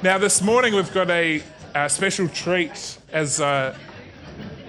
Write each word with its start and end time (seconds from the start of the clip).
Now, 0.00 0.16
this 0.16 0.40
morning 0.40 0.76
we've 0.76 0.92
got 0.94 1.10
a, 1.10 1.42
a 1.74 1.88
special 1.88 2.28
treat, 2.28 2.98
as 3.10 3.40
uh, 3.40 3.76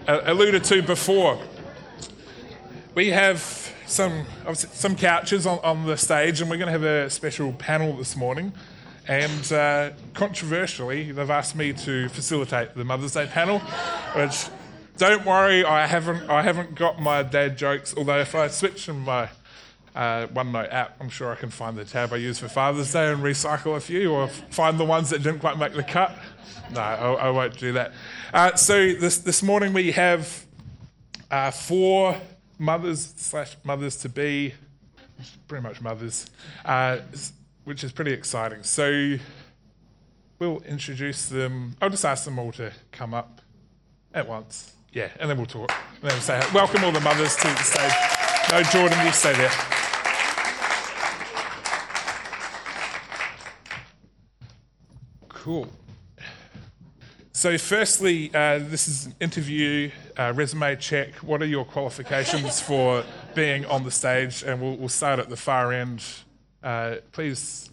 alluded 0.07 0.63
to 0.63 0.81
before. 0.81 1.39
We 2.95 3.09
have 3.09 3.39
some 3.85 4.25
some 4.55 4.95
couches 4.95 5.45
on, 5.45 5.59
on 5.59 5.85
the 5.85 5.97
stage, 5.97 6.41
and 6.41 6.49
we're 6.49 6.57
going 6.57 6.65
to 6.65 6.71
have 6.71 6.83
a 6.83 7.11
special 7.11 7.53
panel 7.53 7.95
this 7.95 8.15
morning. 8.15 8.53
And 9.07 9.53
uh, 9.53 9.91
controversially, 10.15 11.11
they've 11.11 11.29
asked 11.29 11.55
me 11.55 11.73
to 11.73 12.09
facilitate 12.09 12.73
the 12.73 12.83
Mother's 12.83 13.13
Day 13.13 13.27
panel, 13.27 13.59
which 14.15 14.47
don't 14.97 15.27
worry, 15.27 15.63
I 15.63 15.85
haven't 15.85 16.27
I 16.27 16.41
haven't 16.41 16.73
got 16.73 16.99
my 16.99 17.21
dad 17.21 17.55
jokes. 17.55 17.93
Although 17.95 18.19
if 18.19 18.33
I 18.33 18.47
switch 18.47 18.85
from 18.85 19.01
my 19.01 19.29
uh, 19.95 20.27
OneNote 20.27 20.73
app, 20.73 20.95
I'm 20.99 21.09
sure 21.09 21.31
I 21.31 21.35
can 21.35 21.49
find 21.49 21.77
the 21.77 21.85
tab 21.85 22.13
I 22.13 22.17
use 22.17 22.39
for 22.39 22.47
Father's 22.47 22.91
Day 22.93 23.11
and 23.11 23.21
recycle 23.21 23.75
a 23.75 23.79
few, 23.79 24.11
or 24.11 24.27
find 24.27 24.79
the 24.79 24.85
ones 24.85 25.09
that 25.09 25.23
didn't 25.23 25.39
quite 25.39 25.57
make 25.57 25.73
the 25.73 25.83
cut. 25.83 26.17
No, 26.73 26.81
I, 26.81 27.13
I 27.13 27.29
won't 27.29 27.57
do 27.57 27.73
that. 27.73 27.93
Uh, 28.33 28.55
so 28.55 28.93
this 28.93 29.17
this 29.17 29.41
morning 29.41 29.73
we 29.73 29.91
have 29.91 30.45
uh, 31.31 31.51
four 31.51 32.15
mothers 32.57 33.13
slash 33.17 33.57
mothers 33.63 33.95
to 33.97 34.09
be, 34.09 34.53
pretty 35.47 35.63
much 35.63 35.81
mothers, 35.81 36.29
uh, 36.65 36.99
which 37.63 37.83
is 37.83 37.91
pretty 37.91 38.11
exciting. 38.11 38.63
So 38.63 39.15
we'll 40.37 40.61
introduce 40.61 41.27
them. 41.27 41.75
I'll 41.81 41.89
just 41.89 42.05
ask 42.05 42.25
them 42.25 42.37
all 42.37 42.51
to 42.53 42.71
come 42.91 43.13
up 43.13 43.41
at 44.13 44.27
once. 44.27 44.73
Yeah, 44.91 45.09
and 45.19 45.29
then 45.29 45.37
we'll 45.37 45.45
talk. 45.45 45.71
And 46.01 46.09
then 46.09 46.13
we'll 46.13 46.21
say, 46.21 46.41
welcome 46.53 46.83
all 46.83 46.91
the 46.91 47.01
mothers 47.01 47.35
to 47.35 47.47
the 47.47 47.55
stage. 47.57 47.93
No, 48.51 48.63
Jordan, 48.63 49.05
you 49.05 49.11
stay 49.11 49.33
there. 49.33 49.78
Cool. 55.49 55.67
So, 57.31 57.57
firstly, 57.57 58.29
uh, 58.35 58.59
this 58.59 58.87
is 58.87 59.07
an 59.07 59.15
interview, 59.19 59.89
uh, 60.15 60.31
resume 60.35 60.75
check. 60.75 61.15
What 61.23 61.41
are 61.41 61.47
your 61.47 61.65
qualifications 61.65 62.61
for 62.67 63.03
being 63.33 63.65
on 63.65 63.83
the 63.83 63.89
stage? 63.89 64.43
And 64.43 64.61
we'll, 64.61 64.75
we'll 64.75 64.89
start 64.89 65.17
at 65.17 65.27
the 65.27 65.35
far 65.35 65.73
end. 65.73 66.05
Uh, 66.61 66.97
please, 67.11 67.71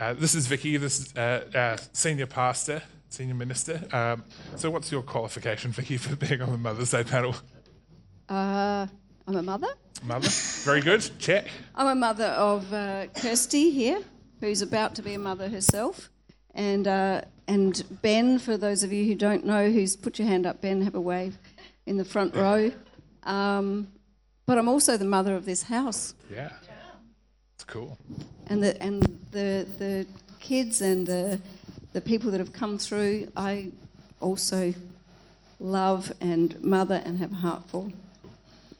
uh, 0.00 0.14
this 0.14 0.34
is 0.34 0.48
Vicky, 0.48 0.76
this 0.76 0.98
is 0.98 1.16
uh, 1.16 1.44
our 1.54 1.76
senior 1.92 2.26
pastor, 2.26 2.82
senior 3.10 3.36
minister. 3.36 3.80
Um, 3.92 4.24
so, 4.56 4.68
what's 4.72 4.90
your 4.90 5.02
qualification, 5.02 5.70
Vicky, 5.70 5.98
for 5.98 6.16
being 6.16 6.42
on 6.42 6.50
the 6.50 6.58
Mother's 6.58 6.90
Day 6.90 7.04
panel? 7.04 7.36
Uh, 8.28 8.88
I'm 9.28 9.36
a 9.36 9.42
mother. 9.44 9.68
Mother, 10.02 10.30
very 10.64 10.80
good. 10.80 11.08
Check. 11.20 11.46
I'm 11.76 11.86
a 11.86 11.94
mother 11.94 12.24
of 12.24 12.68
Kirsty 13.14 13.70
here, 13.70 14.00
who's 14.40 14.62
about 14.62 14.96
to 14.96 15.02
be 15.02 15.14
a 15.14 15.18
mother 15.20 15.48
herself. 15.48 16.10
And, 16.54 16.86
uh, 16.86 17.22
and 17.46 17.82
Ben, 18.02 18.38
for 18.38 18.56
those 18.56 18.82
of 18.82 18.92
you 18.92 19.04
who 19.06 19.14
don't 19.14 19.44
know, 19.44 19.70
who's 19.70 19.96
put 19.96 20.18
your 20.18 20.28
hand 20.28 20.46
up, 20.46 20.60
Ben, 20.60 20.82
have 20.82 20.94
a 20.94 21.00
wave 21.00 21.38
in 21.86 21.96
the 21.96 22.04
front 22.04 22.34
row. 22.34 22.72
Um, 23.24 23.88
but 24.44 24.58
I'm 24.58 24.68
also 24.68 24.98
the 24.98 25.06
mother 25.06 25.34
of 25.34 25.46
this 25.46 25.62
house. 25.62 26.14
Yeah, 26.30 26.50
it's 27.54 27.64
cool. 27.64 27.96
And 28.48 28.62
the 28.62 28.80
and 28.82 29.02
the 29.30 29.66
the 29.78 30.06
kids 30.40 30.82
and 30.82 31.06
the 31.06 31.40
the 31.94 32.02
people 32.02 32.30
that 32.32 32.38
have 32.40 32.52
come 32.52 32.76
through, 32.76 33.28
I 33.34 33.72
also 34.20 34.74
love 35.60 36.12
and 36.20 36.62
mother 36.62 37.00
and 37.04 37.18
have 37.18 37.32
a 37.32 37.36
heart 37.36 37.62
for. 37.68 37.88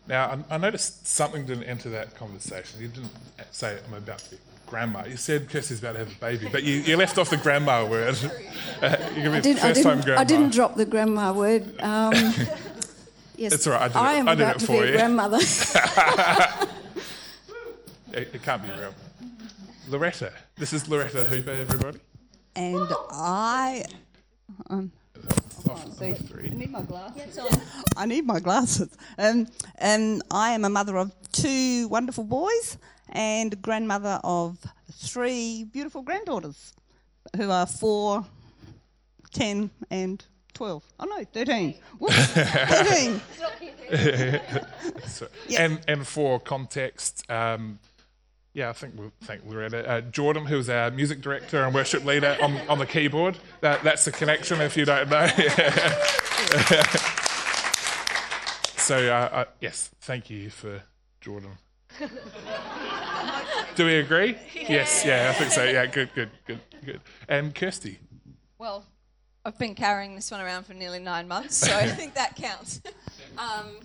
Now, 0.07 0.45
I, 0.51 0.57
I 0.57 0.59
noticed 0.59 1.07
something 1.07 1.47
didn't 1.47 1.65
enter 1.65 1.89
that 1.91 2.15
conversation. 2.15 2.81
You 2.81 2.89
didn't 2.89 3.13
say 3.53 3.79
I'm 3.87 3.95
about 3.95 4.19
to 4.19 4.37
grandma. 4.67 5.05
You 5.07 5.17
said 5.17 5.49
Kirsty's 5.49 5.79
about 5.79 5.93
to 5.93 5.99
have 6.01 6.13
a 6.13 6.21
baby, 6.21 6.49
but 6.51 6.63
you, 6.63 6.77
you 6.77 6.97
left 6.97 7.19
off 7.19 7.31
the 7.31 7.37
grandma 7.37 7.87
word. 7.87 8.17
Uh, 8.81 8.97
you 9.17 9.33
I, 9.33 9.41
did, 9.41 9.59
first 9.59 9.83
time 9.83 10.01
grandma. 10.01 10.21
I 10.21 10.25
didn't 10.25 10.53
drop 10.53 10.75
the 10.75 10.85
grandma 10.85 11.33
word. 11.33 11.81
Um, 11.81 12.13
yes, 13.37 13.53
it's 13.53 13.67
all 13.67 13.75
right. 13.75 13.83
I, 13.83 13.89
did 13.89 13.97
I 13.97 14.15
it, 14.15 14.19
am 14.19 14.29
I 14.29 14.33
about 14.33 14.59
to 14.61 14.67
be 14.67 14.79
a 14.79 14.93
grandmother. 14.93 15.37
it, 18.13 18.35
it, 18.35 18.43
can't 18.43 18.63
be 18.63 18.71
real. 18.71 18.95
Loretta. 19.89 20.33
This 20.57 20.73
is 20.73 20.89
Loretta 20.89 21.25
Hooper, 21.25 21.51
everybody. 21.51 21.99
And 22.57 22.89
I. 23.11 23.85
Um, 24.71 24.93
so 25.65 25.73
I 25.73 26.55
need 26.55 26.71
my 26.71 26.83
glasses. 26.83 27.39
I 27.97 28.07
need 28.07 28.27
my 28.27 28.41
glasses. 28.41 28.97
Um, 29.19 29.47
and 29.77 30.23
I 30.31 30.51
am 30.51 30.65
a 30.65 30.69
mother 30.69 30.99
of 30.99 31.13
two 31.35 31.89
wonderful 31.89 32.25
boys 32.25 32.79
and 33.11 33.61
grandmother 33.61 34.21
of 34.23 34.65
three 34.93 35.65
beautiful 35.65 36.03
granddaughters 36.03 36.73
who 37.37 37.51
are 37.51 37.67
four, 37.67 38.25
ten, 39.33 39.71
and 39.91 40.25
12. 40.55 40.85
Oh 41.01 41.05
no, 41.05 41.25
13. 41.25 41.75
13. 42.09 43.21
so, 45.07 45.27
yep. 45.49 45.61
and, 45.61 45.81
and 45.89 46.07
for 46.07 46.39
context, 46.39 47.29
um, 47.29 47.81
yeah, 48.53 48.71
I 48.71 48.73
think 48.73 48.95
we'll 48.97 49.11
thank 49.25 49.45
Loretta. 49.45 49.89
Uh, 49.89 50.01
Jordan, 50.03 50.47
who's 50.47 50.71
our 50.71 50.93
music 50.93 51.21
director 51.21 51.65
and 51.65 51.75
worship 51.75 52.05
leader 52.05 52.37
on, 52.41 52.57
on 52.69 52.79
the 52.79 52.87
keyboard. 52.87 53.37
That, 53.61 53.83
that's 53.83 54.05
the 54.05 54.13
connection 54.13 54.61
if 54.61 54.77
you 54.77 54.85
don't 54.85 55.11
know. 55.11 55.27
so, 58.77 59.09
uh, 59.09 59.29
uh, 59.33 59.45
yes, 59.61 59.91
thank 60.01 60.31
you 60.31 60.51
for 60.51 60.85
Jordan. 61.25 61.57
Do 63.77 63.87
we 63.87 63.95
agree? 63.97 64.37
Yeah. 64.55 64.65
Yes, 64.69 65.05
yeah, 65.07 65.31
I 65.31 65.39
think 65.39 65.53
so. 65.53 65.65
Yeah, 65.65 65.87
good, 65.87 66.11
good, 66.15 66.29
good, 66.47 66.61
good. 66.85 67.01
And 67.27 67.55
Kirsty? 67.55 67.99
Well, 68.59 68.85
I've 69.43 69.59
been 69.59 69.75
carrying 69.75 70.15
this 70.17 70.31
one 70.31 70.43
around 70.43 70.65
for 70.65 70.75
nearly 70.75 70.99
nine 70.99 71.27
months, 71.27 71.57
so 71.57 71.75
I 71.75 71.87
think 71.89 72.13
that 72.15 72.37
counts. 72.37 72.83
Um, 73.37 73.79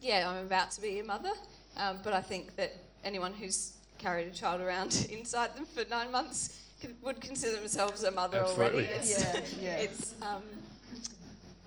yeah, 0.00 0.26
I'm 0.30 0.46
about 0.46 0.70
to 0.70 0.80
be 0.80 0.98
a 0.98 1.04
mother, 1.04 1.32
um, 1.76 1.98
but 2.02 2.14
I 2.14 2.22
think 2.22 2.56
that 2.56 2.72
anyone 3.04 3.34
who's 3.34 3.74
carried 3.98 4.26
a 4.26 4.30
child 4.30 4.62
around 4.62 5.06
inside 5.10 5.54
them 5.54 5.66
for 5.66 5.84
nine 5.90 6.10
months 6.10 6.62
would 7.02 7.20
consider 7.20 7.56
themselves 7.58 8.04
a 8.04 8.10
mother 8.10 8.38
Absolutely. 8.38 8.84
already. 8.86 8.94
It's, 8.94 9.20
yeah, 9.20 9.40
yeah. 9.60 9.76
It's, 9.76 10.14
um, 10.22 10.42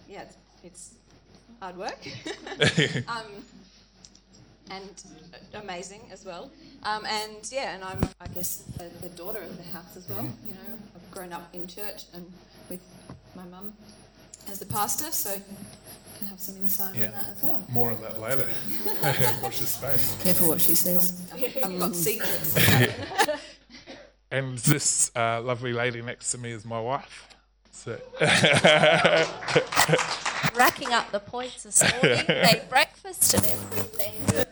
yeah, 0.09 0.21
it's, 0.23 0.37
it's 0.63 0.93
hard 1.61 1.77
work. 1.77 1.99
um, 3.07 3.25
and 4.69 5.03
amazing 5.53 6.01
as 6.11 6.25
well. 6.25 6.51
Um, 6.83 7.05
and 7.05 7.49
yeah, 7.51 7.75
and 7.75 7.83
I'm, 7.83 8.09
I 8.21 8.27
guess, 8.27 8.63
a, 8.79 9.05
a, 9.05 9.09
daughter 9.09 9.39
of 9.39 9.57
the 9.57 9.63
house 9.71 9.95
as 9.97 10.07
well. 10.09 10.23
You 10.45 10.53
know, 10.53 10.77
I've 10.95 11.11
grown 11.11 11.33
up 11.33 11.49
in 11.53 11.67
church 11.67 12.03
and 12.13 12.31
with 12.69 12.81
my 13.35 13.45
mum 13.45 13.73
as 14.49 14.59
the 14.59 14.65
pastor, 14.65 15.11
so 15.11 15.35
can 16.17 16.27
have 16.27 16.39
some 16.39 16.55
insight 16.57 16.95
yeah. 16.95 17.07
on 17.07 17.11
that 17.11 17.29
as 17.29 17.43
well. 17.43 17.63
More 17.69 17.91
on 17.91 18.01
that 18.01 18.19
later. 18.19 18.47
Watch 19.43 19.59
the 19.59 19.67
space. 19.67 20.17
Careful 20.23 20.49
what 20.49 20.61
she 20.61 20.75
says. 20.75 21.21
I've 21.63 21.79
got 21.79 21.95
secrets. 21.95 22.57
and 24.31 24.57
this 24.59 25.11
uh, 25.15 25.41
lovely 25.41 25.73
lady 25.73 26.01
next 26.01 26.31
to 26.31 26.37
me 26.37 26.51
is 26.51 26.65
my 26.65 26.79
wife. 26.79 27.27
So 27.71 27.99
Racking 30.55 30.91
up 30.91 31.11
the 31.11 31.21
points 31.23 31.63
this 31.63 31.83
morning, 31.83 32.25
made 32.27 32.63
breakfast 32.69 33.33
and 33.35 33.45
everything. 33.45 34.45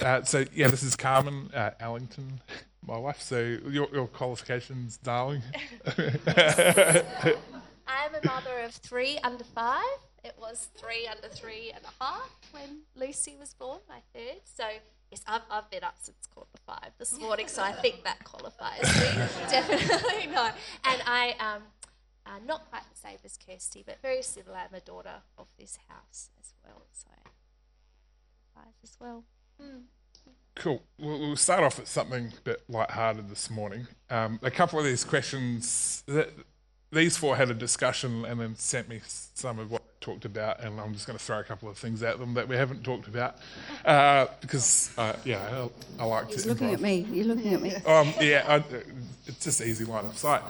Uh, 0.00 0.22
so 0.22 0.44
yeah, 0.54 0.68
this 0.68 0.82
is 0.82 0.96
Carmen 0.96 1.50
uh, 1.54 1.70
Allington, 1.80 2.40
my 2.86 2.96
wife. 2.96 3.20
So 3.20 3.40
your, 3.40 3.88
your 3.92 4.06
qualifications, 4.06 4.96
darling. 4.96 5.42
I'm 5.96 7.04
a 8.14 8.26
mother 8.26 8.60
of 8.64 8.72
three 8.72 9.18
under 9.22 9.44
five. 9.44 9.82
It 10.24 10.34
was 10.38 10.68
three 10.76 11.06
under 11.08 11.28
three 11.28 11.72
and 11.74 11.84
a 11.84 12.04
half 12.04 12.30
when 12.52 12.82
Lucy 12.94 13.36
was 13.38 13.54
born, 13.54 13.80
my 13.88 13.98
third. 14.14 14.40
So 14.44 14.64
yes, 15.10 15.22
I've, 15.26 15.42
I've 15.50 15.70
been 15.70 15.84
up 15.84 15.96
since 16.00 16.26
quarter 16.32 16.48
five 16.64 16.92
this 16.98 17.18
morning, 17.20 17.48
so 17.48 17.62
I 17.62 17.72
think 17.72 18.04
that 18.04 18.24
qualifies 18.24 18.82
me. 18.82 19.26
Definitely 19.50 20.32
no. 20.32 20.50
And 20.84 21.02
I 21.06 21.34
um, 21.38 21.62
uh, 22.24 22.38
not 22.46 22.70
quite 22.70 22.84
the 22.90 22.98
same 22.98 23.18
as 23.24 23.36
Kirsty, 23.36 23.82
but 23.84 24.00
very 24.00 24.22
similar. 24.22 24.56
I'm 24.56 24.74
a 24.74 24.80
daughter 24.80 25.22
of 25.36 25.48
this 25.58 25.78
house 25.88 26.30
as 26.40 26.54
well, 26.64 26.86
so 26.92 27.08
five 28.54 28.72
as 28.82 28.96
well. 29.00 29.24
Cool. 30.54 30.82
We'll, 30.98 31.18
we'll 31.18 31.36
start 31.36 31.64
off 31.64 31.78
with 31.78 31.88
something 31.88 32.32
a 32.36 32.40
bit 32.42 32.62
light-hearted 32.68 33.28
this 33.28 33.50
morning. 33.50 33.86
Um, 34.10 34.38
a 34.42 34.50
couple 34.50 34.78
of 34.78 34.84
these 34.84 35.04
questions, 35.04 36.04
that, 36.06 36.30
these 36.90 37.16
four 37.16 37.36
had 37.36 37.50
a 37.50 37.54
discussion 37.54 38.24
and 38.24 38.40
then 38.40 38.54
sent 38.56 38.88
me 38.88 39.00
some 39.04 39.58
of 39.58 39.70
what 39.70 39.82
talked 40.02 40.24
about, 40.26 40.62
and 40.62 40.78
I'm 40.78 40.92
just 40.92 41.06
going 41.06 41.18
to 41.18 41.24
throw 41.24 41.38
a 41.40 41.44
couple 41.44 41.68
of 41.70 41.78
things 41.78 42.02
at 42.02 42.18
them 42.18 42.34
that 42.34 42.46
we 42.48 42.56
haven't 42.56 42.84
talked 42.84 43.08
about 43.08 43.36
uh, 43.86 44.26
because, 44.42 44.90
uh, 44.98 45.14
yeah, 45.24 45.66
I, 45.98 46.02
I 46.02 46.04
like 46.04 46.28
He's 46.28 46.42
to. 46.42 46.48
looking 46.50 46.68
improv. 46.68 46.74
at 46.74 46.80
me. 46.80 47.06
You're 47.10 47.24
looking 47.26 47.54
at 47.54 47.62
me. 47.62 47.74
Um, 47.86 48.12
yeah, 48.20 48.44
I, 48.46 48.64
it's 49.26 49.44
just 49.44 49.60
easy 49.62 49.84
line 49.84 50.04
of 50.04 50.18
sight. 50.18 50.42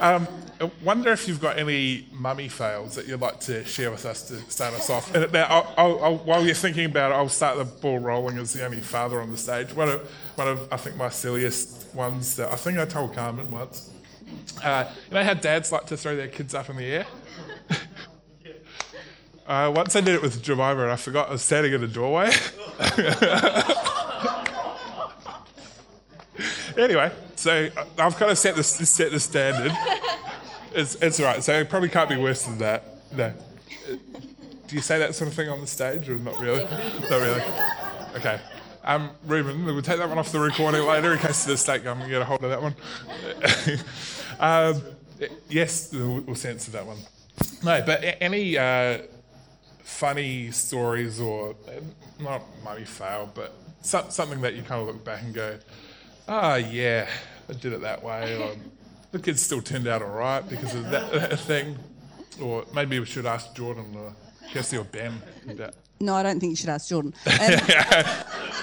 Um, 0.00 0.28
I 0.60 0.70
wonder 0.84 1.10
if 1.10 1.26
you've 1.26 1.40
got 1.40 1.58
any 1.58 2.06
mummy 2.12 2.48
fails 2.48 2.94
that 2.94 3.08
you'd 3.08 3.20
like 3.20 3.40
to 3.40 3.64
share 3.64 3.90
with 3.90 4.04
us 4.06 4.22
to 4.28 4.38
start 4.50 4.74
us 4.74 4.90
off. 4.90 5.14
And 5.14 5.32
now, 5.32 5.46
I'll, 5.46 5.74
I'll, 5.76 6.04
I'll, 6.04 6.16
while 6.18 6.44
you're 6.44 6.54
thinking 6.54 6.84
about 6.84 7.10
it, 7.10 7.14
I'll 7.14 7.28
start 7.28 7.58
the 7.58 7.64
ball 7.64 7.98
rolling 7.98 8.38
as 8.38 8.52
the 8.52 8.64
only 8.64 8.80
father 8.80 9.20
on 9.20 9.30
the 9.30 9.36
stage. 9.38 9.72
One 9.74 9.88
of, 9.88 10.00
one 10.36 10.46
of 10.48 10.72
I 10.72 10.76
think, 10.76 10.96
my 10.96 11.08
silliest 11.08 11.94
ones 11.94 12.36
that 12.36 12.52
I 12.52 12.56
think 12.56 12.78
I 12.78 12.84
told 12.84 13.14
Carmen 13.14 13.50
once 13.50 13.90
Uh, 14.62 14.84
you 15.08 15.14
know 15.14 15.24
how 15.24 15.32
dads 15.34 15.72
like 15.72 15.86
to 15.86 15.96
throw 15.96 16.14
their 16.14 16.28
kids 16.28 16.54
up 16.54 16.68
in 16.68 16.76
the 16.76 16.84
air? 16.84 17.06
Uh, 19.48 19.72
once 19.74 19.96
I 19.96 20.00
did 20.02 20.14
it 20.14 20.22
with 20.22 20.42
Jemima 20.42 20.82
and 20.82 20.92
I 20.92 20.96
forgot 20.96 21.28
I 21.28 21.32
was 21.32 21.42
standing 21.42 21.72
in 21.72 21.80
the 21.80 21.88
doorway. 21.88 22.30
anyway, 26.76 27.10
so 27.34 27.68
I- 27.76 27.86
I've 27.98 28.16
kind 28.16 28.30
of 28.30 28.38
set 28.38 28.54
the, 28.56 28.62
set 28.62 29.10
the 29.10 29.18
standard. 29.18 29.72
It's, 30.74 30.94
it's 30.96 31.18
all 31.18 31.26
right. 31.26 31.42
So 31.42 31.54
it 31.54 31.68
probably 31.70 31.88
can't 31.88 32.08
be 32.08 32.16
worse 32.16 32.44
than 32.44 32.58
that. 32.58 32.84
No. 33.16 33.32
Do 34.66 34.76
you 34.76 34.82
say 34.82 34.98
that 34.98 35.14
sort 35.14 35.28
of 35.28 35.34
thing 35.34 35.48
on 35.48 35.60
the 35.62 35.66
stage 35.66 36.08
or 36.10 36.16
not 36.16 36.38
really? 36.38 36.62
not 37.10 37.10
really. 37.10 37.42
Okay. 38.16 38.38
Um, 38.84 39.10
Ruben, 39.26 39.64
we'll 39.64 39.80
take 39.82 39.98
that 39.98 40.08
one 40.08 40.18
off 40.18 40.30
the 40.30 40.38
recording 40.40 40.86
later 40.86 41.12
in 41.14 41.18
case 41.18 41.44
the 41.44 41.56
state 41.56 41.84
government 41.84 42.10
get 42.10 42.20
a 42.20 42.24
hold 42.24 42.44
of 42.44 42.50
that 42.50 42.62
one. 42.62 42.74
um, 44.40 44.82
yes, 45.48 45.90
we'll 45.92 46.20
we'll 46.20 46.36
censor 46.36 46.70
that 46.72 46.86
one. 46.86 46.98
No, 47.62 47.82
but 47.84 48.02
any 48.20 48.56
uh, 48.56 48.98
funny 49.88 50.50
stories 50.50 51.18
or 51.18 51.56
uh, 51.66 51.80
not 52.22 52.42
money 52.62 52.84
fail, 52.84 53.30
but 53.34 53.54
so, 53.80 54.04
something 54.10 54.40
that 54.42 54.54
you 54.54 54.62
kind 54.62 54.80
of 54.82 54.86
look 54.86 55.02
back 55.04 55.22
and 55.22 55.34
go, 55.34 55.58
ah, 56.28 56.56
yeah, 56.56 57.08
I 57.48 57.52
did 57.54 57.72
it 57.72 57.80
that 57.80 58.02
way, 58.02 58.36
or 58.40 58.54
the 59.12 59.18
kids 59.18 59.40
still 59.40 59.62
turned 59.62 59.88
out 59.88 60.02
all 60.02 60.10
right 60.10 60.46
because 60.46 60.74
of 60.74 60.90
that, 60.90 61.10
that 61.12 61.40
thing, 61.40 61.76
or 62.40 62.64
maybe 62.74 63.00
we 63.00 63.06
should 63.06 63.26
ask 63.26 63.54
Jordan 63.54 63.94
or 63.96 64.14
Kirsty 64.52 64.76
or 64.76 64.84
Ben. 64.84 65.14
about- 65.48 65.74
No, 66.00 66.14
I 66.14 66.22
don't 66.22 66.38
think 66.38 66.50
you 66.50 66.56
should 66.56 66.68
ask 66.68 66.88
Jordan. 66.88 67.14
Um, 67.26 67.34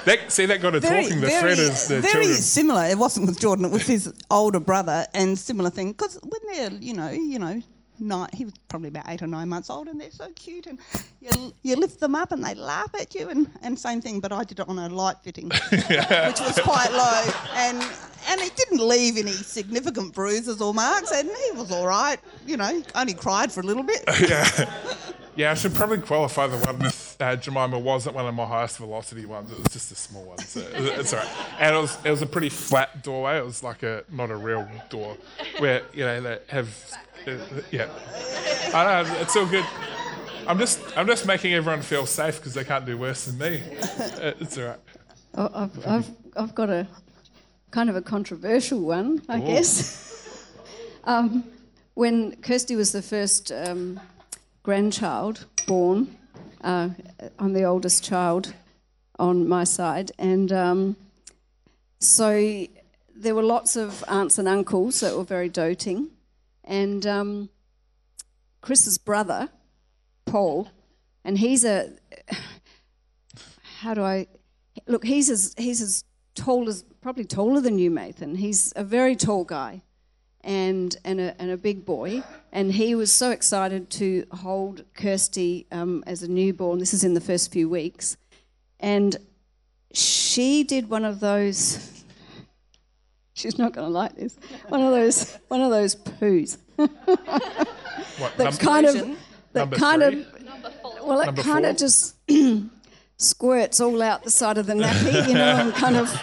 That, 0.06 0.32
see, 0.32 0.46
that 0.46 0.62
got 0.62 0.76
her 0.76 0.80
very, 0.80 1.02
talking. 1.06 1.20
The 1.20 1.26
very, 1.26 1.56
thread 1.56 1.58
is 1.58 1.88
the 1.88 2.00
very 2.00 2.12
children. 2.26 2.34
similar. 2.36 2.86
It 2.86 2.98
wasn't 3.00 3.26
with 3.26 3.40
Jordan. 3.40 3.66
It 3.66 3.72
was 3.72 3.88
his 3.88 4.14
older 4.30 4.60
brother, 4.60 5.08
and 5.16 5.36
similar 5.36 5.72
thing. 5.72 5.94
Because 5.94 6.20
when 6.22 6.42
they're, 6.54 6.80
you 6.80 6.94
know, 6.94 7.10
you 7.10 7.40
know, 7.40 7.60
nine, 8.00 8.30
he 8.34 8.46
was 8.46 8.54
probably 8.68 8.90
about 8.90 9.06
eight 9.10 9.22
or 9.22 9.28
nine 9.28 9.50
months 9.50 9.70
old, 9.70 9.88
and 9.88 10.00
they're 10.00 10.12
so 10.12 10.30
cute, 10.36 10.68
and 10.68 10.80
you, 11.22 11.54
you 11.64 11.76
lift 11.76 12.00
them 12.00 12.16
up, 12.16 12.32
and 12.32 12.44
they 12.44 12.54
laugh 12.56 12.94
at 13.00 13.16
you, 13.16 13.30
and, 13.30 13.50
and 13.62 13.78
same 13.78 14.02
thing. 14.02 14.20
But 14.20 14.32
I 14.32 14.44
did 14.44 14.60
it 14.60 14.70
on 14.70 14.78
a 14.80 14.90
light 14.90 15.18
fitting, 15.24 15.50
which 15.70 16.40
was 16.40 16.60
quite 16.64 16.92
low, 16.92 17.24
and 17.56 17.84
and 18.28 18.42
it 18.42 18.56
didn't 18.56 18.86
leave 18.88 19.18
any 19.18 19.32
significant 19.32 20.14
bruises 20.14 20.62
or 20.62 20.74
marks, 20.74 21.12
and 21.12 21.30
he 21.30 21.58
was 21.58 21.72
all 21.72 21.88
right. 21.88 22.18
You 22.46 22.58
know, 22.58 22.66
he 22.68 22.84
only 22.96 23.14
cried 23.14 23.52
for 23.52 23.62
a 23.62 23.64
little 23.64 23.84
bit. 23.84 24.04
Yeah, 24.26 24.70
yeah. 25.36 25.52
I 25.52 25.54
should 25.54 25.76
probably 25.76 26.00
qualify 26.00 26.48
the 26.48 26.58
one 26.58 26.80
with 26.80 27.18
uh, 27.20 27.36
Jemima 27.36 27.78
wasn't 27.78 28.16
one 28.16 28.26
of 28.26 28.34
my 28.34 28.46
highest 28.46 28.78
velocity 28.78 29.26
ones. 29.26 29.52
It 29.52 29.58
was 29.58 29.68
just 29.68 29.92
a 29.92 29.96
small 29.96 30.24
one, 30.24 30.40
so 30.40 30.62
it's 30.74 31.14
all 31.14 31.20
right. 31.20 31.30
And 31.60 31.76
it 31.76 31.80
was 31.80 31.98
it 32.06 32.12
was 32.12 32.22
a 32.22 32.26
pretty 32.26 32.50
flat 32.50 33.04
doorway. 33.04 33.38
It 33.38 33.46
was 33.46 33.62
like 33.62 33.84
a 33.84 34.04
not 34.10 34.32
a 34.32 34.36
real 34.36 34.68
door 34.90 35.18
where 35.60 35.84
you 35.94 36.06
know 36.06 36.22
they 36.22 36.40
have 36.48 36.70
yeah. 37.72 37.88
I 38.74 39.04
know 39.04 39.16
it's 39.22 39.36
all 39.36 39.46
good. 39.46 39.66
I'm 40.48 40.60
just 40.60 40.80
I'm 40.98 41.08
just 41.08 41.26
making 41.26 41.54
everyone 41.54 41.82
feel 41.82 42.06
safe 42.06 42.38
because 42.38 42.54
they 42.54 42.64
can't 42.64 42.86
do 42.86 42.98
worse 42.98 43.26
than 43.26 43.38
me. 43.38 43.62
Uh, 43.62 44.34
It's 44.40 44.58
all 44.58 44.66
right. 44.66 44.80
Oh, 45.38 45.50
I've, 45.54 45.88
I've, 45.88 46.10
I've 46.38 46.56
got 46.56 46.70
a 46.70 46.88
kind 47.72 47.90
of 47.90 47.96
a 47.96 48.02
controversial 48.02 48.80
one, 48.80 49.22
I 49.28 49.40
guess. 49.40 50.50
um, 51.04 51.44
when 51.94 52.36
Kirsty 52.38 52.76
was 52.76 52.92
the 52.92 53.02
first 53.02 53.52
um, 53.52 54.00
grandchild 54.64 55.46
born, 55.68 56.16
uh, 56.62 56.90
I'm 57.38 57.54
the 57.54 57.64
oldest 57.64 58.04
child 58.04 58.54
on 59.20 59.48
my 59.48 59.64
side, 59.66 60.12
and 60.18 60.52
um, 60.52 60.96
so 62.00 62.66
there 63.16 63.36
were 63.36 63.44
lots 63.44 63.76
of 63.76 64.04
aunts 64.08 64.38
and 64.38 64.48
uncles 64.48 65.00
that 65.00 65.16
were 65.18 65.24
very 65.24 65.50
doting, 65.50 66.10
and 66.66 67.06
um, 67.06 67.50
Chris's 68.62 68.98
brother, 68.98 69.50
Paul, 70.26 70.70
and 71.24 71.38
he's 71.38 71.64
a 71.64 71.92
how 73.80 73.94
do 73.94 74.04
I 74.04 74.28
look? 74.88 75.06
He's 75.06 75.30
as 75.30 75.54
he's 75.58 75.82
as 75.82 76.04
tall 76.34 76.68
as 76.68 76.84
probably 77.02 77.24
taller 77.24 77.62
than 77.62 77.78
you, 77.78 77.90
Nathan. 77.90 78.36
He's 78.36 78.74
a 78.76 78.84
very 78.84 79.16
tall 79.16 79.44
guy, 79.44 79.84
and 80.44 80.96
and 81.06 81.20
a, 81.22 81.40
and 81.40 81.52
a 81.52 81.58
big 81.58 81.86
boy. 81.86 82.24
And 82.52 82.74
he 82.74 82.96
was 82.96 83.12
so 83.12 83.32
excited 83.32 83.90
to 83.92 84.26
hold 84.32 84.84
Kirsty 84.96 85.68
um, 85.72 86.04
as 86.08 86.24
a 86.24 86.28
newborn. 86.28 86.80
This 86.80 86.94
is 86.94 87.04
in 87.04 87.14
the 87.14 87.22
first 87.22 87.52
few 87.52 87.70
weeks, 87.70 88.18
and 88.80 89.16
she 89.94 90.64
did 90.64 90.90
one 90.90 91.06
of 91.06 91.20
those. 91.20 91.95
She's 93.36 93.58
not 93.60 93.74
going 93.74 93.86
to 93.86 93.92
like 93.94 94.16
this. 94.16 94.38
One 94.70 94.82
of 94.82 94.92
those, 94.92 95.38
one 95.50 95.62
of 95.62 95.70
those 95.70 95.96
poos. 95.96 96.58
What, 98.18 98.38
That 98.38 98.58
kind 98.60 98.86
of, 98.86 98.96
that 99.52 99.60
Number 99.60 99.76
kind 99.76 100.02
three? 100.02 100.22
of, 100.22 101.06
well, 101.06 101.20
it 101.20 101.26
Number 101.28 101.42
kind 101.44 101.66
four? 101.66 101.72
of 101.72 101.78
just 101.78 102.16
squirts 103.18 103.82
all 103.82 104.02
out 104.02 104.24
the 104.24 104.32
side 104.32 104.58
of 104.58 104.66
the 104.68 104.74
nappy, 104.74 105.28
you 105.28 105.34
know, 105.34 105.58
and 105.58 105.74
kind 105.74 105.98
of 105.98 106.18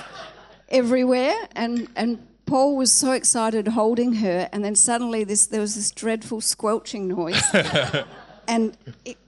everywhere. 0.70 1.34
And 1.54 1.88
and 1.96 2.26
Paul 2.46 2.76
was 2.76 2.90
so 2.90 3.12
excited 3.12 3.68
holding 3.68 4.14
her, 4.14 4.48
and 4.52 4.64
then 4.64 4.74
suddenly 4.74 5.24
this 5.24 5.46
there 5.46 5.60
was 5.60 5.74
this 5.74 5.90
dreadful 5.90 6.40
squelching 6.40 7.08
noise, 7.08 7.42
and 8.48 8.76
it, 9.04 9.18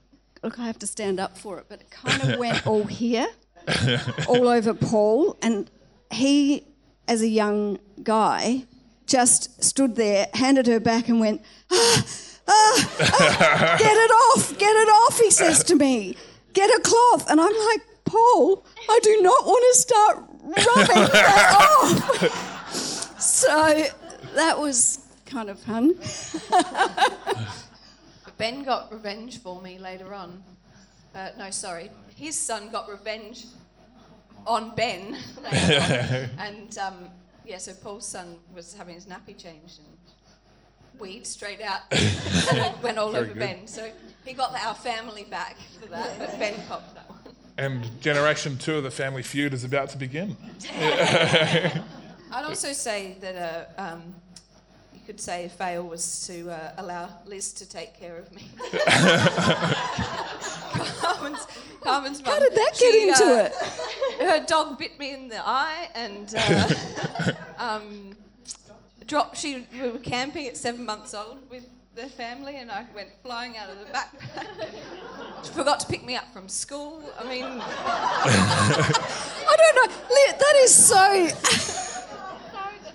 look, 0.43 0.57
I 0.59 0.65
have 0.65 0.79
to 0.79 0.87
stand 0.87 1.19
up 1.19 1.37
for 1.37 1.59
it, 1.59 1.65
but 1.69 1.81
it 1.81 1.91
kind 1.91 2.21
of 2.31 2.39
went 2.39 2.65
all 2.65 2.83
here, 2.85 3.27
all 4.27 4.47
over 4.47 4.73
Paul, 4.73 5.37
and 5.43 5.69
he, 6.11 6.65
as 7.07 7.21
a 7.21 7.27
young 7.27 7.79
guy, 8.03 8.65
just 9.05 9.63
stood 9.63 9.95
there, 9.95 10.27
handed 10.33 10.67
her 10.67 10.79
back, 10.79 11.07
and 11.09 11.19
went. 11.19 11.41
Ah, 11.71 12.05
ah, 12.47 12.95
ah, 12.99 13.75
get 13.79 13.95
it 13.95 14.11
off, 14.11 14.57
get 14.57 14.75
it 14.75 14.89
off, 14.89 15.19
he 15.19 15.31
says 15.31 15.63
to 15.63 15.75
me. 15.75 16.15
Get 16.53 16.69
a 16.69 16.79
cloth. 16.81 17.29
And 17.29 17.41
I'm 17.41 17.53
like, 17.67 17.81
Paul, 18.05 18.65
I 18.89 18.99
do 19.01 19.21
not 19.21 19.45
want 19.45 19.65
to 19.73 19.79
start 19.79 20.17
rubbing 20.43 21.11
that 21.11 21.55
off. 21.59 23.19
So 23.19 23.85
that 24.35 24.59
was 24.59 24.99
kind 25.25 25.49
of 25.49 25.59
fun. 25.59 25.95
Ben 28.37 28.63
got 28.63 28.91
revenge 28.91 29.41
for 29.41 29.61
me 29.61 29.77
later 29.79 30.13
on. 30.13 30.43
Uh, 31.13 31.29
no, 31.37 31.49
sorry. 31.49 31.89
His 32.15 32.37
son 32.37 32.69
got 32.69 32.89
revenge 32.89 33.45
on 34.45 34.75
Ben 34.75 35.17
later 35.43 36.29
on. 36.39 36.47
And 36.47 36.77
um, 36.77 37.09
yeah, 37.45 37.57
so 37.57 37.73
Paul's 37.73 38.07
son 38.07 38.37
was 38.53 38.73
having 38.73 38.95
his 38.95 39.05
nappy 39.05 39.37
changed 39.37 39.79
and 39.79 40.99
weed 40.99 41.25
straight 41.27 41.61
out 41.61 41.81
went 42.83 42.97
all 42.97 43.15
over 43.15 43.25
good. 43.25 43.39
Ben. 43.39 43.67
So 43.67 43.91
he 44.25 44.33
got 44.33 44.53
our 44.63 44.75
family 44.75 45.23
back 45.25 45.57
for 45.79 45.87
that, 45.87 46.17
but 46.17 46.39
Ben 46.39 46.55
copped 46.67 46.95
that 46.95 47.09
one. 47.09 47.19
and 47.57 48.01
generation 48.01 48.57
two 48.57 48.75
of 48.77 48.83
the 48.83 48.91
Family 48.91 49.23
Feud 49.23 49.53
is 49.53 49.63
about 49.63 49.89
to 49.89 49.97
begin. 49.97 50.37
I'd 52.31 52.43
also 52.43 52.73
say 52.73 53.17
that 53.21 53.35
uh, 53.77 53.81
um, 53.81 54.15
could 55.05 55.21
say 55.21 55.45
a 55.45 55.49
fail 55.49 55.83
was 55.83 56.25
to 56.27 56.49
uh, 56.49 56.71
allow 56.77 57.09
Liz 57.25 57.53
to 57.53 57.69
take 57.69 57.97
care 57.97 58.17
of 58.17 58.31
me. 58.33 58.49
Carmen's, 60.99 61.47
Carmen's 61.81 62.23
mum. 62.23 62.33
How 62.33 62.39
did 62.39 62.53
that 62.53 62.71
get 62.79 62.93
she, 62.93 63.07
into 63.09 63.23
uh, 63.23 63.49
it? 63.49 63.53
Her 64.21 64.45
dog 64.45 64.79
bit 64.79 64.97
me 64.99 65.13
in 65.13 65.27
the 65.27 65.41
eye 65.45 65.89
and 65.93 66.33
uh, 66.35 67.31
um, 67.59 68.17
dropped. 69.05 69.37
She 69.37 69.67
we 69.73 69.89
were 69.91 69.99
camping 69.99 70.47
at 70.47 70.57
seven 70.57 70.83
months 70.85 71.13
old 71.13 71.37
with 71.49 71.69
their 71.95 72.09
family, 72.09 72.57
and 72.57 72.71
I 72.71 72.85
went 72.95 73.09
flying 73.23 73.57
out 73.57 73.69
of 73.69 73.79
the 73.79 73.85
backpack. 73.85 74.47
Forgot 75.53 75.81
to 75.81 75.87
pick 75.87 76.03
me 76.03 76.15
up 76.15 76.33
from 76.33 76.49
school. 76.49 77.03
I 77.19 77.23
mean, 77.29 77.45
I 77.45 77.61
don't 79.57 79.75
know. 79.75 79.93
That 80.37 80.55
is 80.63 80.73
so. 80.73 81.83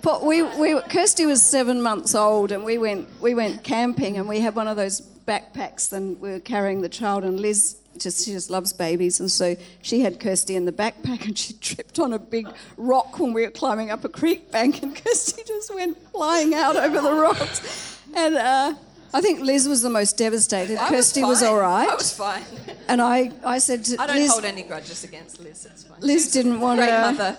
But 0.01 0.25
we, 0.25 0.41
we, 0.41 0.79
Kirsty 0.89 1.25
was 1.25 1.43
seven 1.43 1.81
months 1.81 2.15
old, 2.15 2.51
and 2.51 2.63
we 2.63 2.77
went, 2.77 3.07
we 3.21 3.35
went 3.35 3.63
camping, 3.63 4.17
and 4.17 4.27
we 4.27 4.39
had 4.39 4.55
one 4.55 4.67
of 4.67 4.75
those 4.75 5.01
backpacks, 5.01 5.93
and 5.93 6.19
we 6.19 6.31
were 6.31 6.39
carrying 6.39 6.81
the 6.81 6.89
child, 6.89 7.23
and 7.23 7.39
Liz 7.39 7.77
just 7.97 8.25
she 8.25 8.31
just 8.31 8.49
loves 8.49 8.73
babies, 8.73 9.19
and 9.19 9.29
so 9.29 9.55
she 9.81 10.01
had 10.01 10.19
Kirsty 10.19 10.55
in 10.55 10.65
the 10.65 10.71
backpack, 10.71 11.25
and 11.25 11.37
she 11.37 11.53
tripped 11.61 11.99
on 11.99 12.13
a 12.13 12.19
big 12.19 12.47
rock 12.77 13.19
when 13.19 13.33
we 13.33 13.43
were 13.43 13.51
climbing 13.51 13.91
up 13.91 14.03
a 14.03 14.09
creek 14.09 14.51
bank, 14.51 14.81
and 14.81 14.95
Kirsty 15.03 15.43
just 15.45 15.73
went 15.73 15.97
flying 16.11 16.53
out 16.53 16.75
over 16.75 16.99
the 17.01 17.13
rocks, 17.13 17.99
and 18.15 18.35
uh, 18.35 18.73
I 19.13 19.21
think 19.21 19.41
Liz 19.41 19.67
was 19.67 19.81
the 19.81 19.89
most 19.89 20.17
devastated. 20.17 20.77
I 20.77 20.89
Kirsty 20.89 21.21
was, 21.21 21.41
was 21.41 21.43
all 21.43 21.57
right, 21.57 21.89
I 21.89 21.95
was 21.95 22.13
fine. 22.13 22.43
and 22.87 23.01
I, 23.01 23.31
I 23.45 23.59
said 23.59 23.83
to 23.85 24.01
I 24.01 24.07
don't 24.07 24.15
Liz, 24.15 24.31
hold 24.31 24.45
any 24.45 24.63
grudges 24.63 25.03
against 25.03 25.39
Liz. 25.39 25.65
It's 25.65 25.83
fine. 25.83 25.99
Liz 25.99 26.23
She's 26.23 26.33
didn't 26.33 26.59
want 26.59 26.79
great 26.79 26.89
mother. 26.89 27.37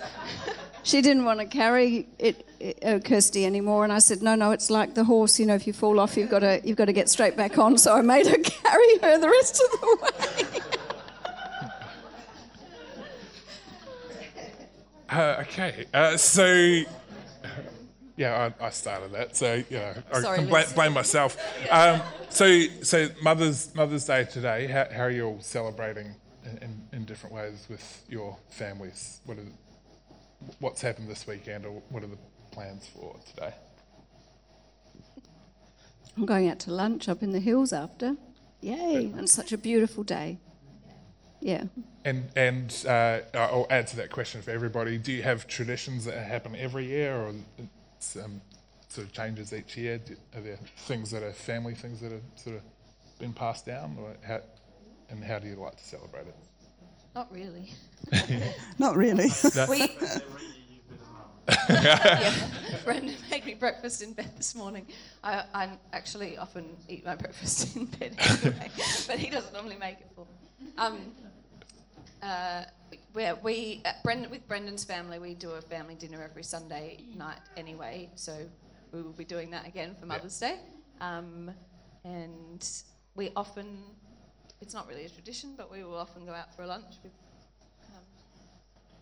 She 0.82 1.00
didn't 1.02 1.24
want 1.24 1.40
to 1.40 1.46
carry 1.46 2.06
it, 2.18 2.46
uh, 2.84 2.98
Kirsty 2.98 3.44
anymore, 3.46 3.84
and 3.84 3.92
I 3.92 3.98
said, 3.98 4.22
"No, 4.22 4.34
no, 4.34 4.50
it's 4.50 4.70
like 4.70 4.94
the 4.94 5.04
horse. 5.04 5.38
You 5.38 5.46
know, 5.46 5.54
if 5.54 5.66
you 5.66 5.72
fall 5.72 6.00
off, 6.00 6.16
you've 6.16 6.30
got 6.30 6.40
to 6.40 6.60
you've 6.64 6.76
got 6.76 6.86
to 6.86 6.92
get 6.92 7.08
straight 7.08 7.36
back 7.36 7.58
on." 7.58 7.78
So 7.78 7.94
I 7.94 8.02
made 8.02 8.26
her 8.26 8.38
carry 8.44 8.98
her 8.98 9.18
the 9.18 9.28
rest 9.28 9.62
of 9.62 9.80
the 9.80 9.98
way. 10.02 10.60
Uh, 15.10 15.42
okay, 15.42 15.84
uh, 15.92 16.16
so 16.16 16.84
Yeah, 18.16 18.50
I, 18.60 18.66
I 18.66 18.70
started 18.70 19.12
that, 19.12 19.36
so 19.36 19.54
you 19.68 19.76
know, 19.78 19.94
I 20.12 20.20
Sorry, 20.20 20.38
can 20.38 20.48
blame, 20.48 20.66
blame 20.74 20.92
myself. 20.92 21.36
Um, 21.70 22.00
so, 22.28 22.66
so 22.82 23.08
Mother's 23.22 23.74
Mother's 23.74 24.06
Day 24.06 24.24
today. 24.24 24.66
How, 24.66 24.86
how 24.90 25.02
are 25.02 25.10
you 25.10 25.26
all 25.26 25.40
celebrating 25.40 26.14
in, 26.44 26.58
in, 26.58 26.88
in 26.92 27.04
different 27.04 27.34
ways 27.34 27.66
with 27.68 28.04
your 28.08 28.36
families? 28.48 29.20
What 29.26 29.38
are, 29.38 29.42
what's 30.60 30.80
happened 30.80 31.08
this 31.08 31.26
weekend, 31.26 31.66
or 31.66 31.82
what 31.88 32.02
are 32.02 32.08
the 32.08 32.18
plans 32.50 32.86
for 32.86 33.16
today? 33.34 33.54
I'm 36.16 36.26
going 36.26 36.48
out 36.48 36.58
to 36.60 36.72
lunch 36.72 37.08
up 37.08 37.22
in 37.22 37.32
the 37.32 37.40
hills 37.40 37.72
after. 37.72 38.16
Yay! 38.60 39.06
And 39.06 39.20
it's 39.20 39.32
such 39.32 39.52
a 39.52 39.58
beautiful 39.58 40.04
day. 40.04 40.38
Yeah. 41.40 41.64
And 42.04 42.28
and 42.36 42.84
uh, 42.86 43.20
I'll 43.34 43.66
add 43.70 43.86
to 43.88 43.96
that 43.96 44.10
question 44.10 44.42
for 44.42 44.50
everybody. 44.50 44.98
Do 44.98 45.12
you 45.12 45.22
have 45.22 45.46
traditions 45.48 46.04
that 46.04 46.16
happen 46.16 46.54
every 46.54 46.86
year, 46.86 47.16
or 47.16 47.34
it's, 47.58 48.16
um, 48.16 48.40
sort 48.88 49.06
of 49.06 49.12
changes 49.12 49.52
each 49.52 49.76
year? 49.76 49.98
Do, 49.98 50.14
are 50.36 50.40
there 50.40 50.58
things 50.86 51.10
that 51.10 51.22
are 51.22 51.32
family 51.32 51.74
things 51.74 52.00
that 52.00 52.12
have 52.12 52.22
sort 52.36 52.56
of 52.56 52.62
been 53.18 53.32
passed 53.32 53.66
down, 53.66 53.96
or 53.98 54.14
how, 54.22 54.40
and 55.10 55.24
how 55.24 55.38
do 55.38 55.48
you 55.48 55.56
like 55.56 55.76
to 55.76 55.84
celebrate 55.84 56.26
it? 56.26 56.36
Not 57.14 57.32
really. 57.32 57.72
Not 58.78 58.96
really. 58.96 59.30
We. 59.68 59.96
yeah, 61.68 62.32
Brendan 62.84 63.16
made 63.28 63.44
me 63.44 63.54
breakfast 63.54 64.00
in 64.00 64.12
bed 64.12 64.30
this 64.36 64.54
morning. 64.54 64.86
I, 65.24 65.42
I 65.52 65.70
actually 65.92 66.38
often 66.38 66.76
eat 66.88 67.04
my 67.04 67.16
breakfast 67.16 67.74
in 67.74 67.86
bed 67.86 68.14
anyway, 68.16 68.70
but 69.08 69.18
he 69.18 69.28
doesn't 69.28 69.52
normally 69.52 69.76
make 69.76 69.98
it 70.00 70.06
for 70.14 70.24
me. 70.24 70.68
Um, 70.78 70.98
uh, 72.22 72.62
where 73.12 73.34
we, 73.36 73.82
at 73.84 74.02
Brendan, 74.04 74.30
with 74.30 74.46
Brendan's 74.46 74.84
family, 74.84 75.18
we 75.18 75.34
do 75.34 75.50
a 75.50 75.60
family 75.60 75.96
dinner 75.96 76.22
every 76.22 76.44
Sunday 76.44 77.00
night 77.16 77.40
anyway, 77.56 78.08
so 78.14 78.38
we 78.92 79.02
will 79.02 79.12
be 79.12 79.24
doing 79.24 79.50
that 79.50 79.66
again 79.66 79.96
for 79.98 80.06
Mother's 80.06 80.38
Day. 80.38 80.60
Um, 81.00 81.50
and 82.04 82.66
we 83.14 83.32
often, 83.36 83.78
it's 84.62 84.72
not 84.74 84.88
really 84.88 85.04
a 85.04 85.08
tradition, 85.08 85.54
but 85.56 85.70
we 85.70 85.82
will 85.84 85.96
often 85.96 86.24
go 86.24 86.32
out 86.32 86.54
for 86.54 86.62
a 86.62 86.66
lunch 86.66 86.94
with 87.02 87.12
um, 87.88 88.00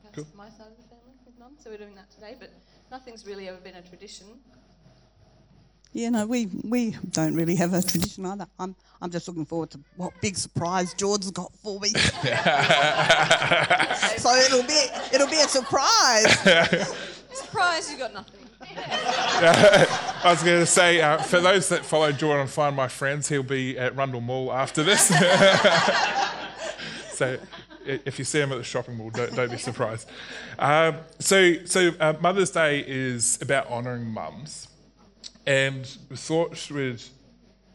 that's 0.02 0.16
Cool. 0.16 0.26
my 0.36 0.48
side 0.48 0.68
of 0.68 0.76
the 0.76 0.82
family 0.88 1.14
with 1.26 1.38
mum, 1.38 1.52
so 1.62 1.70
we're 1.70 1.76
doing 1.76 1.94
that 1.94 2.10
today. 2.10 2.34
But 2.38 2.50
nothing's 2.90 3.26
really 3.26 3.46
ever 3.48 3.58
been 3.58 3.74
a 3.76 3.82
tradition. 3.82 4.26
yeah, 5.92 6.08
no, 6.08 6.26
we, 6.26 6.46
we 6.64 6.96
don't 7.10 7.34
really 7.34 7.54
have 7.56 7.74
a 7.74 7.82
tradition 7.82 8.24
either. 8.26 8.46
I'm, 8.58 8.74
I'm 9.02 9.10
just 9.10 9.28
looking 9.28 9.44
forward 9.44 9.70
to 9.72 9.80
what 9.96 10.12
big 10.22 10.36
surprise 10.36 10.94
George's 10.94 11.30
got 11.30 11.52
for 11.56 11.78
me. 11.78 11.88
so 14.18 14.34
it'll 14.34 14.62
be 14.66 14.86
it'll 15.12 15.28
be 15.28 15.40
a 15.40 15.48
surprise. 15.48 16.38
Surprise, 17.32 17.88
you 17.92 17.96
got 17.96 18.12
nothing. 18.12 18.40
I 20.22 20.32
was 20.32 20.42
going 20.42 20.60
to 20.60 20.66
say, 20.66 21.00
uh, 21.00 21.16
for 21.16 21.40
those 21.40 21.70
that 21.70 21.82
follow 21.82 22.12
Jordan 22.12 22.42
and 22.42 22.50
Find 22.50 22.76
My 22.76 22.88
Friends, 22.88 23.30
he'll 23.30 23.42
be 23.42 23.78
at 23.78 23.96
Rundle 23.96 24.20
Mall 24.20 24.52
after 24.52 24.82
this. 24.82 25.08
so 27.12 27.38
if 27.86 28.18
you 28.18 28.26
see 28.26 28.38
him 28.38 28.52
at 28.52 28.58
the 28.58 28.64
shopping 28.64 28.98
mall, 28.98 29.08
don't, 29.08 29.34
don't 29.34 29.50
be 29.50 29.56
surprised. 29.56 30.10
Um, 30.58 30.98
so 31.18 31.64
so 31.64 31.92
uh, 31.98 32.12
Mother's 32.20 32.50
Day 32.50 32.84
is 32.86 33.40
about 33.40 33.68
honouring 33.68 34.04
mums. 34.04 34.68
And 35.46 35.90
we 36.10 36.16
thought 36.16 36.70
we'd 36.70 37.02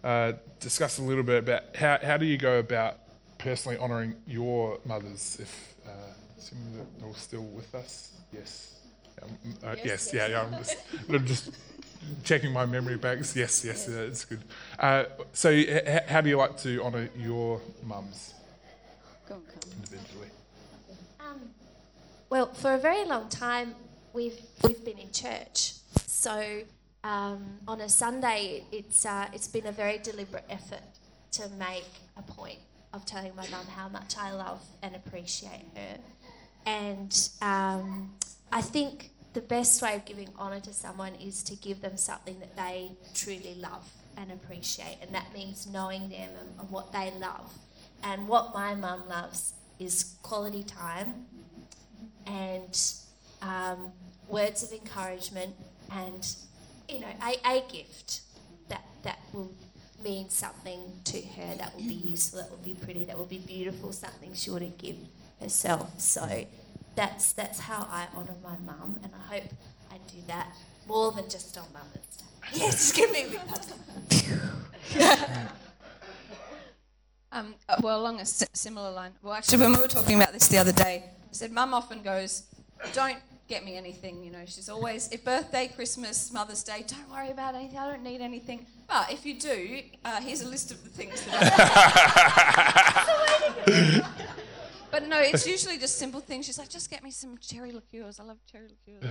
uh, 0.03 0.33
discuss 0.59 0.99
a 0.99 1.01
little 1.01 1.23
bit 1.23 1.39
about 1.39 1.75
how, 1.75 1.97
how 2.01 2.17
do 2.17 2.27
you 2.27 2.37
go 2.37 2.59
about 2.59 2.99
personally 3.39 3.79
honouring 3.79 4.15
your 4.27 4.79
mothers, 4.85 5.39
if 5.41 5.75
uh, 5.87 5.89
assuming 6.37 6.77
that 6.77 6.99
they're 6.99 7.07
all 7.07 7.15
still 7.15 7.43
with 7.43 7.73
us? 7.73 8.11
Yes. 8.31 8.81
Um, 9.23 9.29
uh, 9.63 9.75
yes, 9.83 10.13
yeah, 10.13 10.27
yeah. 10.27 10.43
I'm 10.43 10.57
just, 10.59 10.77
I'm 11.09 11.25
just 11.25 11.49
checking 12.23 12.51
my 12.51 12.65
memory 12.65 12.97
banks. 12.97 13.35
Yes, 13.41 13.63
yes, 13.65 13.87
yeah, 13.89 13.99
it's 13.99 14.25
good. 14.25 14.41
Uh, 14.79 15.05
so, 15.33 15.49
h- 15.49 15.67
h- 15.69 16.03
how 16.07 16.21
do 16.21 16.29
you 16.29 16.37
like 16.37 16.57
to 16.59 16.81
honour 16.83 17.09
your 17.17 17.61
mums 17.83 18.33
Go 19.27 19.35
on, 19.35 19.41
Carmen. 19.41 19.77
individually? 19.77 20.29
Um, 21.19 21.41
well, 22.29 22.53
for 22.53 22.73
a 22.73 22.77
very 22.77 23.05
long 23.05 23.29
time, 23.29 23.75
we've 24.13 24.39
we've 24.63 24.83
been 24.85 24.97
in 24.99 25.11
church. 25.11 25.73
So 26.07 26.61
um, 27.03 27.59
on 27.67 27.81
a 27.81 27.89
Sunday, 27.89 28.63
it's 28.71 29.05
uh, 29.05 29.27
it's 29.33 29.47
been 29.47 29.67
a 29.67 29.71
very 29.71 29.97
deliberate 29.99 30.45
effort 30.49 30.83
to 31.33 31.49
make 31.59 31.85
a 32.17 32.21
point 32.21 32.59
of 32.93 33.05
telling 33.05 33.35
my 33.35 33.47
mum 33.49 33.65
how 33.75 33.89
much 33.89 34.15
I 34.17 34.31
love 34.31 34.61
and 34.81 34.95
appreciate 34.95 35.65
her. 35.75 35.97
And 36.65 37.29
um, 37.41 38.13
I 38.51 38.61
think 38.61 39.11
the 39.35 39.41
best 39.41 39.81
way 39.81 39.95
of 39.95 40.05
giving 40.05 40.29
honour 40.39 40.61
to 40.61 40.73
someone 40.73 41.13
is 41.15 41.43
to 41.43 41.55
give 41.57 41.81
them 41.81 41.97
something 41.97 42.39
that 42.39 42.55
they 42.55 42.89
truly 43.13 43.55
love 43.59 43.87
and 44.17 44.31
appreciate, 44.31 44.97
and 45.01 45.13
that 45.13 45.31
means 45.33 45.67
knowing 45.67 46.09
them 46.09 46.29
and, 46.39 46.49
and 46.59 46.71
what 46.71 46.93
they 46.93 47.11
love. 47.19 47.53
And 48.01 48.29
what 48.29 48.53
my 48.53 48.75
mum 48.75 49.09
loves 49.09 49.53
is 49.77 50.15
quality 50.23 50.63
time 50.63 51.25
and 52.25 52.81
um, 53.41 53.91
words 54.29 54.63
of 54.63 54.71
encouragement 54.71 55.53
and 55.91 56.35
you 56.89 57.01
know 57.01 57.13
a, 57.23 57.57
a 57.57 57.63
gift 57.71 58.21
that 58.69 58.83
that 59.03 59.19
will 59.33 59.53
mean 60.03 60.29
something 60.29 60.79
to 61.03 61.21
her 61.21 61.55
that 61.55 61.75
will 61.75 61.83
be 61.83 61.93
useful 61.93 62.39
that 62.39 62.49
will 62.49 62.57
be 62.57 62.73
pretty 62.73 63.05
that 63.05 63.17
will 63.17 63.25
be 63.25 63.37
beautiful 63.37 63.91
something 63.91 64.33
she 64.33 64.49
wouldn't 64.49 64.77
give 64.77 64.95
herself 65.39 65.99
so 65.99 66.45
that's 66.95 67.33
that's 67.33 67.59
how 67.59 67.87
I 67.91 68.07
honour 68.15 68.35
my 68.43 68.57
mum 68.65 68.99
and 69.03 69.11
I 69.13 69.35
hope 69.35 69.43
I 69.91 69.97
do 70.07 70.17
that 70.27 70.55
more 70.87 71.11
than 71.11 71.29
just 71.29 71.57
on 71.57 71.65
Mother's 71.73 72.17
Day 72.17 72.25
yes 72.53 72.91
give 72.97 73.11
me 73.11 73.23
a 73.23 73.27
big 73.27 73.39
hug. 73.47 73.61
Um, 77.35 77.55
uh, 77.67 77.75
well, 77.81 77.99
along 77.99 78.21
a 78.21 78.25
similar 78.25 78.91
line. 78.91 79.11
Well, 79.21 79.33
actually, 79.33 79.57
when 79.57 79.73
we 79.73 79.79
were 79.79 79.89
talking 79.89 80.15
about 80.15 80.31
this 80.31 80.47
the 80.47 80.57
other 80.57 80.71
day, 80.71 81.03
I 81.05 81.33
said, 81.33 81.51
Mum 81.51 81.73
often 81.73 82.01
goes, 82.01 82.43
Don't 82.93 83.17
get 83.49 83.65
me 83.65 83.75
anything. 83.75 84.23
You 84.23 84.31
know, 84.31 84.43
she's 84.45 84.69
always, 84.69 85.11
if 85.11 85.25
birthday, 85.25 85.67
Christmas, 85.67 86.31
Mother's 86.31 86.63
Day, 86.63 86.85
don't 86.87 87.11
worry 87.11 87.31
about 87.31 87.55
anything. 87.55 87.77
I 87.77 87.91
don't 87.91 88.03
need 88.03 88.21
anything. 88.21 88.65
But 88.87 89.11
if 89.11 89.25
you 89.25 89.37
do, 89.37 89.81
uh, 90.05 90.21
here's 90.21 90.43
a 90.43 90.47
list 90.47 90.71
of 90.71 90.81
the 90.83 90.89
things 90.89 91.21
that 91.25 91.53
I 93.67 94.01
But 94.95 95.09
no, 95.09 95.19
it's 95.19 95.45
usually 95.55 95.77
just 95.77 95.97
simple 95.97 96.21
things. 96.21 96.45
She's 96.45 96.57
like, 96.57 96.69
just 96.69 96.89
get 96.89 97.03
me 97.03 97.11
some 97.11 97.37
cherry 97.39 97.73
liqueurs. 97.73 98.17
I 98.17 98.23
love 98.23 98.37
cherry 98.49 98.69
liqueurs. 98.69 99.03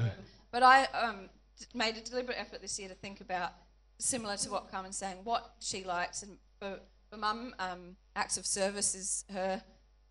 But 0.50 0.62
I 0.62 0.84
um, 0.86 1.28
made 1.74 1.98
a 1.98 2.00
deliberate 2.00 2.40
effort 2.40 2.62
this 2.62 2.78
year 2.78 2.88
to 2.88 2.94
think 2.94 3.20
about, 3.20 3.52
similar 3.98 4.38
to 4.38 4.50
what 4.50 4.70
Carmen's 4.70 4.96
saying, 4.96 5.18
what 5.24 5.56
she 5.60 5.84
likes. 5.84 6.22
And 6.22 6.38
for, 6.58 6.80
for 7.10 7.18
mum, 7.18 7.54
um, 7.58 7.96
acts 8.16 8.38
of 8.38 8.46
service 8.46 8.94
is 8.94 9.26
her 9.30 9.62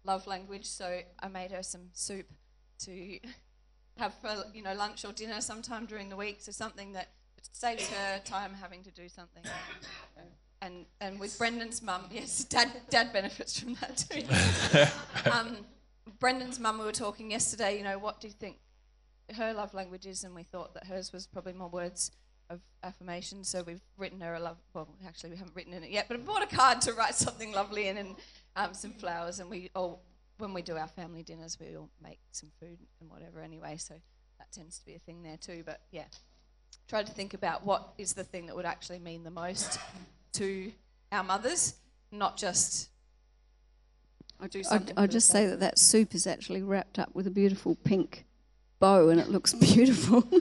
love 0.04 0.28
language. 0.28 0.68
So 0.68 1.00
I 1.20 1.28
made 1.28 1.52
her 1.52 1.64
some 1.64 1.90
soup 1.94 2.28
to 2.82 3.20
have 3.98 4.14
for 4.22 4.44
you 4.54 4.62
know 4.62 4.76
lunch 4.76 5.06
or 5.06 5.12
dinner 5.12 5.42
sometime 5.42 5.88
during 5.88 6.08
the 6.08 6.16
week. 6.16 6.38
So 6.42 6.52
something 6.52 6.94
that 6.94 7.08
saves 7.52 7.90
her 7.90 8.20
time 8.24 8.52
having 8.62 8.84
to 8.84 8.92
do 8.92 9.10
something. 9.10 9.42
And 10.64 10.86
and 11.02 11.20
with 11.20 11.38
Brendan's 11.38 11.82
mum, 11.82 12.06
yes, 12.10 12.44
dad 12.50 12.72
dad 12.90 13.12
benefits 13.12 13.60
from 13.60 13.76
that 13.76 13.98
too. 13.98 15.30
um, 15.32 15.58
Brendan's 16.20 16.58
mum, 16.58 16.80
we 16.80 16.86
were 16.86 16.94
talking 16.94 17.30
yesterday. 17.30 17.78
You 17.78 17.84
know, 17.84 18.00
what 18.00 18.22
do 18.22 18.28
you 18.28 18.34
think 18.34 18.58
her 19.36 19.54
love 19.54 19.74
language 19.74 20.06
is? 20.06 20.24
And 20.24 20.34
we 20.34 20.44
thought 20.44 20.74
that 20.74 20.88
hers 20.88 21.12
was 21.12 21.28
probably 21.28 21.54
more 21.54 21.68
words 21.68 22.12
of 22.50 22.62
affirmation. 22.82 23.44
So 23.44 23.62
we've 23.64 23.82
written 23.98 24.22
her 24.22 24.36
a 24.36 24.40
love. 24.40 24.58
Well, 24.74 24.88
actually, 25.06 25.32
we 25.32 25.38
haven't 25.38 25.56
written 25.56 25.74
in 25.74 25.84
it 25.84 25.90
yet, 25.90 26.06
but 26.08 26.16
I 26.16 26.22
bought 26.22 26.44
a 26.44 26.56
card 26.56 26.80
to 26.82 26.94
write 26.94 27.16
something 27.16 27.52
lovely 27.52 27.88
in 27.88 27.98
and 27.98 28.16
um, 28.56 28.74
some 28.74 28.92
flowers. 28.92 29.40
And 29.40 29.50
we 29.50 29.70
all, 29.76 30.02
when 30.38 30.54
we 30.54 30.62
do 30.62 30.78
our 30.78 30.88
family 30.88 31.24
dinners, 31.24 31.58
we 31.60 31.76
all 31.76 31.90
make 32.02 32.20
some 32.32 32.52
food 32.62 32.78
and 33.02 33.10
whatever 33.10 33.42
anyway. 33.42 33.76
So 33.78 33.96
that 34.40 34.52
tends 34.54 34.80
to 34.80 34.86
be 34.86 34.96
a 34.96 35.00
thing 35.00 35.24
there 35.24 35.38
too. 35.38 35.64
But 35.66 35.82
yeah, 35.92 36.06
try 36.88 37.04
to 37.04 37.12
think 37.12 37.34
about 37.34 37.66
what 37.66 37.94
is 37.98 38.14
the 38.14 38.24
thing 38.24 38.46
that 38.46 38.56
would 38.56 38.66
actually 38.66 39.00
mean 39.00 39.24
the 39.24 39.32
most 39.32 39.78
to 40.34 40.72
our 41.12 41.24
mothers, 41.24 41.76
not 42.12 42.38
just. 42.38 42.90
I 44.40 44.48
do 44.48 44.60
I'd, 44.60 44.66
something. 44.66 44.98
I'd 44.98 45.12
just 45.12 45.30
say 45.30 45.48
that 45.48 45.60
that 45.62 45.80
soup 45.80 46.14
is 46.14 46.28
actually 46.28 46.62
wrapped 46.62 47.00
up 47.00 47.14
with 47.14 47.28
a 47.28 47.32
beautiful 47.32 47.76
pink 47.76 48.26
bow 48.80 49.10
and 49.10 49.20
it 49.20 49.30
looks 49.30 49.54
beautiful. 49.74 50.28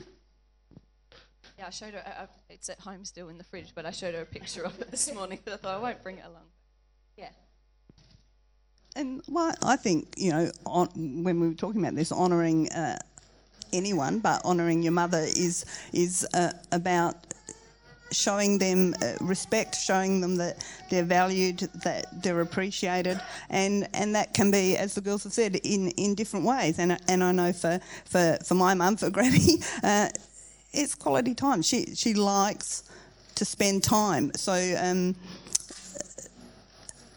Yeah, 1.59 1.69
I 1.69 1.71
showed 1.71 1.95
her. 1.95 2.03
Uh, 2.05 2.27
it's 2.51 2.69
at 2.71 2.81
home 2.81 3.05
still 3.05 3.29
in 3.29 3.39
the 3.39 3.45
fridge, 3.45 3.73
but 3.73 3.87
I 3.87 3.93
showed 3.93 4.17
her 4.17 4.23
a 4.23 4.27
picture 4.27 4.65
of 4.65 4.81
it 4.81 4.91
this 4.91 5.15
morning. 5.15 5.39
But 5.45 5.55
I 5.55 5.57
thought 5.59 5.75
I 5.77 5.79
won't 5.79 6.03
bring 6.03 6.19
it 6.19 6.25
along. 6.25 6.43
Yeah. 7.17 7.29
And 8.97 9.23
well, 9.29 9.55
I 9.63 9.77
think 9.77 10.13
you 10.17 10.33
know, 10.33 10.51
on, 10.67 10.89
when 11.23 11.39
we 11.39 11.47
were 11.47 11.55
talking 11.55 11.81
about 11.81 11.95
this, 11.95 12.11
honouring 12.11 12.69
uh, 12.73 12.99
anyone, 13.73 14.19
but 14.19 14.45
honouring 14.45 14.83
your 14.83 14.91
mother 14.91 15.21
is 15.21 15.65
is 15.93 16.27
uh, 16.35 16.51
about 16.73 17.32
showing 18.13 18.59
them 18.59 18.95
uh, 19.03 19.15
respect, 19.21 19.77
showing 19.77 20.21
them 20.21 20.37
that 20.37 20.65
they're 20.91 21.03
valued, 21.05 21.59
that 21.83 22.07
they're 22.23 22.41
appreciated, 22.41 23.21
and 23.51 23.89
and 23.95 24.15
that 24.15 24.35
can 24.35 24.51
be, 24.51 24.77
as 24.77 24.95
the 24.95 25.01
girls 25.01 25.25
have 25.25 25.33
said, 25.33 25.57
in 25.57 25.89
in 25.93 26.15
different 26.15 26.47
ways. 26.47 26.79
And 26.79 26.99
and 27.09 27.25
I 27.25 27.33
know 27.33 27.53
for 27.53 27.81
for 28.05 28.39
for 28.45 28.55
my 28.55 28.75
mum, 28.75 28.97
for 28.97 29.11
Granny. 29.17 29.59
Uh, 29.83 30.09
it's 30.73 30.95
quality 30.95 31.35
time. 31.35 31.63
She 31.63 31.95
she 31.95 32.15
likes 32.15 32.85
to 33.35 33.45
spend 33.45 33.83
time. 33.83 34.33
So 34.35 34.53
um, 34.79 35.15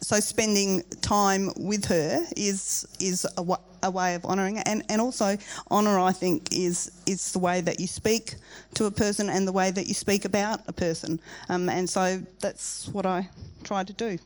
so 0.05 0.19
spending 0.19 0.83
time 1.01 1.51
with 1.57 1.85
her 1.85 2.23
is 2.37 2.87
is 2.99 3.25
a, 3.37 3.89
way 3.89 4.13
of 4.13 4.23
honouring 4.23 4.59
and 4.59 4.83
and 4.87 5.01
also 5.01 5.35
honour. 5.71 5.99
I 5.99 6.11
think 6.11 6.49
is 6.51 6.91
is 7.07 7.31
the 7.31 7.39
way 7.39 7.61
that 7.61 7.79
you 7.79 7.87
speak 7.87 8.35
to 8.75 8.85
a 8.85 8.91
person 8.91 9.29
and 9.29 9.47
the 9.47 9.51
way 9.51 9.71
that 9.71 9.87
you 9.87 9.95
speak 9.95 10.23
about 10.25 10.61
a 10.67 10.73
person. 10.73 11.19
Um, 11.49 11.69
and 11.69 11.89
so 11.89 12.21
that's 12.39 12.87
what 12.89 13.07
I 13.07 13.29
try 13.63 13.83
to 13.83 13.93
do. 13.93 14.19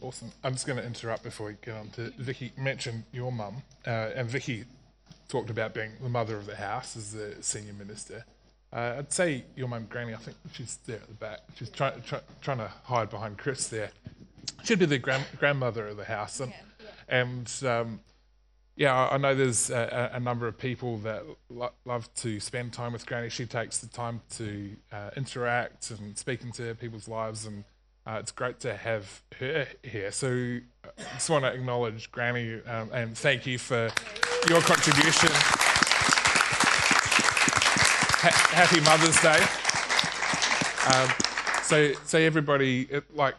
Awesome. 0.00 0.30
I'm 0.44 0.52
just 0.52 0.66
going 0.68 0.78
to 0.78 0.86
interrupt 0.86 1.24
before 1.24 1.48
we 1.48 1.56
get 1.60 1.74
on 1.74 1.88
to 1.90 2.12
Vicky. 2.18 2.52
Mention 2.56 3.04
your 3.12 3.32
mum, 3.32 3.62
uh, 3.86 4.14
and 4.14 4.28
Vicky 4.28 4.64
talked 5.28 5.50
about 5.50 5.74
being 5.74 5.90
the 6.00 6.08
mother 6.08 6.36
of 6.36 6.46
the 6.46 6.54
house 6.54 6.96
as 6.96 7.12
the 7.12 7.34
senior 7.40 7.72
minister. 7.72 8.24
Uh, 8.72 8.96
I'd 8.98 9.12
say 9.12 9.44
your 9.56 9.66
mum, 9.66 9.86
Granny. 9.88 10.14
I 10.14 10.18
think 10.18 10.36
she's 10.52 10.78
there 10.86 10.96
at 10.96 11.08
the 11.08 11.14
back. 11.14 11.40
She's 11.56 11.70
trying 11.70 12.00
try, 12.02 12.20
trying 12.40 12.58
to 12.58 12.70
hide 12.84 13.10
behind 13.10 13.38
Chris 13.38 13.66
there. 13.66 13.90
She'd 14.64 14.78
be 14.78 14.86
the 14.86 14.98
grand, 14.98 15.24
grandmother 15.38 15.88
of 15.88 15.96
the 15.96 16.04
house, 16.04 16.40
and 16.40 16.52
and 17.08 17.52
um, 17.64 18.00
yeah, 18.76 19.08
I 19.10 19.18
know 19.18 19.34
there's 19.34 19.70
a, 19.70 20.10
a 20.14 20.20
number 20.20 20.46
of 20.46 20.56
people 20.56 20.98
that 20.98 21.24
lo- 21.50 21.72
love 21.84 22.12
to 22.16 22.38
spend 22.38 22.72
time 22.72 22.92
with 22.92 23.06
Granny. 23.06 23.28
She 23.28 23.44
takes 23.44 23.78
the 23.78 23.88
time 23.88 24.20
to 24.36 24.76
uh, 24.92 25.10
interact 25.16 25.90
and 25.90 26.16
speak 26.16 26.42
into 26.42 26.74
people's 26.76 27.08
lives, 27.08 27.44
and 27.44 27.64
uh, 28.06 28.18
it's 28.20 28.30
great 28.30 28.60
to 28.60 28.76
have 28.76 29.22
her 29.40 29.66
here. 29.82 30.12
So 30.12 30.28
I 30.84 31.14
just 31.14 31.28
want 31.28 31.44
to 31.44 31.52
acknowledge 31.52 32.10
Granny 32.12 32.62
um, 32.66 32.90
and 32.92 33.18
thank 33.18 33.46
you 33.46 33.58
for 33.58 33.90
your 34.48 34.60
contribution. 34.60 35.30
Ha- 38.20 38.48
happy 38.52 38.80
Mother's 38.80 39.20
Day. 39.20 39.44
Um, 40.94 41.10
so, 41.64 41.92
so 42.06 42.18
everybody, 42.18 42.82
it, 42.90 43.14
like, 43.14 43.34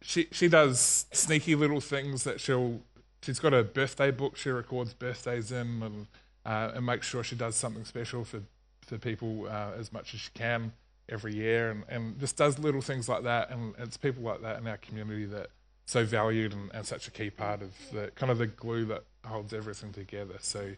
she 0.00 0.28
she 0.32 0.48
does 0.48 1.06
sneaky 1.12 1.54
little 1.54 1.80
things 1.80 2.24
that 2.24 2.40
she'll. 2.40 2.80
She's 3.22 3.38
got 3.38 3.54
a 3.54 3.62
birthday 3.62 4.10
book. 4.10 4.36
She 4.36 4.50
records 4.50 4.94
birthdays 4.94 5.52
in 5.52 5.82
and 5.82 6.06
uh, 6.44 6.72
and 6.74 6.86
makes 6.86 7.06
sure 7.06 7.22
she 7.22 7.36
does 7.36 7.54
something 7.54 7.84
special 7.84 8.24
for 8.24 8.42
for 8.80 8.98
people 8.98 9.46
uh, 9.48 9.70
as 9.78 9.92
much 9.92 10.14
as 10.14 10.20
she 10.20 10.30
can 10.34 10.72
every 11.08 11.34
year, 11.34 11.70
and, 11.70 11.84
and 11.88 12.18
just 12.18 12.36
does 12.36 12.58
little 12.58 12.80
things 12.80 13.08
like 13.08 13.22
that. 13.24 13.50
And 13.50 13.74
it's 13.78 13.96
people 13.96 14.22
like 14.22 14.42
that 14.42 14.58
in 14.58 14.66
our 14.66 14.78
community 14.78 15.26
that 15.26 15.50
so 15.86 16.04
valued 16.04 16.52
and, 16.52 16.70
and 16.72 16.86
such 16.86 17.08
a 17.08 17.10
key 17.10 17.30
part 17.30 17.62
of 17.62 17.70
the 17.92 18.10
kind 18.14 18.30
of 18.30 18.38
the 18.38 18.46
glue 18.46 18.84
that 18.86 19.04
holds 19.24 19.52
everything 19.52 19.92
together. 19.92 20.34
So 20.40 20.72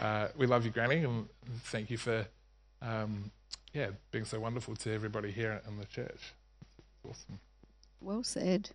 uh, 0.00 0.28
we 0.36 0.46
love 0.46 0.64
you, 0.64 0.70
Granny, 0.70 1.04
and 1.04 1.28
thank 1.64 1.90
you 1.90 1.98
for 1.98 2.26
um, 2.82 3.30
yeah 3.72 3.88
being 4.10 4.24
so 4.24 4.40
wonderful 4.40 4.76
to 4.76 4.92
everybody 4.92 5.30
here 5.30 5.60
in 5.66 5.78
the 5.78 5.86
church. 5.86 6.34
Awesome. 7.08 7.38
Well 8.00 8.22
said. 8.22 8.70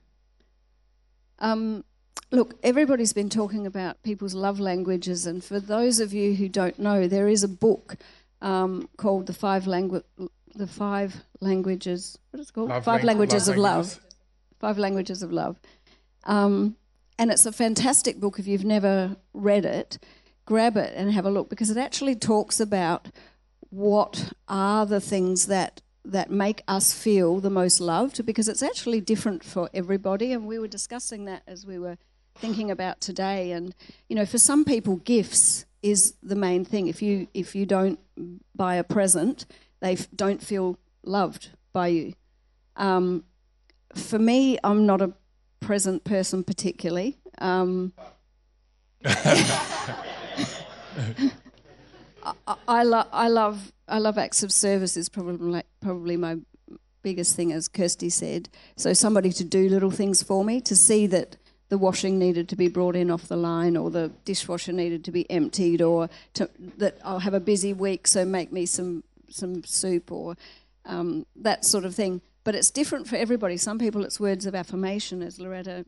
Um, 1.40 1.84
look, 2.32 2.56
everybody's 2.64 3.14
been 3.14 3.30
talking 3.30 3.66
about 3.66 4.02
people's 4.04 4.34
love 4.34 4.60
languages, 4.60 5.26
and 5.26 5.44
for 5.44 5.60
those 5.60 6.00
of 6.00 6.14
you 6.14 6.36
who 6.36 6.48
don't 6.50 6.78
know, 6.80 7.08
there 7.08 7.28
is 7.28 7.44
a 7.44 7.48
book 7.48 7.96
um, 8.42 8.90
called 8.98 9.28
the 9.28 9.34
Five 9.34 9.64
Langu- 9.64 10.04
the 10.56 10.68
Five 10.68 11.24
Languages. 11.40 12.18
What 12.32 12.40
is 12.40 12.50
it 12.50 12.54
called? 12.54 12.70
Love 12.70 12.84
Five 12.84 13.04
Lang- 13.04 13.18
Languages 13.18 13.48
Love 13.48 13.56
of 13.56 13.62
Languages. 13.62 13.96
Love. 13.98 14.12
Five 14.60 14.78
Languages 14.78 15.24
of 15.24 15.32
Love. 15.32 15.60
Um, 16.26 16.76
and 17.18 17.32
it's 17.32 17.46
a 17.46 17.52
fantastic 17.52 18.20
book. 18.20 18.38
If 18.40 18.48
you've 18.48 18.66
never 18.66 19.16
read 19.34 19.66
it, 19.66 19.98
grab 20.46 20.78
it 20.78 20.94
and 20.96 21.12
have 21.12 21.26
a 21.26 21.32
look 21.32 21.50
because 21.50 21.70
it 21.70 21.78
actually 21.78 22.16
talks 22.16 22.60
about 22.60 23.10
what 23.70 24.34
are 24.48 24.86
the 24.86 25.00
things 25.00 25.48
that 25.48 25.82
that 26.12 26.30
make 26.30 26.62
us 26.68 26.94
feel 26.94 27.40
the 27.40 27.50
most 27.50 27.80
loved 27.80 28.26
because 28.26 28.48
it's 28.48 28.62
actually 28.62 29.02
different 29.02 29.44
for 29.44 29.70
everybody. 29.74 30.34
And 30.34 30.46
we 30.46 30.60
were 30.60 30.68
discussing 30.68 31.26
that 31.26 31.44
as 31.48 31.66
we 31.66 31.80
were 31.80 31.98
thinking 32.36 32.70
about 32.70 33.02
today. 33.02 33.52
And 33.52 33.74
you 34.10 34.16
know 34.16 34.26
for 34.26 34.38
some 34.38 34.66
people 34.66 34.98
gifts 34.98 35.66
is 35.82 36.16
the 36.22 36.36
main 36.36 36.66
thing. 36.66 36.88
If 36.88 37.02
you 37.02 37.28
if 37.34 37.56
you 37.56 37.66
don't 37.66 38.00
buy 38.56 38.76
a 38.76 38.84
present 38.84 39.46
they 39.80 39.94
f- 39.94 40.08
don't 40.16 40.44
feel 40.44 40.78
loved 41.04 41.50
by 41.74 41.88
you. 41.88 42.14
Um, 42.76 43.24
for 43.96 44.20
me 44.20 44.58
i'm 44.64 44.86
not 44.86 45.02
a 45.02 45.14
present 45.60 46.04
person 46.04 46.44
particularly. 46.44 47.18
Um, 47.38 47.94
I, 52.72 52.80
I, 52.80 52.84
lo- 52.84 53.08
I 53.12 53.28
love 53.28 53.74
I 53.88 54.00
love 54.00 54.18
acts 54.18 54.44
of 54.44 54.52
service 54.52 54.96
is 54.96 55.10
probably 55.10 55.62
probably 55.82 56.16
my 56.16 56.38
biggest 57.02 57.36
thing, 57.36 57.52
as 57.52 57.68
Kirsty 57.68 58.10
said. 58.10 58.48
So 58.78 58.94
somebody 58.94 59.32
to 59.34 59.44
do 59.44 59.68
little 59.68 59.92
things 59.92 60.24
for 60.24 60.46
me, 60.46 60.62
to 60.62 60.76
see 60.76 61.06
that 61.08 61.36
the 61.68 61.78
washing 61.78 62.18
needed 62.18 62.48
to 62.50 62.56
be 62.56 62.68
brought 62.70 62.96
in 62.96 63.12
off 63.12 63.28
the 63.28 63.36
line, 63.36 63.76
or 63.76 63.90
the 63.90 64.12
dishwasher 64.24 64.72
needed 64.72 65.04
to 65.06 65.12
be 65.12 65.30
emptied, 65.30 65.82
or 65.82 66.10
to, 66.36 66.50
that 66.78 66.98
I'll 67.04 67.20
have 67.20 67.34
a 67.34 67.40
busy 67.40 67.74
week, 67.74 68.08
so 68.08 68.24
make 68.24 68.52
me 68.54 68.66
some 68.66 69.04
some 69.30 69.64
soup 69.64 70.12
or 70.12 70.36
um, 70.86 71.26
that 71.36 71.66
sort 71.66 71.84
of 71.86 71.94
thing. 71.94 72.22
But 72.44 72.56
it's 72.56 72.72
different 72.72 73.08
for 73.08 73.18
everybody. 73.18 73.58
Some 73.58 73.80
people 73.80 74.06
it's 74.06 74.20
words 74.20 74.46
of 74.46 74.56
affirmation, 74.56 75.22
as 75.22 75.40
Loretta 75.40 75.86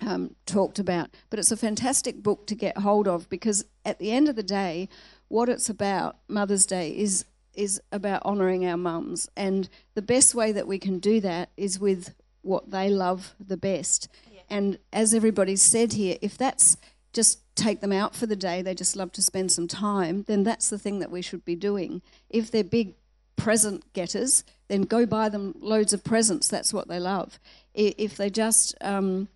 um, 0.00 0.34
talked 0.46 0.78
about. 0.78 1.10
But 1.30 1.38
it's 1.38 1.52
a 1.52 1.56
fantastic 1.56 2.22
book 2.22 2.46
to 2.46 2.54
get 2.54 2.78
hold 2.78 3.08
of 3.08 3.28
because 3.28 3.64
at 3.84 3.98
the 3.98 4.12
end 4.12 4.28
of 4.28 4.36
the 4.36 4.42
day, 4.42 4.88
what 5.28 5.48
it's 5.48 5.68
about, 5.68 6.16
Mother's 6.28 6.66
Day, 6.66 6.90
is 6.96 7.24
is 7.54 7.80
about 7.90 8.22
honouring 8.24 8.66
our 8.66 8.76
mums, 8.76 9.30
and 9.34 9.68
the 9.94 10.02
best 10.02 10.34
way 10.34 10.52
that 10.52 10.66
we 10.66 10.78
can 10.78 10.98
do 10.98 11.20
that 11.20 11.48
is 11.56 11.80
with 11.80 12.14
what 12.42 12.70
they 12.70 12.90
love 12.90 13.34
the 13.40 13.56
best. 13.56 14.08
And 14.48 14.78
as 14.92 15.14
everybody's 15.14 15.62
said 15.62 15.94
here, 15.94 16.16
if 16.20 16.38
that's 16.38 16.76
just 17.12 17.40
take 17.56 17.80
them 17.80 17.92
out 17.92 18.14
for 18.14 18.26
the 18.26 18.36
day, 18.36 18.62
they 18.62 18.74
just 18.74 18.94
love 18.94 19.10
to 19.12 19.22
spend 19.22 19.50
some 19.50 19.66
time, 19.66 20.24
then 20.28 20.44
that's 20.44 20.68
the 20.68 20.78
thing 20.78 20.98
that 21.00 21.10
we 21.10 21.22
should 21.22 21.44
be 21.44 21.56
doing. 21.56 22.02
If 22.28 22.50
they're 22.50 22.62
big 22.62 22.94
present 23.36 23.92
getters, 23.92 24.44
then 24.68 24.82
go 24.82 25.06
buy 25.06 25.28
them 25.28 25.54
loads 25.60 25.92
of 25.92 26.04
presents. 26.04 26.48
That's 26.48 26.72
what 26.72 26.88
they 26.88 27.00
love. 27.00 27.40
If 27.74 28.16
they 28.16 28.30
just 28.30 28.74
um, 28.80 29.28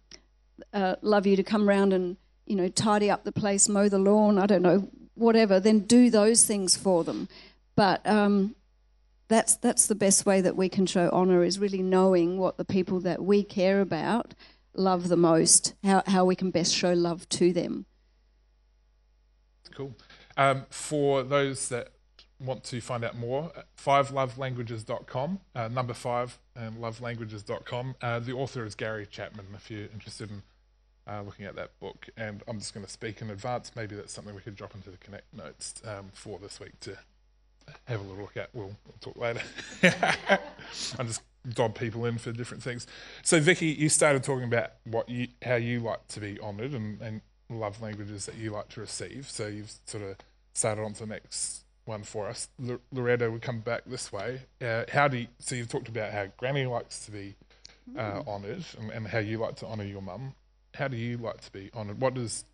uh, 0.72 0.96
love 1.02 1.26
you 1.26 1.36
to 1.36 1.42
come 1.42 1.68
round 1.68 1.92
and 1.92 2.16
you 2.46 2.56
know 2.56 2.68
tidy 2.68 3.10
up 3.10 3.24
the 3.24 3.32
place, 3.32 3.68
mow 3.68 3.88
the 3.88 3.98
lawn, 3.98 4.38
I 4.38 4.46
don't 4.46 4.62
know, 4.62 4.88
whatever, 5.20 5.60
then 5.60 5.80
do 5.80 6.10
those 6.10 6.44
things 6.44 6.76
for 6.76 7.04
them. 7.04 7.28
But 7.76 8.06
um, 8.06 8.56
that's 9.28 9.56
that's 9.56 9.86
the 9.86 9.94
best 9.94 10.26
way 10.26 10.40
that 10.40 10.56
we 10.56 10.68
can 10.68 10.86
show 10.86 11.08
honour 11.10 11.44
is 11.44 11.58
really 11.58 11.82
knowing 11.82 12.38
what 12.38 12.56
the 12.56 12.64
people 12.64 13.00
that 13.00 13.22
we 13.22 13.42
care 13.42 13.80
about 13.80 14.34
love 14.74 15.08
the 15.08 15.16
most, 15.16 15.74
how 15.84 16.02
how 16.06 16.24
we 16.24 16.34
can 16.34 16.50
best 16.50 16.74
show 16.74 16.92
love 16.92 17.28
to 17.30 17.52
them. 17.52 17.86
Cool. 19.74 19.94
Um, 20.36 20.66
for 20.70 21.22
those 21.22 21.68
that 21.68 21.92
want 22.40 22.64
to 22.64 22.80
find 22.80 23.04
out 23.04 23.16
more, 23.16 23.52
uh, 23.54 23.62
fivelovelanguages.com, 23.78 25.40
uh, 25.54 25.68
number 25.68 25.94
five, 25.94 26.38
and 26.56 26.78
lovelanguages.com. 26.78 27.94
Uh, 28.00 28.18
the 28.18 28.32
author 28.32 28.64
is 28.64 28.74
Gary 28.74 29.06
Chapman, 29.06 29.46
if 29.54 29.70
you're 29.70 29.88
interested 29.92 30.30
in 30.30 30.42
uh, 31.10 31.22
looking 31.22 31.46
at 31.46 31.56
that 31.56 31.78
book. 31.80 32.08
And 32.16 32.42
I'm 32.46 32.58
just 32.58 32.74
going 32.74 32.84
to 32.86 32.90
speak 32.92 33.20
in 33.20 33.30
advance. 33.30 33.72
Maybe 33.74 33.96
that's 33.96 34.12
something 34.12 34.34
we 34.34 34.40
could 34.40 34.56
drop 34.56 34.74
into 34.74 34.90
the 34.90 34.98
Connect 34.98 35.32
notes 35.34 35.82
um, 35.86 36.10
for 36.12 36.38
this 36.38 36.60
week 36.60 36.78
to 36.80 36.96
have 37.84 38.00
a 38.00 38.02
little 38.02 38.22
look 38.22 38.36
at. 38.36 38.50
We'll, 38.52 38.76
we'll 38.86 38.98
talk 39.00 39.16
later. 39.16 39.42
I'm 40.98 41.06
just 41.06 41.22
dob 41.48 41.74
people 41.74 42.04
in 42.04 42.18
for 42.18 42.32
different 42.32 42.62
things. 42.62 42.86
So, 43.22 43.40
Vicky, 43.40 43.66
you 43.66 43.88
started 43.88 44.22
talking 44.22 44.44
about 44.44 44.72
what 44.84 45.08
you, 45.08 45.28
how 45.42 45.56
you 45.56 45.80
like 45.80 46.06
to 46.08 46.20
be 46.20 46.38
honoured 46.40 46.72
and, 46.72 47.00
and 47.00 47.20
love 47.48 47.82
languages 47.82 48.26
that 48.26 48.36
you 48.36 48.50
like 48.50 48.68
to 48.70 48.80
receive. 48.80 49.28
So 49.28 49.46
you've 49.46 49.72
sort 49.86 50.04
of 50.04 50.16
started 50.52 50.82
on 50.82 50.92
to 50.94 51.00
the 51.00 51.06
next 51.06 51.64
one 51.84 52.02
for 52.04 52.28
us. 52.28 52.48
L- 52.66 52.80
Loretta, 52.92 53.30
would 53.30 53.42
come 53.42 53.60
back 53.60 53.82
this 53.86 54.12
way. 54.12 54.42
Uh, 54.62 54.84
how 54.92 55.08
do 55.08 55.18
you, 55.18 55.26
so 55.38 55.54
you've 55.54 55.68
talked 55.68 55.88
about 55.88 56.12
how 56.12 56.26
Granny 56.36 56.66
likes 56.66 57.04
to 57.06 57.10
be 57.10 57.34
uh, 57.96 58.22
honoured 58.26 58.64
and, 58.78 58.90
and 58.90 59.08
how 59.08 59.18
you 59.18 59.38
like 59.38 59.56
to 59.56 59.66
honour 59.66 59.84
your 59.84 60.02
mum. 60.02 60.34
How 60.80 60.88
do 60.88 60.96
you 60.96 61.18
like 61.18 61.42
to 61.42 61.52
be 61.52 61.70
honoured? 61.74 62.00
What 62.00 62.14
does 62.14 62.46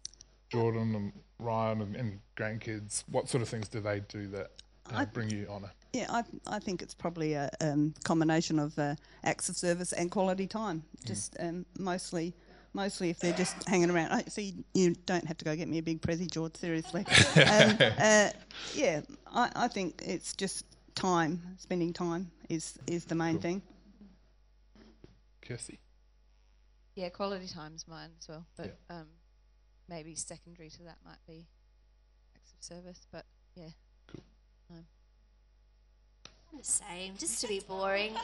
Jordan 0.50 0.96
and 0.96 1.12
Ryan 1.38 1.80
and, 1.80 1.94
and 1.94 2.20
grandkids, 2.36 3.04
what 3.08 3.28
sort 3.28 3.40
of 3.40 3.48
things 3.48 3.68
do 3.68 3.78
they 3.78 4.00
do 4.00 4.26
that 4.26 4.50
uh, 4.92 5.04
bring 5.04 5.30
you 5.30 5.46
honour? 5.48 5.70
Yeah, 5.92 6.06
I, 6.10 6.24
I 6.48 6.58
think 6.58 6.82
it's 6.82 6.92
probably 6.92 7.34
a 7.34 7.48
um, 7.60 7.94
combination 8.02 8.58
of 8.58 8.76
uh, 8.80 8.96
acts 9.22 9.48
of 9.48 9.56
service 9.56 9.92
and 9.92 10.10
quality 10.10 10.48
time. 10.48 10.82
Just 11.04 11.36
um, 11.38 11.64
mostly, 11.78 12.34
mostly 12.72 13.10
if 13.10 13.20
they're 13.20 13.32
just 13.32 13.54
hanging 13.68 13.90
around. 13.90 14.28
So 14.28 14.42
you, 14.74 14.96
don't 15.06 15.24
have 15.24 15.38
to 15.38 15.44
go 15.44 15.54
get 15.54 15.68
me 15.68 15.78
a 15.78 15.82
big 15.82 16.02
prezi, 16.02 16.28
George. 16.28 16.56
Seriously. 16.56 17.06
um, 17.36 17.76
uh, 17.80 18.30
yeah, 18.74 19.02
I, 19.32 19.52
I 19.54 19.68
think 19.68 20.02
it's 20.04 20.34
just 20.34 20.66
time. 20.96 21.40
Spending 21.58 21.92
time 21.92 22.32
is 22.48 22.76
is 22.88 23.04
the 23.04 23.14
main 23.14 23.38
thing. 23.38 23.62
Kirsty? 25.42 25.78
Yeah, 26.96 27.10
quality 27.10 27.46
time's 27.46 27.86
mine 27.86 28.10
as 28.18 28.26
well, 28.28 28.46
but 28.56 28.78
um, 28.90 29.06
maybe 29.88 30.14
secondary 30.14 30.70
to 30.70 30.82
that 30.84 30.96
might 31.04 31.24
be 31.28 31.46
acts 32.34 32.52
of 32.52 32.64
service. 32.64 33.06
But 33.12 33.24
yeah, 33.54 33.68
I'm 34.70 36.58
the 36.58 36.64
same, 36.64 37.14
just 37.18 37.40
to 37.42 37.48
be 37.48 37.60
boring. 37.60 38.14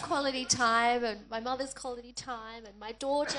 Quality 0.00 0.46
time, 0.46 1.04
and 1.04 1.20
my 1.30 1.40
mother's 1.40 1.74
quality 1.74 2.12
time, 2.12 2.64
and 2.64 2.78
my 2.80 2.92
daughter 2.92 3.36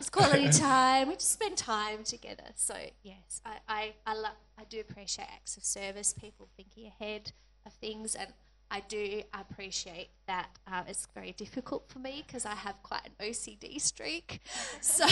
is 0.00 0.08
quality 0.08 0.48
time. 0.48 1.08
We 1.08 1.14
just 1.14 1.32
spend 1.32 1.58
time 1.58 2.02
together. 2.02 2.44
So 2.54 2.74
yes, 3.02 3.42
I 3.44 3.58
I 3.68 3.92
I, 4.06 4.14
lo- 4.14 4.38
I 4.58 4.64
do 4.70 4.80
appreciate 4.80 5.28
acts 5.30 5.56
of 5.58 5.64
service, 5.64 6.14
people 6.18 6.48
thinking 6.56 6.86
ahead 6.86 7.32
of 7.66 7.74
things, 7.74 8.14
and 8.14 8.32
I 8.70 8.80
do 8.80 9.22
appreciate 9.32 10.10
that 10.26 10.48
uh, 10.70 10.82
it's 10.86 11.06
very 11.14 11.32
difficult 11.32 11.88
for 11.88 11.98
me 11.98 12.22
because 12.26 12.44
I 12.44 12.54
have 12.54 12.82
quite 12.82 13.02
an 13.06 13.12
OCD 13.26 13.80
streak. 13.80 14.40
So, 14.80 15.04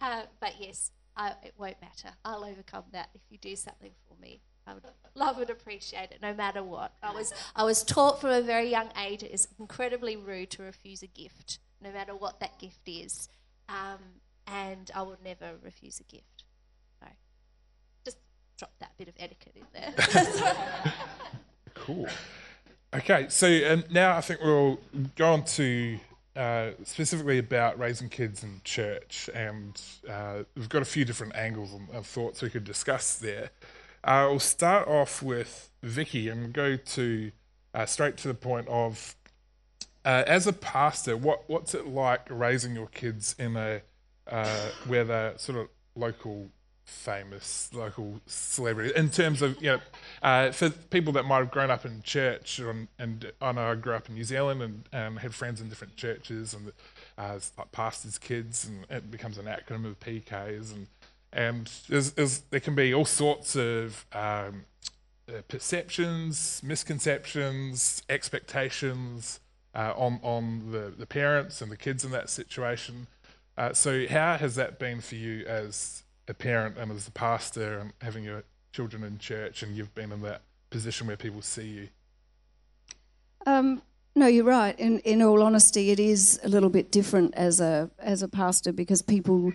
uh, 0.00 0.22
but 0.40 0.54
yes, 0.58 0.90
I, 1.16 1.32
it 1.42 1.54
won't 1.58 1.80
matter. 1.80 2.14
I'll 2.24 2.44
overcome 2.44 2.84
that 2.92 3.10
if 3.14 3.20
you 3.30 3.38
do 3.38 3.56
something 3.56 3.92
for 4.08 4.20
me. 4.20 4.40
I 4.66 4.74
would 4.74 4.84
love 5.14 5.38
and 5.38 5.50
appreciate 5.50 6.10
it, 6.10 6.18
no 6.22 6.34
matter 6.34 6.62
what. 6.62 6.92
I 7.02 7.12
was 7.12 7.32
I 7.54 7.62
was 7.62 7.84
taught 7.84 8.20
from 8.20 8.30
a 8.30 8.42
very 8.42 8.68
young 8.68 8.90
age 9.00 9.22
it 9.22 9.30
is 9.30 9.48
incredibly 9.60 10.16
rude 10.16 10.50
to 10.52 10.62
refuse 10.62 11.02
a 11.02 11.06
gift, 11.06 11.58
no 11.80 11.92
matter 11.92 12.14
what 12.16 12.40
that 12.40 12.58
gift 12.58 12.88
is, 12.88 13.28
um, 13.68 13.98
and 14.46 14.90
I 14.94 15.02
will 15.02 15.18
never 15.24 15.52
refuse 15.62 16.00
a 16.00 16.04
gift. 16.04 16.44
So, 17.00 17.06
just 18.04 18.18
drop 18.58 18.72
that 18.80 18.96
bit 18.98 19.08
of 19.08 19.14
etiquette 19.18 19.56
in 19.56 19.66
there. 19.72 19.94
Cool. 21.74 22.08
Okay, 22.94 23.26
so 23.28 23.46
um, 23.72 23.84
now 23.90 24.16
I 24.16 24.20
think 24.20 24.40
we'll 24.40 24.78
go 25.16 25.32
on 25.32 25.44
to 25.44 25.98
uh, 26.34 26.70
specifically 26.84 27.38
about 27.38 27.78
raising 27.78 28.08
kids 28.08 28.42
in 28.42 28.60
church, 28.64 29.28
and 29.34 29.80
uh, 30.08 30.44
we've 30.54 30.68
got 30.68 30.82
a 30.82 30.86
few 30.86 31.04
different 31.04 31.34
angles 31.34 31.72
and, 31.72 32.06
thoughts 32.06 32.42
we 32.42 32.50
could 32.50 32.64
discuss 32.64 33.16
there. 33.16 33.50
Uh, 34.04 34.26
we'll 34.30 34.38
start 34.38 34.86
off 34.86 35.22
with 35.22 35.70
Vicky 35.82 36.28
and 36.28 36.52
go 36.52 36.76
to 36.76 37.32
uh, 37.74 37.86
straight 37.86 38.16
to 38.18 38.28
the 38.28 38.34
point 38.34 38.68
of 38.68 39.16
uh, 40.04 40.22
as 40.26 40.46
a 40.46 40.52
pastor, 40.52 41.16
what 41.16 41.42
what's 41.48 41.74
it 41.74 41.88
like 41.88 42.26
raising 42.30 42.74
your 42.74 42.86
kids 42.86 43.34
in 43.38 43.56
a 43.56 43.82
uh, 44.30 44.68
where 44.86 45.04
they're 45.04 45.36
sort 45.36 45.58
of 45.58 45.68
local 45.96 46.48
famous 46.86 47.68
local 47.74 48.20
celebrity 48.26 48.92
in 48.94 49.10
terms 49.10 49.42
of 49.42 49.60
you 49.60 49.72
know 49.72 49.80
uh, 50.22 50.52
for 50.52 50.70
people 50.70 51.12
that 51.12 51.24
might 51.24 51.38
have 51.38 51.50
grown 51.50 51.70
up 51.70 51.84
in 51.84 52.00
church 52.02 52.60
and, 52.60 52.86
and 52.98 53.32
I 53.42 53.52
know 53.52 53.72
I 53.72 53.74
grew 53.74 53.94
up 53.94 54.08
in 54.08 54.14
New 54.14 54.24
Zealand 54.24 54.62
and 54.62 54.84
um, 54.92 55.16
had 55.16 55.34
friends 55.34 55.60
in 55.60 55.68
different 55.68 55.96
churches 55.96 56.54
and 56.54 56.72
uh, 57.18 57.38
like 57.58 57.72
pastors' 57.72 58.18
kids 58.18 58.66
and 58.66 58.86
it 58.88 59.10
becomes 59.10 59.36
an 59.36 59.46
acronym 59.46 59.84
of 59.84 59.98
PKs 59.98 60.72
and 60.72 60.86
and 61.32 61.70
there's, 61.88 62.12
there's, 62.12 62.38
there 62.50 62.60
can 62.60 62.74
be 62.74 62.94
all 62.94 63.04
sorts 63.04 63.56
of 63.56 64.06
um, 64.12 64.64
uh, 65.28 65.42
perceptions, 65.48 66.62
misconceptions, 66.64 68.02
expectations 68.08 69.40
uh, 69.74 69.92
on 69.96 70.20
on 70.22 70.70
the, 70.70 70.94
the 70.96 71.04
parents 71.04 71.60
and 71.60 71.70
the 71.70 71.76
kids 71.76 72.04
in 72.04 72.10
that 72.12 72.30
situation. 72.30 73.08
Uh, 73.58 73.72
so 73.72 74.06
how 74.06 74.36
has 74.36 74.54
that 74.54 74.78
been 74.78 75.00
for 75.00 75.16
you 75.16 75.44
as 75.46 76.04
a 76.28 76.34
parent 76.34 76.76
and 76.78 76.90
as 76.92 77.08
a 77.08 77.12
pastor 77.12 77.78
and 77.78 77.92
having 78.00 78.24
your 78.24 78.44
children 78.72 79.02
in 79.02 79.18
church 79.18 79.62
and 79.62 79.76
you've 79.76 79.94
been 79.94 80.12
in 80.12 80.20
that 80.22 80.42
position 80.70 81.06
where 81.06 81.16
people 81.16 81.42
see 81.42 81.66
you? 81.66 81.88
Um, 83.46 83.82
no, 84.14 84.26
you're 84.26 84.44
right. 84.44 84.78
In 84.78 84.98
in 85.00 85.22
all 85.22 85.42
honesty, 85.42 85.90
it 85.90 86.00
is 86.00 86.40
a 86.42 86.48
little 86.48 86.70
bit 86.70 86.90
different 86.90 87.34
as 87.34 87.60
a 87.60 87.90
as 87.98 88.22
a 88.22 88.28
pastor 88.28 88.72
because 88.72 89.02
people 89.02 89.52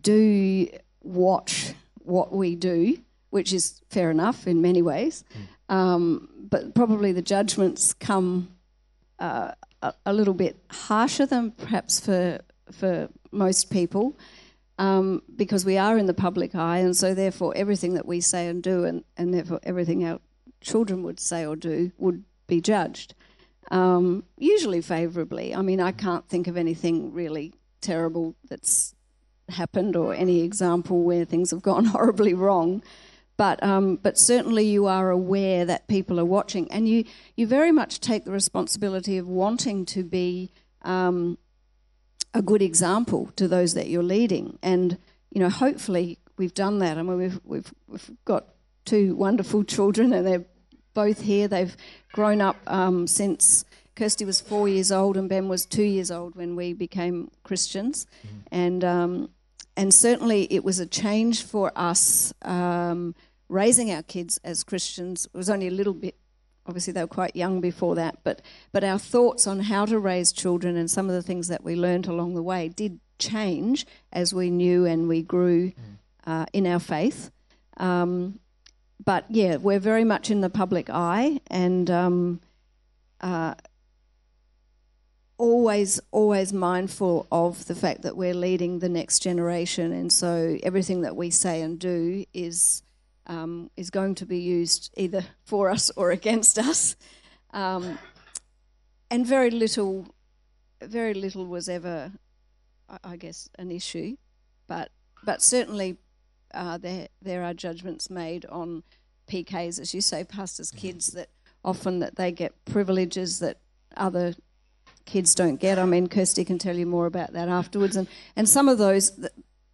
do 0.00 0.68
watch 1.02 1.74
what 2.00 2.32
we 2.32 2.54
do, 2.54 2.98
which 3.30 3.52
is 3.52 3.80
fair 3.90 4.10
enough 4.10 4.46
in 4.46 4.60
many 4.60 4.82
ways. 4.82 5.24
Um, 5.68 6.28
but 6.50 6.74
probably 6.74 7.12
the 7.12 7.22
judgments 7.22 7.94
come 7.94 8.48
uh, 9.18 9.52
a, 9.82 9.94
a 10.06 10.12
little 10.12 10.34
bit 10.34 10.56
harsher 10.70 11.26
than 11.26 11.50
perhaps 11.52 11.98
for 11.98 12.40
for 12.70 13.08
most 13.32 13.70
people. 13.70 14.16
Um, 14.76 15.22
because 15.36 15.64
we 15.64 15.78
are 15.78 15.96
in 15.96 16.06
the 16.06 16.14
public 16.14 16.56
eye, 16.56 16.78
and 16.78 16.96
so 16.96 17.14
therefore 17.14 17.52
everything 17.54 17.94
that 17.94 18.06
we 18.06 18.20
say 18.20 18.48
and 18.48 18.60
do, 18.60 18.84
and, 18.84 19.04
and 19.16 19.32
therefore 19.32 19.60
everything 19.62 20.04
our 20.04 20.18
children 20.60 21.04
would 21.04 21.20
say 21.20 21.46
or 21.46 21.54
do, 21.54 21.92
would 21.96 22.24
be 22.48 22.60
judged 22.60 23.14
um, 23.70 24.24
usually 24.38 24.80
favourably. 24.80 25.54
I 25.54 25.62
mean, 25.62 25.80
I 25.80 25.92
can't 25.92 26.28
think 26.28 26.46
of 26.46 26.56
anything 26.56 27.12
really 27.12 27.54
terrible 27.80 28.34
that's 28.48 28.94
happened 29.48 29.96
or 29.96 30.14
any 30.14 30.42
example 30.42 31.02
where 31.02 31.24
things 31.24 31.50
have 31.50 31.62
gone 31.62 31.84
horribly 31.86 32.34
wrong. 32.34 32.82
But 33.36 33.60
um, 33.64 33.96
but 33.96 34.16
certainly 34.16 34.64
you 34.64 34.86
are 34.86 35.10
aware 35.10 35.64
that 35.64 35.88
people 35.88 36.20
are 36.20 36.24
watching, 36.24 36.70
and 36.70 36.88
you 36.88 37.04
you 37.36 37.48
very 37.48 37.72
much 37.72 37.98
take 37.98 38.24
the 38.24 38.30
responsibility 38.30 39.18
of 39.18 39.26
wanting 39.26 39.84
to 39.86 40.04
be 40.04 40.52
um, 40.82 41.36
a 42.34 42.42
good 42.42 42.60
example 42.60 43.30
to 43.36 43.48
those 43.48 43.74
that 43.74 43.88
you're 43.88 44.02
leading. 44.02 44.58
And 44.62 44.98
you 45.30 45.40
know, 45.40 45.48
hopefully 45.48 46.18
we've 46.36 46.54
done 46.54 46.78
that. 46.80 46.98
I 46.98 47.02
mean, 47.02 47.16
we've 47.16 47.40
we've 47.44 47.74
we've 47.88 48.10
got 48.24 48.46
two 48.84 49.14
wonderful 49.14 49.64
children, 49.64 50.12
and 50.12 50.26
they're 50.26 50.44
both 50.92 51.22
here. 51.22 51.48
They've 51.48 51.76
grown 52.12 52.40
up 52.40 52.56
um, 52.66 53.06
since 53.06 53.64
Kirsty 53.96 54.24
was 54.24 54.40
four 54.40 54.68
years 54.68 54.90
old 54.90 55.16
and 55.16 55.28
Ben 55.28 55.48
was 55.48 55.66
two 55.66 55.84
years 55.84 56.10
old 56.10 56.34
when 56.34 56.56
we 56.56 56.72
became 56.72 57.30
Christians, 57.44 58.06
and 58.50 58.84
um, 58.84 59.30
and 59.76 59.92
certainly 59.94 60.46
it 60.52 60.64
was 60.64 60.78
a 60.78 60.86
change 60.86 61.42
for 61.42 61.72
us 61.76 62.32
um, 62.42 63.14
raising 63.48 63.90
our 63.90 64.02
kids 64.02 64.38
as 64.44 64.64
Christians. 64.64 65.26
It 65.26 65.36
was 65.36 65.50
only 65.50 65.68
a 65.68 65.72
little 65.72 65.94
bit. 65.94 66.16
Obviously, 66.66 66.92
they 66.92 67.02
were 67.02 67.06
quite 67.06 67.36
young 67.36 67.60
before 67.60 67.94
that, 67.94 68.18
but 68.24 68.40
but 68.72 68.84
our 68.84 68.98
thoughts 68.98 69.46
on 69.46 69.60
how 69.60 69.84
to 69.84 69.98
raise 69.98 70.32
children 70.32 70.76
and 70.76 70.90
some 70.90 71.08
of 71.08 71.14
the 71.14 71.22
things 71.22 71.48
that 71.48 71.62
we 71.62 71.76
learned 71.76 72.06
along 72.06 72.34
the 72.34 72.42
way 72.42 72.68
did 72.68 73.00
change 73.18 73.86
as 74.12 74.32
we 74.32 74.50
knew 74.50 74.84
and 74.84 75.08
we 75.08 75.22
grew 75.22 75.72
uh, 76.26 76.46
in 76.52 76.66
our 76.66 76.80
faith. 76.80 77.30
Um, 77.76 78.38
but 79.04 79.24
yeah, 79.28 79.56
we're 79.56 79.78
very 79.80 80.04
much 80.04 80.30
in 80.30 80.40
the 80.40 80.50
public 80.50 80.88
eye 80.88 81.40
and 81.48 81.90
um, 81.90 82.40
uh, 83.20 83.54
always, 85.36 86.00
always 86.10 86.52
mindful 86.52 87.26
of 87.30 87.66
the 87.66 87.74
fact 87.74 88.02
that 88.02 88.16
we're 88.16 88.34
leading 88.34 88.78
the 88.78 88.88
next 88.88 89.20
generation, 89.20 89.92
and 89.92 90.12
so 90.12 90.56
everything 90.62 91.02
that 91.02 91.16
we 91.16 91.30
say 91.30 91.60
and 91.60 91.78
do 91.78 92.24
is 92.32 92.82
um, 93.26 93.70
is 93.76 93.90
going 93.90 94.14
to 94.16 94.26
be 94.26 94.38
used 94.38 94.92
either 94.96 95.24
for 95.44 95.70
us 95.70 95.90
or 95.96 96.10
against 96.10 96.58
us. 96.58 96.96
Um, 97.52 97.98
and 99.10 99.26
very 99.26 99.50
little, 99.50 100.06
very 100.82 101.14
little 101.14 101.46
was 101.46 101.68
ever, 101.68 102.12
I- 103.02 103.16
guess, 103.16 103.48
an 103.58 103.70
issue, 103.70 104.16
but 104.66 104.90
but 105.24 105.40
certainly 105.40 105.96
uh, 106.52 106.76
there 106.78 107.08
there 107.22 107.44
are 107.44 107.54
judgments 107.54 108.10
made 108.10 108.44
on 108.46 108.82
PKs, 109.28 109.80
as 109.80 109.94
you 109.94 110.00
say, 110.00 110.24
pastors' 110.24 110.70
kids 110.70 111.12
that 111.12 111.28
often 111.64 112.00
that 112.00 112.16
they 112.16 112.30
get 112.32 112.52
privileges 112.64 113.38
that 113.38 113.58
other 113.96 114.34
kids 115.06 115.34
don't 115.34 115.60
get. 115.60 115.78
I 115.78 115.84
mean, 115.84 116.08
Kirsty 116.08 116.44
can 116.44 116.58
tell 116.58 116.76
you 116.76 116.86
more 116.86 117.06
about 117.06 117.32
that 117.32 117.48
afterwards, 117.48 117.96
and 117.96 118.08
and 118.36 118.48
some 118.48 118.68
of 118.68 118.78
those 118.78 119.12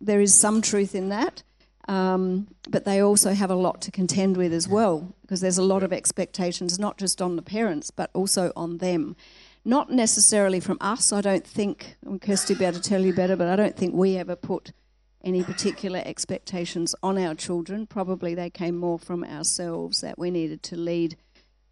there 0.00 0.20
is 0.20 0.34
some 0.34 0.62
truth 0.62 0.94
in 0.94 1.08
that. 1.10 1.42
Um, 1.88 2.48
but 2.68 2.84
they 2.84 3.00
also 3.00 3.32
have 3.32 3.50
a 3.50 3.54
lot 3.54 3.80
to 3.82 3.90
contend 3.90 4.36
with 4.36 4.52
as 4.52 4.68
well, 4.68 5.14
because 5.22 5.40
there's 5.40 5.58
a 5.58 5.62
lot 5.62 5.82
of 5.82 5.92
expectations, 5.92 6.78
not 6.78 6.98
just 6.98 7.20
on 7.20 7.36
the 7.36 7.42
parents, 7.42 7.90
but 7.90 8.10
also 8.14 8.52
on 8.54 8.78
them. 8.78 9.16
Not 9.64 9.90
necessarily 9.90 10.60
from 10.60 10.78
us, 10.80 11.12
I 11.12 11.20
don't 11.20 11.46
think, 11.46 11.96
and 12.06 12.20
Kirsty 12.20 12.54
will 12.54 12.58
be 12.60 12.64
able 12.66 12.80
to 12.80 12.88
tell 12.88 13.00
you 13.00 13.12
better, 13.12 13.36
but 13.36 13.48
I 13.48 13.56
don't 13.56 13.76
think 13.76 13.94
we 13.94 14.16
ever 14.16 14.36
put 14.36 14.72
any 15.22 15.42
particular 15.42 16.02
expectations 16.04 16.94
on 17.02 17.18
our 17.18 17.34
children. 17.34 17.86
Probably 17.86 18.34
they 18.34 18.50
came 18.50 18.76
more 18.76 18.98
from 18.98 19.22
ourselves 19.24 20.00
that 20.00 20.18
we 20.18 20.30
needed 20.30 20.62
to 20.64 20.76
lead, 20.76 21.16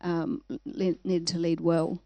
um, 0.02 0.42
le- 0.66 0.96
needed 1.04 1.26
to 1.28 1.38
lead 1.38 1.60
well. 1.60 2.02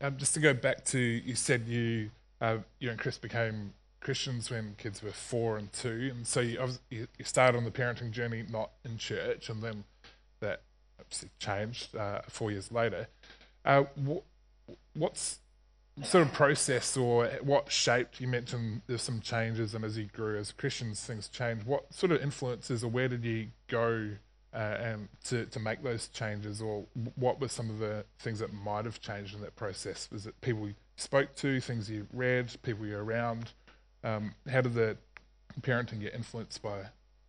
Um, 0.00 0.16
just 0.16 0.34
to 0.34 0.40
go 0.40 0.54
back 0.54 0.84
to 0.86 0.98
you 0.98 1.34
said 1.34 1.66
you 1.66 2.10
uh, 2.40 2.58
you 2.78 2.90
and 2.90 2.98
Chris 2.98 3.18
became 3.18 3.72
Christians 4.04 4.50
when 4.50 4.74
kids 4.78 5.02
were 5.02 5.10
four 5.10 5.56
and 5.56 5.72
two, 5.72 6.12
and 6.14 6.26
so 6.26 6.40
you, 6.40 6.58
you 6.90 7.08
started 7.24 7.58
on 7.58 7.64
the 7.64 7.70
parenting 7.70 8.10
journey 8.12 8.44
not 8.48 8.70
in 8.84 8.98
church, 8.98 9.48
and 9.48 9.62
then 9.62 9.84
that 10.40 10.62
obviously 11.00 11.30
changed 11.38 11.96
uh, 11.96 12.20
four 12.28 12.52
years 12.52 12.70
later. 12.70 13.08
Uh, 13.64 13.84
wh- 14.06 14.70
what's 14.96 15.38
sort 16.02 16.26
of 16.26 16.32
process 16.32 16.96
or 16.96 17.26
what 17.42 17.72
shaped? 17.72 18.20
You 18.20 18.28
mentioned 18.28 18.82
there's 18.86 19.02
some 19.02 19.20
changes, 19.20 19.74
and 19.74 19.84
as 19.84 19.96
you 19.96 20.04
grew 20.04 20.38
as 20.38 20.52
Christians, 20.52 21.02
things 21.02 21.28
changed. 21.28 21.66
What 21.66 21.92
sort 21.92 22.12
of 22.12 22.22
influences, 22.22 22.84
or 22.84 22.88
where 22.88 23.08
did 23.08 23.24
you 23.24 23.48
go? 23.68 24.10
Uh, 24.52 24.76
and 24.80 25.08
to, 25.24 25.46
to 25.46 25.58
make 25.58 25.82
those 25.82 26.06
changes, 26.06 26.62
or 26.62 26.84
what 27.16 27.40
were 27.40 27.48
some 27.48 27.68
of 27.70 27.80
the 27.80 28.04
things 28.20 28.38
that 28.38 28.52
might 28.52 28.84
have 28.84 29.00
changed 29.00 29.34
in 29.34 29.40
that 29.40 29.56
process? 29.56 30.08
Was 30.12 30.28
it 30.28 30.40
people 30.42 30.68
you 30.68 30.74
spoke 30.94 31.34
to, 31.36 31.60
things 31.60 31.90
you 31.90 32.06
read, 32.12 32.54
people 32.62 32.86
you're 32.86 33.02
around? 33.02 33.50
Um, 34.04 34.34
how 34.48 34.60
did 34.60 34.74
the 34.74 34.96
parenting 35.62 36.00
get 36.00 36.14
influenced 36.14 36.62
by 36.62 36.80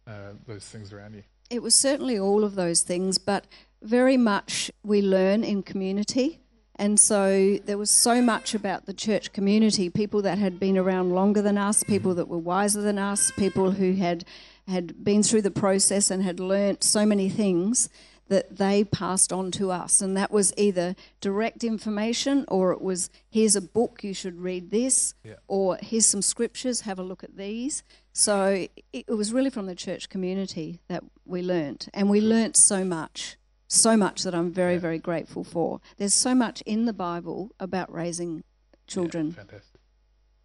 uh, 0.06 0.34
those 0.46 0.66
things 0.66 0.94
around 0.94 1.16
you? 1.16 1.24
it 1.50 1.62
was 1.62 1.76
certainly 1.76 2.18
all 2.18 2.44
of 2.44 2.56
those 2.56 2.82
things, 2.82 3.18
but 3.18 3.46
very 3.82 4.18
much 4.18 4.72
we 4.84 5.02
learn 5.02 5.44
in 5.44 5.62
community. 5.64 6.40
And 6.78 7.00
so 7.00 7.58
there 7.66 7.78
was 7.78 7.92
so 7.92 8.22
much 8.22 8.54
about 8.54 8.86
the 8.86 8.94
church 8.94 9.32
community 9.32 9.90
people 9.90 10.22
that 10.24 10.38
had 10.38 10.60
been 10.60 10.78
around 10.78 11.12
longer 11.12 11.42
than 11.42 11.58
us, 11.58 11.84
people 11.84 12.14
that 12.16 12.28
were 12.28 12.38
wiser 12.38 12.82
than 12.82 12.98
us, 12.98 13.32
people 13.32 13.72
who 13.72 13.94
had, 13.94 14.26
had 14.68 15.04
been 15.04 15.24
through 15.24 15.44
the 15.44 15.52
process 15.52 16.12
and 16.12 16.24
had 16.24 16.40
learnt 16.40 16.84
so 16.84 17.06
many 17.06 17.30
things 17.30 17.90
that 18.28 18.58
they 18.58 18.84
passed 18.84 19.32
on 19.32 19.52
to 19.52 19.72
us. 19.72 20.02
And 20.02 20.18
that 20.18 20.32
was 20.32 20.54
either 20.58 20.96
direct 21.22 21.64
information 21.64 22.46
or 22.48 22.72
it 22.72 22.82
was 22.82 23.10
here's 23.30 23.56
a 23.56 23.62
book, 23.62 24.04
you 24.04 24.14
should 24.14 24.40
read 24.42 24.72
this, 24.72 25.14
Yeah. 25.24 25.36
or 25.48 25.78
here's 25.82 26.06
some 26.06 26.22
scriptures, 26.22 26.82
have 26.82 27.00
a 27.00 27.04
look 27.04 27.24
at 27.24 27.38
these. 27.38 27.84
So 28.14 28.68
it, 28.94 29.06
it 29.08 29.10
was 29.18 29.32
really 29.34 29.50
from 29.50 29.66
the 29.68 29.76
church 29.76 30.10
community 30.10 30.80
that 30.88 31.04
we 31.26 31.42
learnt. 31.42 31.88
And 31.94 32.10
we 32.10 32.22
learnt 32.22 32.56
so 32.58 32.84
much, 32.84 33.38
so 33.68 33.96
much 33.98 34.24
that 34.24 34.34
I'm 34.34 34.52
very, 34.52 34.78
very 34.78 35.00
grateful 35.00 35.44
for. 35.44 35.82
There's 35.98 36.14
so 36.14 36.34
much 36.34 36.62
in 36.66 36.86
the 36.86 36.94
Bible 36.94 37.52
about 37.60 37.94
raising 37.94 38.44
children. 38.88 39.34
Fantastic. 39.34 39.82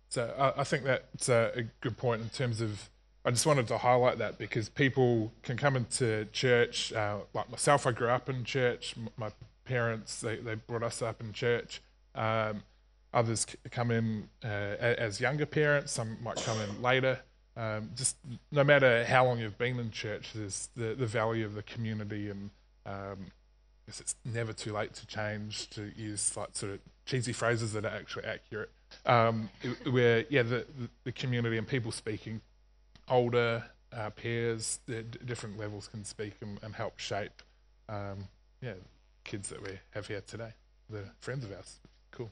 So 0.09 0.35
I, 0.37 0.61
I 0.61 0.65
think 0.65 0.85
that's 0.85 1.29
a 1.29 1.67
good 1.81 1.97
point 1.97 2.23
in 2.23 2.29
terms 2.31 2.61
of. 2.61 2.91
I 3.25 3.31
just 3.31 3.45
wanted 3.45 3.69
to 3.69 3.79
highlight 3.79 4.19
that 4.19 4.39
because 4.39 4.69
people 4.69 5.33
can 5.43 5.57
come 5.57 5.77
into 5.77 6.27
church. 6.33 6.93
Uh, 6.93 7.19
like 7.35 7.51
myself, 7.51 7.87
I 7.87 7.93
grew 7.93 8.09
up 8.09 8.29
in 8.29 8.45
church. 8.45 8.95
My 9.17 9.31
parents 9.65 10.21
they, 10.21 10.37
they 10.37 10.55
brought 10.55 10.83
us 10.83 11.03
up 11.03 11.21
in 11.21 11.33
church. 11.33 11.83
Um, 12.15 12.63
others 13.13 13.47
come 13.71 13.91
in 13.91 14.29
uh, 14.43 14.49
as 14.49 15.21
younger 15.21 15.47
parents. 15.47 15.93
Some 15.93 16.17
might 16.23 16.37
come 16.37 16.59
in 16.61 16.83
later. 16.83 17.21
Um, 17.57 17.91
just 17.95 18.17
no 18.51 18.65
matter 18.65 19.05
how 19.05 19.27
long 19.27 19.39
you've 19.39 19.59
been 19.59 19.79
in 19.79 19.91
church, 19.91 20.33
there's 20.35 20.71
the, 20.77 20.95
the 20.95 21.07
value 21.07 21.45
of 21.45 21.55
the 21.55 21.63
community 21.63 22.31
and 22.31 22.51
um, 22.87 23.33
it's 23.87 24.15
never 24.25 24.53
too 24.53 24.73
late 24.73 24.95
to 24.95 25.07
change 25.07 25.69
to 25.71 25.91
use 25.97 26.37
like 26.37 26.51
sort 26.53 26.73
of 26.73 26.79
cheesy 27.07 27.33
phrases 27.33 27.73
that 27.73 27.85
are 27.85 27.89
actually 27.89 28.25
accurate. 28.25 28.71
Um, 29.05 29.51
where 29.91 30.25
yeah, 30.29 30.43
the 30.43 30.67
the 31.05 31.13
community 31.13 31.59
and 31.59 31.67
people 31.67 31.93
speaking, 31.93 32.41
older 33.11 33.65
uh, 33.93 34.11
peers, 34.11 34.81
the 34.87 35.03
d- 35.03 35.19
different 35.25 35.59
levels 35.59 35.89
can 35.89 36.05
speak 36.05 36.35
and, 36.41 36.59
and 36.63 36.75
help 36.75 36.99
shape, 36.99 37.43
um, 37.89 38.29
yeah, 38.63 38.75
kids 39.25 39.49
that 39.51 39.63
we 39.63 39.79
have 39.91 40.07
here 40.07 40.23
today, 40.27 40.53
the 40.89 41.05
friends 41.21 41.45
of 41.45 41.53
ours. 41.53 41.81
Cool. 42.13 42.31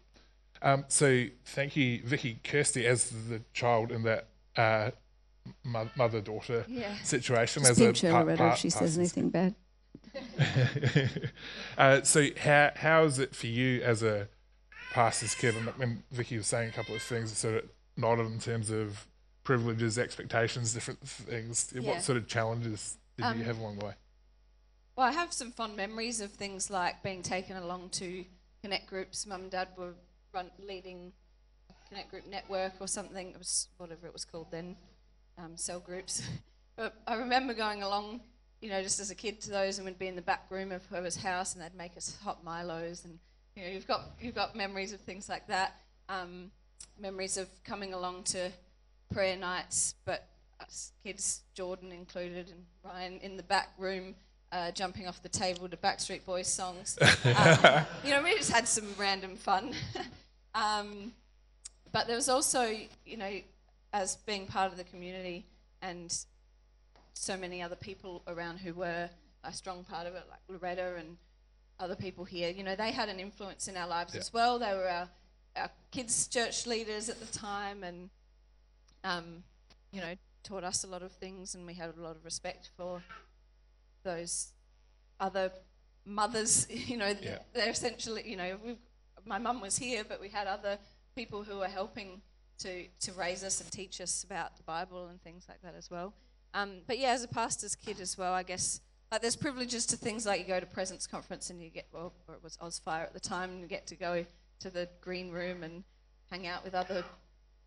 Um, 0.62 0.84
so 0.88 1.26
thank 1.44 1.76
you, 1.76 2.00
Vicky 2.04 2.38
Kirsty, 2.44 2.86
as 2.86 3.10
the 3.28 3.42
child 3.52 3.90
in 3.92 4.02
that 4.04 4.28
uh, 4.56 4.90
mo- 5.64 5.90
mother-daughter 5.96 6.64
Yeah. 6.68 6.94
situation. 7.02 7.62
Just 7.62 7.72
as 7.72 7.80
a 7.80 7.84
pinch 7.84 8.00
her, 8.02 8.36
pa- 8.36 8.52
if 8.52 8.58
she 8.58 8.70
says 8.70 8.96
anything 8.96 9.30
bad. 9.30 9.54
uh, 11.78 12.02
so 12.02 12.26
how 12.40 12.70
how 12.76 13.04
is 13.04 13.18
it 13.18 13.34
for 13.34 13.46
you 13.46 13.80
as 13.82 14.02
a 14.02 14.28
pastor's 14.92 15.34
kid? 15.34 15.54
And 15.56 15.66
when 15.76 16.02
Vicky 16.10 16.36
was 16.36 16.46
saying 16.46 16.70
a 16.70 16.72
couple 16.72 16.94
of 16.94 17.02
things, 17.02 17.30
it 17.32 17.36
sort 17.36 17.56
of 17.56 17.70
nodded 17.96 18.26
in 18.26 18.38
terms 18.38 18.70
of 18.70 19.06
privileges, 19.48 19.96
expectations, 19.96 20.74
different 20.74 21.00
things. 21.00 21.72
Yeah. 21.74 21.80
What 21.80 22.02
sort 22.02 22.18
of 22.18 22.28
challenges 22.28 22.98
did 23.16 23.22
you 23.22 23.30
Um, 23.30 23.40
have 23.40 23.58
along 23.58 23.78
the 23.78 23.86
way? 23.86 23.94
Well, 24.94 25.06
I 25.06 25.12
have 25.12 25.32
some 25.32 25.52
fond 25.52 25.74
memories 25.74 26.20
of 26.20 26.30
things 26.32 26.68
like 26.68 27.02
being 27.02 27.22
taken 27.22 27.56
along 27.56 27.88
to 28.00 28.26
connect 28.60 28.88
groups. 28.88 29.24
Mum 29.24 29.40
and 29.44 29.50
Dad 29.50 29.68
were 29.74 29.94
run, 30.34 30.50
leading 30.58 31.14
connect 31.88 32.10
group 32.10 32.26
network 32.26 32.74
or 32.78 32.86
something. 32.86 33.30
It 33.30 33.38
was 33.38 33.68
whatever 33.78 34.06
it 34.06 34.12
was 34.12 34.26
called 34.26 34.50
then, 34.50 34.76
um, 35.38 35.56
cell 35.56 35.80
groups. 35.80 36.22
but 36.76 36.94
I 37.06 37.14
remember 37.14 37.54
going 37.54 37.82
along, 37.82 38.20
you 38.60 38.68
know, 38.68 38.82
just 38.82 39.00
as 39.00 39.10
a 39.10 39.14
kid 39.14 39.40
to 39.42 39.50
those, 39.50 39.78
and 39.78 39.86
we'd 39.86 39.98
be 39.98 40.08
in 40.08 40.16
the 40.16 40.20
back 40.20 40.44
room 40.50 40.72
of 40.72 40.84
whoever's 40.90 41.16
house, 41.16 41.54
and 41.54 41.62
they'd 41.62 41.74
make 41.74 41.96
us 41.96 42.18
hot 42.22 42.44
Milos, 42.44 43.06
and 43.06 43.18
you 43.56 43.62
know, 43.62 43.70
you've 43.70 43.86
got 43.86 44.02
you've 44.20 44.34
got 44.34 44.54
memories 44.54 44.92
of 44.92 45.00
things 45.00 45.26
like 45.26 45.46
that. 45.46 45.80
Um, 46.10 46.50
memories 47.00 47.38
of 47.38 47.48
coming 47.64 47.94
along 47.94 48.24
to 48.24 48.52
prayer 49.12 49.36
nights, 49.36 49.94
but 50.04 50.28
us 50.60 50.92
kids, 51.02 51.42
Jordan 51.54 51.92
included, 51.92 52.50
and 52.50 52.64
Ryan 52.84 53.18
in 53.20 53.36
the 53.36 53.42
back 53.42 53.70
room, 53.78 54.14
uh, 54.52 54.70
jumping 54.72 55.06
off 55.06 55.22
the 55.22 55.28
table 55.28 55.68
to 55.68 55.76
Backstreet 55.76 56.24
Boys 56.24 56.48
songs. 56.48 56.98
Um, 57.24 57.84
you 58.04 58.10
know, 58.10 58.22
we 58.22 58.34
just 58.36 58.50
had 58.50 58.66
some 58.66 58.86
random 58.98 59.36
fun. 59.36 59.74
um, 60.54 61.12
but 61.92 62.06
there 62.06 62.16
was 62.16 62.28
also, 62.28 62.74
you 63.04 63.16
know, 63.16 63.30
as 63.92 64.16
being 64.16 64.46
part 64.46 64.70
of 64.70 64.78
the 64.78 64.84
community 64.84 65.46
and 65.82 66.14
so 67.14 67.36
many 67.36 67.62
other 67.62 67.76
people 67.76 68.22
around 68.26 68.58
who 68.58 68.74
were 68.74 69.08
a 69.44 69.52
strong 69.52 69.84
part 69.84 70.06
of 70.06 70.14
it, 70.14 70.22
like 70.30 70.40
Loretta 70.48 70.96
and 70.98 71.16
other 71.80 71.94
people 71.96 72.24
here, 72.24 72.50
you 72.50 72.62
know, 72.64 72.74
they 72.76 72.90
had 72.90 73.08
an 73.08 73.20
influence 73.20 73.68
in 73.68 73.76
our 73.76 73.88
lives 73.88 74.14
Yeah. 74.14 74.20
as 74.20 74.32
well. 74.32 74.58
They 74.58 74.72
were 74.72 74.88
our, 74.88 75.08
our 75.56 75.70
kids' 75.90 76.26
church 76.26 76.66
leaders 76.66 77.08
at 77.08 77.20
the 77.20 77.38
time 77.38 77.84
and, 77.84 78.10
um, 79.04 79.42
you 79.92 80.00
know, 80.00 80.14
taught 80.44 80.64
us 80.64 80.84
a 80.84 80.86
lot 80.86 81.02
of 81.02 81.12
things 81.12 81.54
and 81.54 81.66
we 81.66 81.74
had 81.74 81.92
a 81.96 82.00
lot 82.00 82.16
of 82.16 82.24
respect 82.24 82.70
for 82.76 83.02
those 84.02 84.48
other 85.20 85.50
mothers, 86.04 86.66
you 86.70 86.96
know, 86.96 87.12
Yeah. 87.20 87.38
they're 87.52 87.70
essentially, 87.70 88.22
you 88.28 88.36
know, 88.36 88.56
we've, 88.64 88.78
my 89.24 89.38
mum 89.38 89.60
was 89.60 89.76
here, 89.76 90.04
but 90.08 90.20
we 90.20 90.28
had 90.28 90.46
other 90.46 90.78
people 91.14 91.42
who 91.42 91.58
were 91.58 91.68
helping 91.68 92.22
to, 92.58 92.86
to 93.00 93.12
raise 93.12 93.44
us 93.44 93.60
and 93.60 93.70
teach 93.70 94.00
us 94.00 94.24
about 94.24 94.56
the 94.56 94.62
Bible 94.62 95.08
and 95.08 95.20
things 95.22 95.46
like 95.48 95.60
that 95.62 95.74
as 95.76 95.90
well. 95.90 96.14
Um, 96.54 96.78
but 96.86 96.98
yeah, 96.98 97.10
as 97.10 97.22
a 97.24 97.28
pastor's 97.28 97.74
kid 97.74 98.00
as 98.00 98.16
well, 98.16 98.32
I 98.32 98.42
guess, 98.42 98.80
like 99.12 99.20
there's 99.20 99.36
privileges 99.36 99.86
to 99.86 99.96
things 99.96 100.26
like 100.26 100.40
you 100.40 100.46
go 100.46 100.58
to 100.58 100.66
Presence 100.66 101.06
Conference 101.06 101.50
and 101.50 101.62
you 101.62 101.70
get, 101.70 101.86
well, 101.92 102.12
or 102.26 102.34
it 102.34 102.42
was 102.42 102.56
Ozfire 102.58 103.02
at 103.02 103.12
the 103.12 103.20
time, 103.20 103.50
and 103.50 103.60
you 103.60 103.66
get 103.66 103.86
to 103.88 103.96
go 103.96 104.24
to 104.60 104.70
the 104.70 104.88
green 105.00 105.30
room 105.30 105.62
and 105.62 105.84
hang 106.30 106.46
out 106.46 106.64
with 106.64 106.74
other 106.74 107.04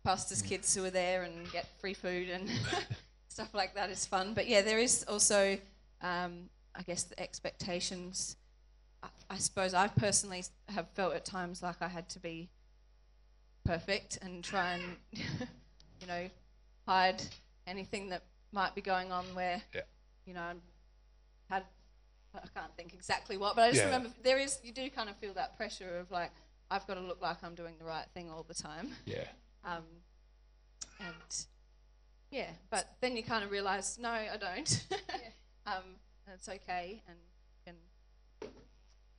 pastors' 0.04 0.42
kids 0.42 0.74
who 0.74 0.84
are 0.84 0.90
there 0.90 1.22
and 1.22 1.50
get 1.52 1.66
free 1.80 1.94
food 1.94 2.28
and 2.28 2.48
stuff 3.28 3.54
like 3.54 3.74
that 3.74 3.90
is 3.90 4.04
fun. 4.06 4.34
But 4.34 4.48
yeah, 4.48 4.62
there 4.62 4.78
is 4.78 5.04
also, 5.08 5.58
um, 6.02 6.48
I 6.74 6.82
guess, 6.82 7.04
the 7.04 7.18
expectations. 7.20 8.36
I, 9.02 9.08
I 9.30 9.36
suppose 9.38 9.74
I 9.74 9.88
personally 9.88 10.44
have 10.68 10.88
felt 10.90 11.14
at 11.14 11.24
times 11.24 11.62
like 11.62 11.80
I 11.80 11.88
had 11.88 12.08
to 12.10 12.18
be 12.20 12.48
perfect 13.64 14.18
and 14.22 14.42
try 14.42 14.72
and, 14.72 14.82
you 15.12 16.06
know, 16.06 16.28
hide 16.86 17.22
anything 17.66 18.08
that 18.10 18.22
might 18.52 18.74
be 18.74 18.80
going 18.80 19.12
on 19.12 19.24
where, 19.34 19.62
Yeah. 19.74 19.82
you 20.26 20.34
know, 20.34 20.40
I 21.50 21.54
had. 21.54 21.64
I 22.34 22.40
can't 22.58 22.74
think 22.78 22.94
exactly 22.94 23.36
what, 23.36 23.56
but 23.56 23.62
I 23.64 23.68
just 23.72 23.80
Yeah. 23.82 23.86
remember 23.86 24.08
there 24.22 24.38
is. 24.38 24.58
You 24.64 24.72
do 24.72 24.88
kind 24.88 25.10
of 25.10 25.16
feel 25.16 25.34
that 25.34 25.54
pressure 25.58 25.98
of 25.98 26.10
like, 26.10 26.30
I've 26.70 26.86
got 26.86 26.94
to 26.94 27.00
look 27.00 27.20
like 27.20 27.36
I'm 27.44 27.54
doing 27.54 27.74
the 27.78 27.84
right 27.84 28.06
thing 28.14 28.30
all 28.30 28.42
the 28.42 28.54
time. 28.54 28.88
Yeah. 29.04 29.24
Um, 29.64 29.82
and 31.00 31.46
yeah, 32.30 32.50
but 32.70 32.96
then 33.00 33.16
you 33.16 33.22
kind 33.22 33.44
of 33.44 33.50
realise, 33.50 33.98
no, 33.98 34.08
I 34.10 34.36
don't. 34.38 34.86
um, 35.66 35.82
and 36.26 36.34
it's 36.34 36.48
okay, 36.48 37.02
and 37.08 37.16
can 37.64 37.74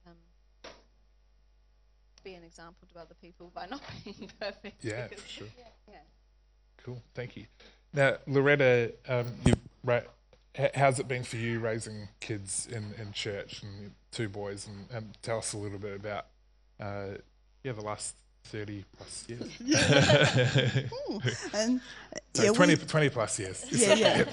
um, 0.08 0.14
be 2.24 2.34
an 2.34 2.44
example 2.44 2.88
to 2.94 3.00
other 3.00 3.16
people 3.22 3.52
by 3.54 3.66
not 3.70 3.82
being 4.04 4.30
perfect. 4.40 4.84
Yeah, 4.84 5.08
because- 5.08 5.24
for 5.24 5.30
sure. 5.40 5.48
Yeah. 5.88 5.96
Cool. 6.84 7.02
Thank 7.14 7.38
you. 7.38 7.46
Now, 7.94 8.18
Loretta, 8.28 8.94
um, 9.08 9.28
you 9.46 9.54
ra- 9.86 10.02
h- 10.56 10.72
how's 10.76 11.00
it 11.00 11.08
been 11.08 11.24
for 11.24 11.38
you 11.38 11.60
raising 11.60 12.10
kids 12.20 12.68
in, 12.70 12.94
in 13.00 13.14
church 13.14 13.64
and 13.64 13.92
two 14.12 14.28
boys? 14.28 14.68
And, 14.68 14.88
and 14.92 15.18
tell 15.22 15.38
us 15.38 15.54
a 15.54 15.58
little 15.58 15.78
bit 15.80 15.96
about 15.96 16.26
uh, 16.82 17.18
yeah 17.64 17.72
the 17.72 17.82
last 17.82 18.16
thirty 18.46 18.84
plus 18.98 19.26
years. 19.28 19.42
Um, 21.54 21.82
So 22.36 22.44
yeah, 22.44 22.52
20, 22.54 22.76
we, 22.76 22.82
20 22.82 23.10
plus 23.10 23.40
years. 23.40 23.66
yeah, 23.72 23.94
yeah. 23.96 24.26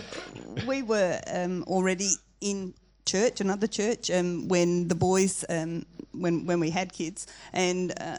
we 0.67 0.83
were 0.83 1.21
um, 1.33 1.65
already 1.67 2.11
in 2.41 2.73
church, 3.07 3.41
another 3.41 3.67
church, 3.67 4.11
um, 4.11 4.49
when 4.49 4.89
the 4.89 4.95
boys, 4.95 5.45
um, 5.49 5.85
when 6.13 6.47
when 6.47 6.61
we 6.61 6.71
had 6.71 6.93
kids, 6.93 7.27
and 7.53 7.93
uh, 8.01 8.17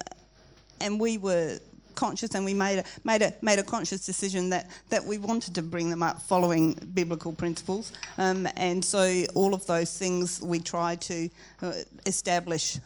and 0.79 0.99
we 0.99 1.17
were 1.17 1.57
conscious, 1.95 2.35
and 2.35 2.45
we 2.45 2.53
made 2.53 2.79
a 2.79 2.83
made 3.03 3.21
a 3.23 3.33
made 3.41 3.59
a 3.59 3.63
conscious 3.63 4.05
decision 4.05 4.49
that 4.51 4.69
that 4.89 5.03
we 5.03 5.17
wanted 5.17 5.55
to 5.55 5.61
bring 5.61 5.89
them 5.89 6.03
up 6.03 6.21
following 6.21 6.73
biblical 6.93 7.31
principles, 7.33 7.91
um, 8.17 8.47
and 8.55 8.83
so 8.85 9.23
all 9.35 9.53
of 9.53 9.65
those 9.65 9.97
things 9.97 10.41
we 10.41 10.59
tried 10.59 11.01
to 11.01 11.29
uh, 11.61 11.73
establish 12.05 12.77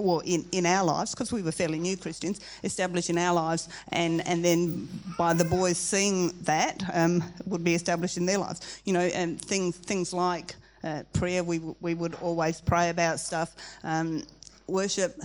well, 0.00 0.20
in, 0.20 0.44
in 0.52 0.66
our 0.66 0.84
lives, 0.84 1.12
because 1.12 1.32
we 1.32 1.42
were 1.42 1.52
fairly 1.52 1.78
new 1.78 1.96
Christians, 1.96 2.40
established 2.64 3.10
in 3.10 3.18
our 3.18 3.34
lives, 3.34 3.68
and, 3.92 4.26
and 4.26 4.44
then 4.44 4.88
by 5.18 5.32
the 5.32 5.44
boys 5.44 5.78
seeing 5.78 6.32
that, 6.42 6.82
um, 6.92 7.22
would 7.46 7.64
be 7.64 7.74
established 7.74 8.16
in 8.16 8.26
their 8.26 8.38
lives. 8.38 8.80
You 8.84 8.92
know, 8.92 9.00
and 9.00 9.40
things 9.40 9.76
things 9.76 10.12
like 10.12 10.54
uh, 10.84 11.02
prayer, 11.12 11.44
we 11.44 11.58
w- 11.58 11.76
we 11.80 11.94
would 11.94 12.14
always 12.16 12.60
pray 12.60 12.90
about 12.90 13.20
stuff. 13.20 13.54
Um, 13.84 14.22
worship, 14.66 15.20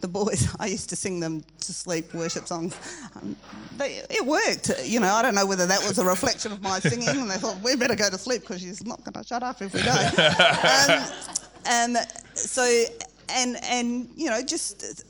the 0.00 0.08
boys, 0.08 0.48
I 0.58 0.66
used 0.66 0.88
to 0.90 0.96
sing 0.96 1.20
them 1.20 1.44
to 1.60 1.72
sleep 1.72 2.12
worship 2.14 2.46
songs. 2.46 2.76
Um, 3.16 3.36
they, 3.76 4.02
it 4.10 4.24
worked. 4.24 4.70
You 4.84 5.00
know, 5.00 5.12
I 5.12 5.22
don't 5.22 5.34
know 5.34 5.46
whether 5.46 5.66
that 5.66 5.80
was 5.86 5.98
a 5.98 6.04
reflection 6.04 6.52
of 6.52 6.62
my 6.62 6.80
singing, 6.80 7.08
and 7.08 7.30
they 7.30 7.36
thought 7.36 7.60
we 7.62 7.76
better 7.76 7.94
go 7.94 8.10
to 8.10 8.18
sleep 8.18 8.42
because 8.42 8.60
she's 8.60 8.84
not 8.84 9.02
going 9.04 9.22
to 9.22 9.26
shut 9.26 9.42
up 9.42 9.60
if 9.62 9.72
we 9.72 9.82
don't. 9.82 10.18
um, 10.18 11.30
and 11.66 11.96
so, 12.34 12.84
and 13.30 13.56
and 13.64 14.08
you 14.16 14.30
know, 14.30 14.42
just 14.42 15.04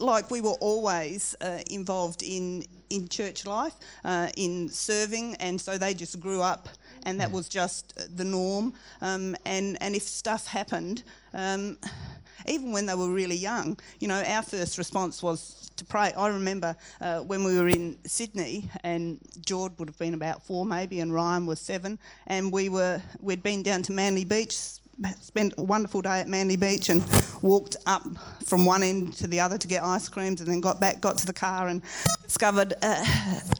like 0.00 0.30
we 0.30 0.40
were 0.40 0.56
always 0.60 1.34
uh, 1.40 1.58
involved 1.70 2.22
in 2.22 2.64
in 2.90 3.08
church 3.08 3.46
life, 3.46 3.74
uh, 4.04 4.28
in 4.36 4.68
serving, 4.68 5.34
and 5.36 5.60
so 5.60 5.76
they 5.76 5.94
just 5.94 6.20
grew 6.20 6.40
up, 6.40 6.68
and 7.04 7.20
that 7.20 7.30
was 7.30 7.48
just 7.48 8.16
the 8.16 8.24
norm. 8.24 8.72
Um, 9.00 9.36
and 9.44 9.76
and 9.80 9.94
if 9.94 10.02
stuff 10.02 10.46
happened. 10.46 11.02
Um, 11.34 11.78
even 12.48 12.70
when 12.70 12.86
they 12.86 12.94
were 12.94 13.10
really 13.10 13.34
young, 13.34 13.76
you 13.98 14.06
know, 14.06 14.22
our 14.22 14.42
first 14.42 14.78
response 14.78 15.20
was 15.20 15.70
to 15.76 15.84
pray. 15.84 16.12
I 16.16 16.28
remember 16.28 16.76
uh, 17.00 17.20
when 17.20 17.42
we 17.42 17.58
were 17.58 17.68
in 17.68 17.98
Sydney, 18.06 18.70
and 18.84 19.18
George 19.44 19.72
would 19.78 19.88
have 19.88 19.98
been 19.98 20.14
about 20.14 20.44
four, 20.46 20.64
maybe, 20.64 21.00
and 21.00 21.12
Ryan 21.12 21.46
was 21.46 21.60
seven, 21.60 21.98
and 22.28 22.52
we 22.52 22.68
were 22.68 23.02
we'd 23.20 23.42
been 23.42 23.62
down 23.62 23.82
to 23.82 23.92
Manly 23.92 24.24
Beach 24.24 24.56
spent 25.20 25.54
a 25.58 25.62
wonderful 25.62 26.00
day 26.00 26.20
at 26.20 26.28
Manly 26.28 26.56
Beach 26.56 26.88
and 26.88 27.04
walked 27.42 27.76
up 27.86 28.02
from 28.44 28.64
one 28.64 28.82
end 28.82 29.12
to 29.14 29.26
the 29.26 29.40
other 29.40 29.58
to 29.58 29.68
get 29.68 29.82
ice 29.82 30.08
creams 30.08 30.40
and 30.40 30.48
then 30.48 30.60
got 30.60 30.80
back, 30.80 31.00
got 31.00 31.18
to 31.18 31.26
the 31.26 31.32
car 31.32 31.68
and 31.68 31.82
discovered 32.22 32.74
uh, 32.82 33.04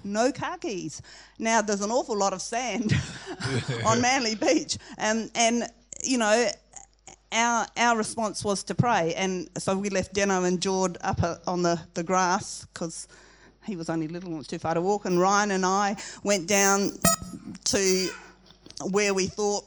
no 0.05 0.33
car 0.33 0.57
keys. 0.59 1.03
Now 1.38 1.61
there's 1.61 1.83
an 1.83 1.90
awful 1.90 2.16
lot 2.16 2.33
of 2.33 2.40
sand 2.40 2.92
on 3.87 4.01
Manly 4.01 4.35
Beach. 4.35 4.79
Um, 4.99 5.31
and, 5.35 5.64
you 6.03 6.18
know, 6.18 6.49
our, 7.33 7.66
our 7.77 7.96
response 7.96 8.42
was 8.44 8.62
to 8.64 8.75
pray. 8.75 9.14
And 9.14 9.49
so 9.59 9.77
we 9.77 9.90
left 9.90 10.14
Deno 10.14 10.46
and 10.46 10.61
Jord 10.61 10.96
up 11.03 11.22
uh, 11.22 11.37
on 11.46 11.62
the, 11.62 11.79
the 11.94 12.03
grass 12.03 12.66
because 12.72 13.09
he 13.64 13.77
was 13.77 13.90
only 13.90 14.09
little 14.09 14.31
and 14.31 14.38
was 14.38 14.46
too 14.46 14.59
far 14.59 14.75
to 14.75 14.81
walk. 14.81 15.05
And 15.05 15.20
Ryan 15.20 15.51
and 15.51 15.66
I 15.66 15.96
went 16.22 16.46
down 16.46 16.92
to 17.64 18.09
where 18.90 19.12
we 19.12 19.27
thought 19.27 19.64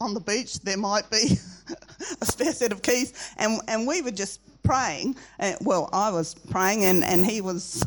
on 0.00 0.14
the 0.14 0.20
beach 0.20 0.60
there 0.60 0.76
might 0.76 1.08
be 1.10 1.38
a 2.20 2.26
spare 2.26 2.52
set 2.52 2.72
of 2.72 2.82
keys, 2.82 3.12
and 3.38 3.60
and 3.68 3.86
we 3.86 4.02
were 4.02 4.10
just 4.10 4.40
praying. 4.62 5.16
Uh, 5.38 5.54
well, 5.60 5.88
I 5.92 6.10
was 6.10 6.34
praying, 6.34 6.84
and 6.84 7.04
and 7.04 7.24
he 7.24 7.40
was 7.40 7.84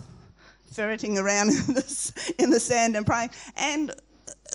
ferreting 0.71 1.17
around 1.17 1.49
in 1.67 1.73
the, 1.73 2.34
in 2.39 2.49
the 2.49 2.60
sand 2.60 2.95
and 2.95 3.06
praying, 3.06 3.32
and 3.58 3.91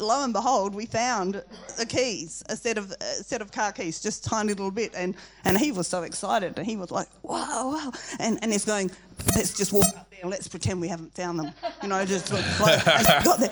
lo 0.01 0.25
and 0.25 0.33
behold, 0.33 0.75
we 0.75 0.87
found 0.87 1.43
the 1.77 1.87
keys, 1.87 2.43
a 2.49 2.57
set 2.57 2.79
of 2.79 2.91
a 2.93 3.05
set 3.23 3.43
of 3.43 3.53
car 3.53 3.73
keys, 3.73 4.01
just 4.01 4.25
tiny 4.25 4.51
little 4.51 4.71
bit, 4.71 4.93
and 4.95 5.15
and 5.45 5.59
he 5.59 5.73
was 5.73 5.87
so 5.87 6.03
excited, 6.03 6.59
and 6.59 6.67
he 6.67 6.77
was 6.77 6.91
like, 6.91 7.09
wow, 7.23 7.71
wow, 7.73 7.93
and 8.21 8.39
and 8.43 8.53
he's 8.53 8.65
going, 8.65 8.91
let's 9.35 9.57
just 9.57 9.73
walk 9.73 9.87
up 9.97 10.11
there 10.11 10.21
and 10.23 10.31
let's 10.31 10.49
pretend 10.49 10.81
we 10.81 10.89
haven't 10.89 11.15
found 11.15 11.39
them, 11.39 11.53
you 11.83 11.89
know, 11.89 12.05
just 12.05 12.33
like, 12.33 12.85
got 13.25 13.39
there. 13.41 13.51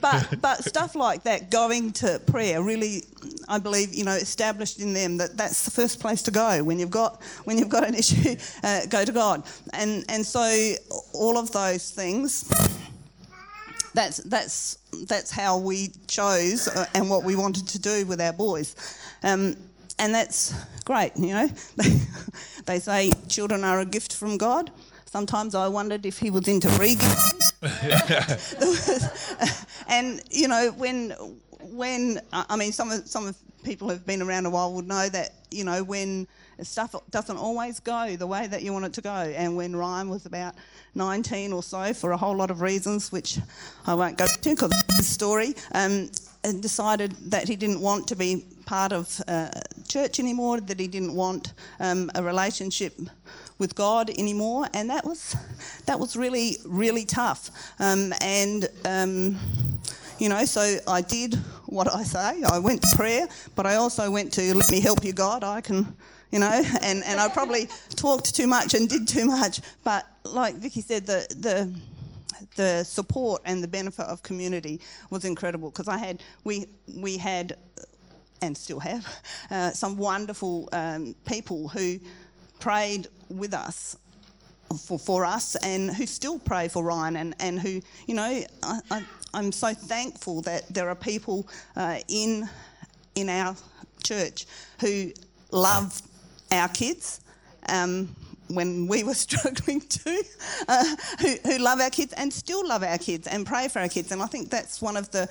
But 0.00 0.40
but 0.40 0.64
stuff 0.64 0.94
like 0.94 1.24
that, 1.24 1.50
going 1.50 1.92
to 1.94 2.20
prayer, 2.26 2.62
really, 2.62 3.04
I 3.48 3.58
believe, 3.58 3.94
you 3.94 4.04
know, 4.04 4.14
established 4.14 4.80
in 4.80 4.92
them 4.92 5.16
that 5.18 5.36
that's 5.36 5.64
the 5.64 5.70
first 5.70 6.00
place 6.00 6.22
to 6.22 6.30
go 6.30 6.62
when 6.62 6.78
you've 6.78 6.90
got 6.90 7.22
when 7.44 7.58
you've 7.58 7.68
got 7.68 7.84
an 7.86 7.94
issue, 7.94 8.36
uh, 8.62 8.86
go 8.86 9.04
to 9.04 9.12
God, 9.12 9.42
and 9.72 10.04
and 10.08 10.24
so 10.24 10.74
all 11.12 11.38
of 11.38 11.52
those 11.52 11.90
things 11.90 12.48
that's 13.96 14.18
that's 14.18 14.78
that's 15.08 15.30
how 15.30 15.58
we 15.58 15.90
chose 16.06 16.68
uh, 16.68 16.86
and 16.94 17.08
what 17.08 17.24
we 17.24 17.34
wanted 17.34 17.66
to 17.68 17.78
do 17.78 18.04
with 18.06 18.20
our 18.20 18.32
boys, 18.32 18.76
um, 19.22 19.56
and 19.98 20.14
that's 20.14 20.54
great. 20.84 21.12
You 21.16 21.34
know, 21.34 21.48
they 22.66 22.78
say 22.78 23.10
children 23.28 23.64
are 23.64 23.80
a 23.80 23.86
gift 23.86 24.14
from 24.14 24.36
God. 24.36 24.70
Sometimes 25.06 25.54
I 25.54 25.68
wondered 25.68 26.04
if 26.04 26.18
he 26.18 26.30
was 26.30 26.46
into 26.46 26.68
re-gifting. 26.78 27.40
and 29.88 30.22
you 30.30 30.46
know 30.46 30.72
when 30.76 31.10
when 31.60 32.20
I 32.32 32.56
mean 32.56 32.72
some 32.72 32.90
of 32.90 33.08
some 33.08 33.26
of 33.26 33.36
people 33.64 33.88
who've 33.88 34.06
been 34.06 34.20
around 34.20 34.44
a 34.44 34.50
while 34.50 34.74
would 34.74 34.86
know 34.86 35.08
that 35.08 35.32
you 35.50 35.64
know 35.64 35.82
when 35.82 36.28
stuff 36.62 36.94
doesn't 37.10 37.36
always 37.36 37.80
go 37.80 38.16
the 38.16 38.26
way 38.26 38.46
that 38.46 38.62
you 38.62 38.72
want 38.72 38.84
it 38.86 38.92
to 38.94 39.00
go. 39.00 39.10
And 39.10 39.56
when 39.56 39.74
Ryan 39.76 40.08
was 40.08 40.26
about 40.26 40.54
19 40.94 41.52
or 41.52 41.62
so, 41.62 41.92
for 41.92 42.12
a 42.12 42.16
whole 42.16 42.36
lot 42.36 42.50
of 42.50 42.60
reasons, 42.60 43.12
which 43.12 43.38
I 43.86 43.94
won't 43.94 44.16
go 44.16 44.26
to 44.26 44.50
because 44.50 44.70
it's 44.72 44.96
the 44.96 45.02
story, 45.02 45.54
um, 45.72 46.10
and 46.44 46.62
decided 46.62 47.12
that 47.30 47.48
he 47.48 47.56
didn't 47.56 47.80
want 47.80 48.06
to 48.08 48.16
be 48.16 48.44
part 48.66 48.92
of 48.92 49.20
uh, 49.26 49.48
church 49.88 50.20
anymore, 50.20 50.60
that 50.60 50.78
he 50.78 50.86
didn't 50.86 51.14
want 51.14 51.52
um, 51.80 52.10
a 52.14 52.22
relationship 52.22 52.94
with 53.58 53.74
God 53.74 54.10
anymore, 54.10 54.66
and 54.74 54.90
that 54.90 55.04
was 55.04 55.34
that 55.86 55.98
was 55.98 56.16
really 56.16 56.56
really 56.66 57.04
tough. 57.04 57.50
Um, 57.80 58.12
and 58.20 58.68
um, 58.84 59.38
you 60.18 60.28
know, 60.28 60.44
so 60.44 60.78
I 60.86 61.00
did 61.00 61.34
what 61.66 61.92
I 61.92 62.02
say. 62.02 62.42
I 62.42 62.58
went 62.58 62.82
to 62.82 62.96
prayer, 62.96 63.28
but 63.54 63.66
I 63.66 63.76
also 63.76 64.10
went 64.10 64.32
to 64.34 64.54
let 64.54 64.70
me 64.70 64.80
help 64.80 65.04
you, 65.04 65.12
God. 65.12 65.42
I 65.42 65.60
can 65.60 65.96
you 66.30 66.38
know, 66.38 66.62
and, 66.82 67.04
and 67.04 67.20
I 67.20 67.28
probably 67.28 67.68
talked 67.90 68.34
too 68.34 68.46
much 68.46 68.74
and 68.74 68.88
did 68.88 69.08
too 69.08 69.26
much. 69.26 69.60
But 69.84 70.06
like 70.24 70.56
Vicky 70.56 70.80
said, 70.80 71.06
the, 71.06 71.26
the, 71.38 71.72
the 72.56 72.84
support 72.84 73.42
and 73.44 73.62
the 73.62 73.68
benefit 73.68 74.06
of 74.06 74.22
community 74.22 74.80
was 75.10 75.24
incredible 75.24 75.70
because 75.70 75.88
I 75.88 75.98
had, 75.98 76.22
we, 76.44 76.66
we 76.96 77.16
had, 77.16 77.56
and 78.42 78.56
still 78.56 78.80
have, 78.80 79.06
uh, 79.50 79.70
some 79.70 79.96
wonderful 79.96 80.68
um, 80.72 81.14
people 81.26 81.68
who 81.68 81.98
prayed 82.60 83.08
with 83.28 83.54
us 83.54 83.96
for, 84.84 84.98
for 84.98 85.24
us 85.24 85.56
and 85.56 85.94
who 85.94 86.06
still 86.06 86.38
pray 86.38 86.68
for 86.68 86.82
Ryan 86.82 87.16
and, 87.16 87.34
and 87.38 87.60
who, 87.60 87.80
you 88.06 88.14
know, 88.14 88.42
I, 88.62 88.80
I, 88.90 89.04
I'm 89.32 89.52
so 89.52 89.72
thankful 89.72 90.42
that 90.42 90.66
there 90.72 90.88
are 90.88 90.94
people 90.94 91.48
uh, 91.76 91.98
in, 92.08 92.48
in 93.14 93.28
our 93.28 93.54
church 94.02 94.46
who 94.80 95.12
love 95.50 96.02
our 96.50 96.68
kids. 96.68 97.20
Um, 97.68 98.14
when 98.48 98.86
we 98.86 99.02
were 99.02 99.14
struggling 99.26 99.80
too, 99.80 100.22
uh, 100.68 100.96
who, 101.20 101.34
who 101.44 101.58
love 101.58 101.80
our 101.80 101.90
kids 101.90 102.12
and 102.14 102.32
still 102.32 102.66
love 102.66 102.82
our 102.82 102.98
kids 102.98 103.26
and 103.26 103.46
pray 103.46 103.68
for 103.68 103.80
our 103.80 103.88
kids. 103.88 104.12
And 104.12 104.22
I 104.22 104.26
think 104.26 104.50
that's 104.50 104.80
one 104.80 104.96
of 104.96 105.10
the, 105.10 105.28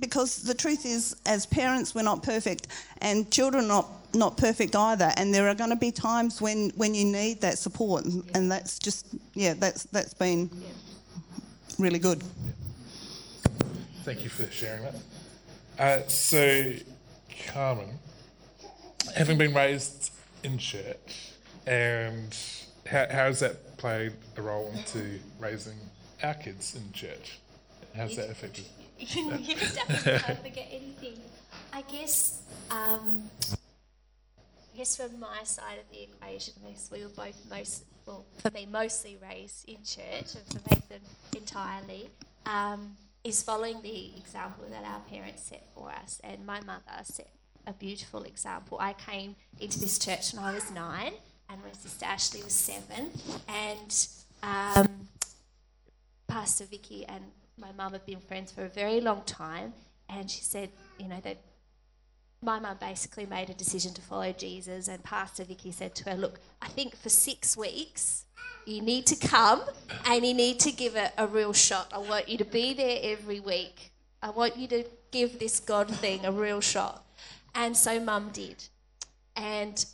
because 0.00 0.42
the 0.42 0.54
truth 0.54 0.84
is, 0.84 1.16
as 1.26 1.46
parents, 1.46 1.94
we're 1.94 2.02
not 2.02 2.22
perfect, 2.22 2.68
and 3.00 3.30
children 3.30 3.68
not 3.68 3.88
not 4.14 4.36
perfect 4.36 4.76
either. 4.76 5.10
And 5.16 5.32
there 5.32 5.48
are 5.48 5.54
going 5.54 5.70
to 5.70 5.76
be 5.76 5.90
times 5.90 6.40
when 6.40 6.70
when 6.70 6.94
you 6.94 7.04
need 7.04 7.40
that 7.40 7.58
support, 7.58 8.04
and, 8.04 8.28
and 8.34 8.50
that's 8.50 8.78
just 8.78 9.06
yeah, 9.34 9.54
that's 9.54 9.84
that's 9.84 10.14
been 10.14 10.50
really 11.78 11.98
good. 11.98 12.22
Thank 14.04 14.24
you 14.24 14.30
for 14.30 14.50
sharing 14.50 14.82
that. 14.82 14.94
Uh, 15.78 16.06
so, 16.08 16.72
Carmen, 17.48 17.98
having 19.16 19.38
been 19.38 19.54
raised 19.54 20.12
in 20.42 20.58
church, 20.58 21.32
and 21.66 22.36
how, 22.86 23.06
how 23.10 23.26
has 23.26 23.40
that 23.40 23.76
played 23.76 24.12
a 24.36 24.42
role 24.42 24.72
into 24.76 25.18
raising 25.38 25.78
our 26.22 26.34
kids 26.34 26.74
in 26.74 26.92
church? 26.92 27.38
How's 27.96 28.16
that 28.16 28.30
affected? 28.30 28.64
you 28.98 29.30
definitely 29.74 30.18
can't 30.18 30.42
forget 30.42 30.68
anything. 30.70 31.18
I 31.72 31.82
guess, 31.82 32.42
um, 32.70 33.30
I 33.52 34.76
guess 34.76 34.96
from 34.96 35.18
my 35.18 35.42
side 35.44 35.78
of 35.78 35.90
the 35.90 36.02
equation, 36.04 36.54
we 36.90 37.02
were 37.02 37.10
both 37.10 37.36
most, 37.50 37.84
well, 38.06 38.24
for 38.38 38.50
me, 38.50 38.66
mostly 38.70 39.18
raised 39.22 39.68
in 39.68 39.76
church, 39.84 40.34
and 40.34 40.46
for 40.46 40.70
Nathan 40.70 41.00
entirely, 41.36 42.10
um, 42.46 42.96
is 43.24 43.42
following 43.42 43.80
the 43.82 44.16
example 44.16 44.64
that 44.70 44.84
our 44.84 45.00
parents 45.00 45.42
set 45.42 45.66
for 45.74 45.90
us, 45.90 46.20
and 46.24 46.44
my 46.46 46.60
mother 46.60 46.82
set 47.04 47.30
a 47.66 47.72
beautiful 47.72 48.22
example. 48.24 48.78
I 48.80 48.92
came 48.92 49.36
into 49.60 49.78
this 49.78 49.98
church 49.98 50.32
when 50.32 50.44
I 50.44 50.54
was 50.54 50.70
nine, 50.70 51.12
and 51.48 51.60
my 51.62 51.72
sister 51.72 52.04
Ashley 52.04 52.42
was 52.42 52.52
seven, 52.52 53.10
and 53.48 54.08
um, 54.42 55.08
Pastor 56.26 56.64
Vicky 56.64 57.04
and 57.06 57.24
my 57.58 57.72
mum 57.72 57.92
have 57.92 58.06
been 58.06 58.20
friends 58.20 58.50
for 58.52 58.64
a 58.64 58.68
very 58.68 59.00
long 59.00 59.22
time, 59.24 59.74
and 60.08 60.30
she 60.30 60.42
said, 60.42 60.70
you 60.98 61.08
know, 61.08 61.20
that 61.22 61.38
my 62.40 62.58
mum 62.58 62.76
basically 62.80 63.26
made 63.26 63.50
a 63.50 63.54
decision 63.54 63.94
to 63.94 64.00
follow 64.00 64.32
Jesus, 64.32 64.88
and 64.88 65.02
Pastor 65.04 65.44
Vicky 65.44 65.70
said 65.70 65.94
to 65.94 66.10
her, 66.10 66.16
"Look, 66.16 66.40
I 66.60 66.68
think 66.68 66.96
for 66.96 67.08
six 67.08 67.56
weeks." 67.56 68.24
You 68.64 68.80
need 68.80 69.06
to 69.06 69.16
come 69.16 69.62
and 70.06 70.24
you 70.24 70.34
need 70.34 70.60
to 70.60 70.70
give 70.70 70.94
it 70.94 71.12
a 71.18 71.26
real 71.26 71.52
shot. 71.52 71.90
I 71.92 71.98
want 71.98 72.28
you 72.28 72.38
to 72.38 72.44
be 72.44 72.74
there 72.74 72.98
every 73.02 73.40
week. 73.40 73.90
I 74.22 74.30
want 74.30 74.56
you 74.56 74.68
to 74.68 74.84
give 75.10 75.40
this 75.40 75.58
God 75.58 75.90
thing 75.90 76.24
a 76.24 76.30
real 76.30 76.60
shot. 76.60 77.01
And 77.54 77.76
so 77.76 78.00
mum 78.00 78.30
did. 78.32 78.64
And 79.36 79.84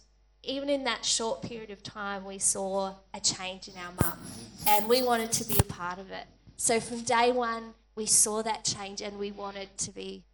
even 0.42 0.68
in 0.68 0.84
that 0.84 1.04
short 1.04 1.42
period 1.42 1.70
of 1.70 1.82
time, 1.82 2.24
we 2.24 2.38
saw 2.38 2.94
a 3.12 3.20
change 3.20 3.68
in 3.68 3.74
our 3.76 3.92
mum. 4.02 4.18
And 4.66 4.88
we 4.88 5.02
wanted 5.02 5.32
to 5.32 5.44
be 5.44 5.58
a 5.58 5.64
part 5.64 5.98
of 5.98 6.10
it. 6.10 6.26
So 6.56 6.80
from 6.80 7.02
day 7.02 7.32
one, 7.32 7.74
we 7.94 8.06
saw 8.06 8.42
that 8.42 8.64
change 8.64 9.00
and 9.00 9.18
we 9.18 9.32
wanted 9.32 9.76
to 9.78 9.90
be, 9.90 10.24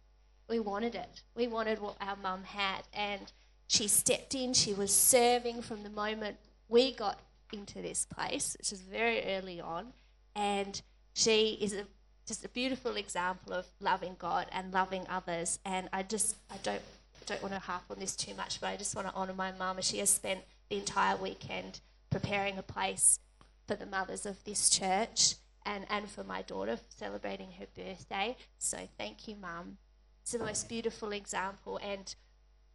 we 0.47 0.59
wanted 0.59 0.95
it. 0.95 1.23
We 1.35 1.47
wanted 1.47 1.79
what 1.79 1.97
our 1.99 2.15
mum 2.15 2.43
had. 2.43 2.83
And 2.93 3.31
she 3.67 3.87
stepped 3.87 4.35
in, 4.35 4.53
she 4.53 4.73
was 4.73 4.93
serving 4.93 5.61
from 5.61 5.83
the 5.83 5.89
moment 5.89 6.37
we 6.67 6.93
got 6.93 7.19
into 7.51 7.81
this 7.81 8.05
place, 8.05 8.55
which 8.57 8.71
is 8.71 8.81
very 8.81 9.23
early 9.35 9.61
on, 9.61 9.87
and 10.35 10.81
she 11.13 11.57
is 11.61 11.73
a, 11.73 11.85
just 12.27 12.43
a 12.43 12.49
beautiful 12.49 12.95
example 12.95 13.53
of 13.53 13.65
loving 13.79 14.15
God 14.17 14.47
and 14.51 14.73
loving 14.73 15.05
others. 15.09 15.59
And 15.65 15.89
I 15.93 16.03
just 16.03 16.35
I 16.51 16.57
don't 16.63 16.81
don't 17.25 17.41
want 17.41 17.53
to 17.53 17.59
harp 17.59 17.83
on 17.89 17.99
this 17.99 18.15
too 18.15 18.33
much, 18.35 18.59
but 18.61 18.67
I 18.67 18.77
just 18.77 18.95
want 18.95 19.07
to 19.07 19.13
honour 19.13 19.33
my 19.33 19.51
mum. 19.51 19.77
She 19.81 19.99
has 19.99 20.09
spent 20.09 20.41
the 20.69 20.77
entire 20.77 21.17
weekend 21.17 21.81
preparing 22.09 22.57
a 22.57 22.63
place 22.63 23.19
for 23.67 23.75
the 23.75 23.85
mothers 23.85 24.25
of 24.25 24.43
this 24.43 24.69
church 24.69 25.35
and, 25.65 25.85
and 25.89 26.09
for 26.09 26.23
my 26.23 26.41
daughter 26.41 26.79
celebrating 26.89 27.51
her 27.59 27.65
birthday. 27.75 28.37
So 28.59 28.77
thank 28.97 29.27
you, 29.27 29.35
Mum. 29.35 29.77
It's 30.21 30.31
the 30.31 30.39
most 30.39 30.69
beautiful 30.69 31.11
example, 31.11 31.79
and 31.83 32.15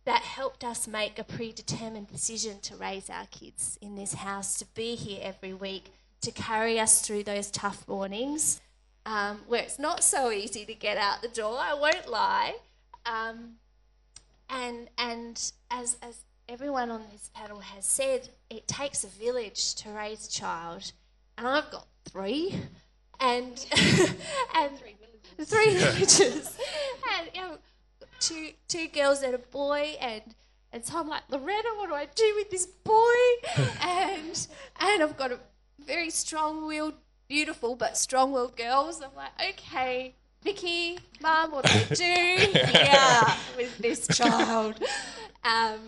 that 0.05 0.22
helped 0.22 0.64
us 0.64 0.86
make 0.86 1.18
a 1.18 1.24
predetermined 1.24 2.09
decision 2.09 2.61
to 2.62 2.76
raise 2.76 3.11
our 3.11 3.26
kids 3.26 3.78
in 3.80 3.96
this 3.96 4.14
house, 4.14 4.59
to 4.59 4.66
be 4.74 4.94
here 4.94 5.20
every 5.22 5.53
week, 5.53 5.92
to 6.20 6.30
carry 6.30 6.78
us 6.78 7.03
through 7.03 7.24
those 7.24 7.51
tough 7.51 7.86
mornings 7.88 8.61
um, 9.07 9.40
where 9.46 9.62
it's 9.62 9.78
not 9.78 10.05
so 10.05 10.30
easy 10.30 10.64
to 10.64 10.74
get 10.74 10.96
out 10.96 11.22
the 11.22 11.28
door, 11.28 11.59
I 11.59 11.74
won't 11.74 12.09
lie. 12.09 12.57
Um, 13.07 13.55
and 14.53 14.88
and 14.98 15.53
as, 15.70 15.96
as 16.03 16.24
everyone 16.48 16.90
on 16.90 17.05
this 17.12 17.30
panel 17.32 17.61
has 17.61 17.84
said, 17.84 18.28
it 18.51 18.66
takes 18.66 19.05
a 19.05 19.07
village 19.07 19.74
to 19.76 19.90
raise 19.90 20.26
a 20.26 20.30
child. 20.30 20.92
And 21.38 21.46
I've 21.46 21.70
got 21.70 21.86
three. 22.05 22.61
And, 23.20 23.64
and 24.57 24.78
three 24.78 24.96
villages. 24.98 25.48
Three 25.48 25.74
villages. 25.74 26.59
and 27.18 27.30
you 27.34 27.40
know, 27.40 27.59
two, 28.18 28.51
two 28.66 28.88
girls 28.88 29.22
and 29.22 29.34
a 29.34 29.38
boy. 29.38 29.96
And, 30.01 30.22
and 30.72 30.84
so 30.84 30.98
I'm 30.98 31.09
like, 31.09 31.22
Loretta, 31.30 31.68
what 31.76 31.88
do 31.88 31.94
I 31.94 32.07
do 32.14 32.32
with 32.36 32.51
this 32.51 32.66
boy? 32.66 33.14
and, 33.82 34.46
and 34.80 35.03
I've 35.03 35.16
got 35.16 35.30
a 35.30 35.38
very 35.78 36.11
strong 36.11 36.66
willed, 36.66 36.94
beautiful 37.28 37.76
but 37.76 37.96
strong 37.96 38.32
willed 38.32 38.57
girls. 38.57 39.01
I'm 39.01 39.14
like, 39.14 39.32
okay, 39.51 40.16
Vicky, 40.43 40.99
Mum, 41.20 41.53
what 41.53 41.66
do 41.66 41.72
I 41.72 41.95
do 41.95 42.59
here 42.78 43.36
with 43.57 43.78
this 43.78 44.07
child? 44.09 44.82
Um, 45.45 45.80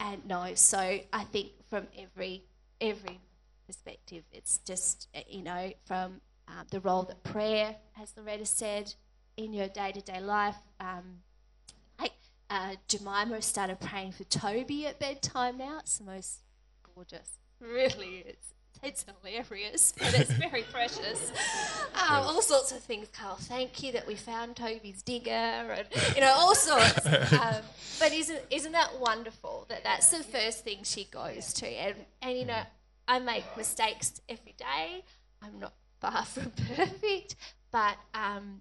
and 0.00 0.26
no, 0.26 0.54
so 0.54 0.78
I 0.78 1.24
think 1.24 1.50
from 1.68 1.86
every 1.98 2.44
every 2.80 3.20
perspective, 3.66 4.24
it's 4.32 4.58
just 4.64 5.08
uh, 5.14 5.20
you 5.28 5.42
know 5.42 5.72
from 5.84 6.20
um, 6.48 6.66
the 6.70 6.80
role 6.80 7.02
that 7.04 7.22
prayer, 7.22 7.76
as 8.00 8.14
Loretta 8.16 8.46
said, 8.46 8.94
in 9.36 9.52
your 9.52 9.68
day 9.68 9.92
to 9.92 10.00
day 10.00 10.20
life. 10.20 10.56
Um, 10.80 11.20
like 12.00 12.12
uh, 12.48 12.76
Jemima 12.88 13.42
started 13.42 13.78
praying 13.80 14.12
for 14.12 14.24
Toby 14.24 14.86
at 14.86 14.98
bedtime 14.98 15.58
now. 15.58 15.78
It's 15.80 15.98
the 15.98 16.04
most 16.04 16.40
gorgeous, 16.94 17.38
really 17.60 18.24
is 18.26 18.54
it's 18.92 19.04
hilarious, 19.22 19.92
but 19.96 20.18
it's 20.18 20.32
very 20.32 20.64
precious. 20.72 21.30
Um, 21.94 22.24
all 22.24 22.42
sorts 22.42 22.72
of 22.72 22.78
things, 22.78 23.06
Carl. 23.12 23.36
Thank 23.36 23.80
you 23.82 23.92
that 23.92 24.06
we 24.08 24.16
found 24.16 24.56
Toby's 24.56 25.02
digger, 25.02 25.30
and 25.30 25.86
you 26.16 26.20
know 26.20 26.32
all 26.36 26.54
sorts. 26.54 27.06
Um, 27.32 27.62
but 27.98 28.12
isn't 28.12 28.40
isn't 28.50 28.72
that 28.72 28.98
wonderful 29.00 29.66
that 29.68 29.84
that's 29.84 30.10
the 30.10 30.22
first 30.22 30.64
thing 30.64 30.78
she 30.82 31.04
goes 31.04 31.52
to? 31.54 31.66
And 31.66 31.94
and 32.20 32.36
you 32.36 32.44
know, 32.44 32.62
I 33.06 33.18
make 33.20 33.44
mistakes 33.56 34.20
every 34.28 34.54
day. 34.58 35.04
I'm 35.40 35.58
not 35.58 35.74
far 36.00 36.24
from 36.26 36.50
perfect, 36.74 37.36
but 37.70 37.96
um, 38.14 38.60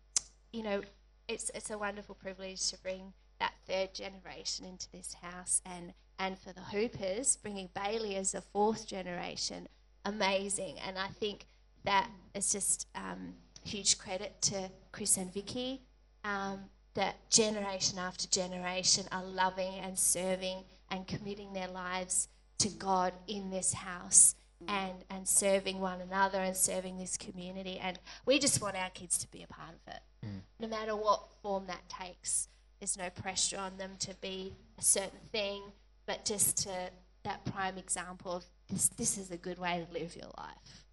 you 0.54 0.64
know, 0.64 0.82
it's 1.28 1.50
it's 1.56 1.72
a 1.72 1.78
wonderful 1.78 2.16
privilege 2.16 2.70
to 2.70 2.78
bring 2.80 3.14
that 3.40 3.54
third 3.68 3.94
generation 3.94 4.66
into 4.66 4.90
this 4.92 5.16
house 5.22 5.62
and 5.66 5.94
and 6.20 6.38
for 6.38 6.54
the 6.54 6.62
Hoopers, 6.62 7.38
bringing 7.38 7.70
Bailey 7.74 8.16
as 8.16 8.36
a 8.36 8.42
fourth 8.42 8.88
generation 8.88 9.68
amazing. 10.06 10.78
And 10.88 10.98
I 10.98 11.08
think 11.08 11.46
that 11.84 12.10
is 12.34 12.52
just 12.52 12.88
um, 12.96 13.34
huge 13.64 13.98
credit 13.98 14.42
to 14.44 14.70
Chris 14.92 15.18
and 15.18 15.34
Vicky. 15.34 15.82
Um, 16.24 16.62
that 16.94 17.30
generation 17.30 17.98
after 18.00 18.28
generation 18.28 19.06
are 19.12 19.24
loving 19.24 19.76
and 19.82 19.98
serving 19.98 20.64
and 20.90 21.08
committing 21.08 21.54
their 21.54 21.70
lives 21.70 22.28
to 22.60 22.70
God 22.70 23.14
in 23.28 23.50
this 23.50 23.74
house 23.74 24.36
and, 24.68 24.94
and 25.10 25.28
serving 25.28 25.80
one 25.80 26.02
another 26.02 26.40
and 26.40 26.56
serving 26.56 26.98
this 26.98 27.18
community. 27.18 27.80
And 27.80 27.98
we 28.26 28.40
just 28.40 28.62
want 28.62 28.76
our 28.76 28.90
kids 28.90 29.18
to 29.20 29.28
be 29.30 29.42
a 29.44 29.48
part 29.48 29.70
of 29.70 29.94
it, 29.94 30.02
mm. 30.26 30.42
no 30.60 30.68
matter 30.68 30.96
what 30.96 31.32
form 31.42 31.66
that 31.68 31.88
takes. 31.90 32.50
There's 32.80 32.98
no 32.98 33.10
pressure 33.10 33.58
on 33.58 33.78
them 33.78 33.92
to 34.00 34.16
be 34.22 34.54
a 34.78 34.84
certain 34.84 35.20
thing, 35.32 35.62
but 36.06 36.26
just 36.26 36.58
to 36.64 36.92
that 37.24 37.46
prime 37.46 37.78
example 37.78 38.34
of 38.34 38.46
this, 38.72 38.88
this 38.90 39.18
is 39.18 39.32
a 39.32 39.38
good 39.38 39.60
way 39.60 39.86
to 39.86 39.94
live 39.94 40.16
your 40.16 40.32
life. 40.38 40.86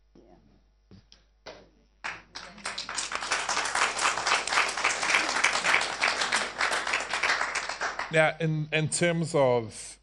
Now, 8.11 8.35
in, 8.41 8.69
in 8.73 8.89
terms 8.89 9.35
of, 9.35 9.99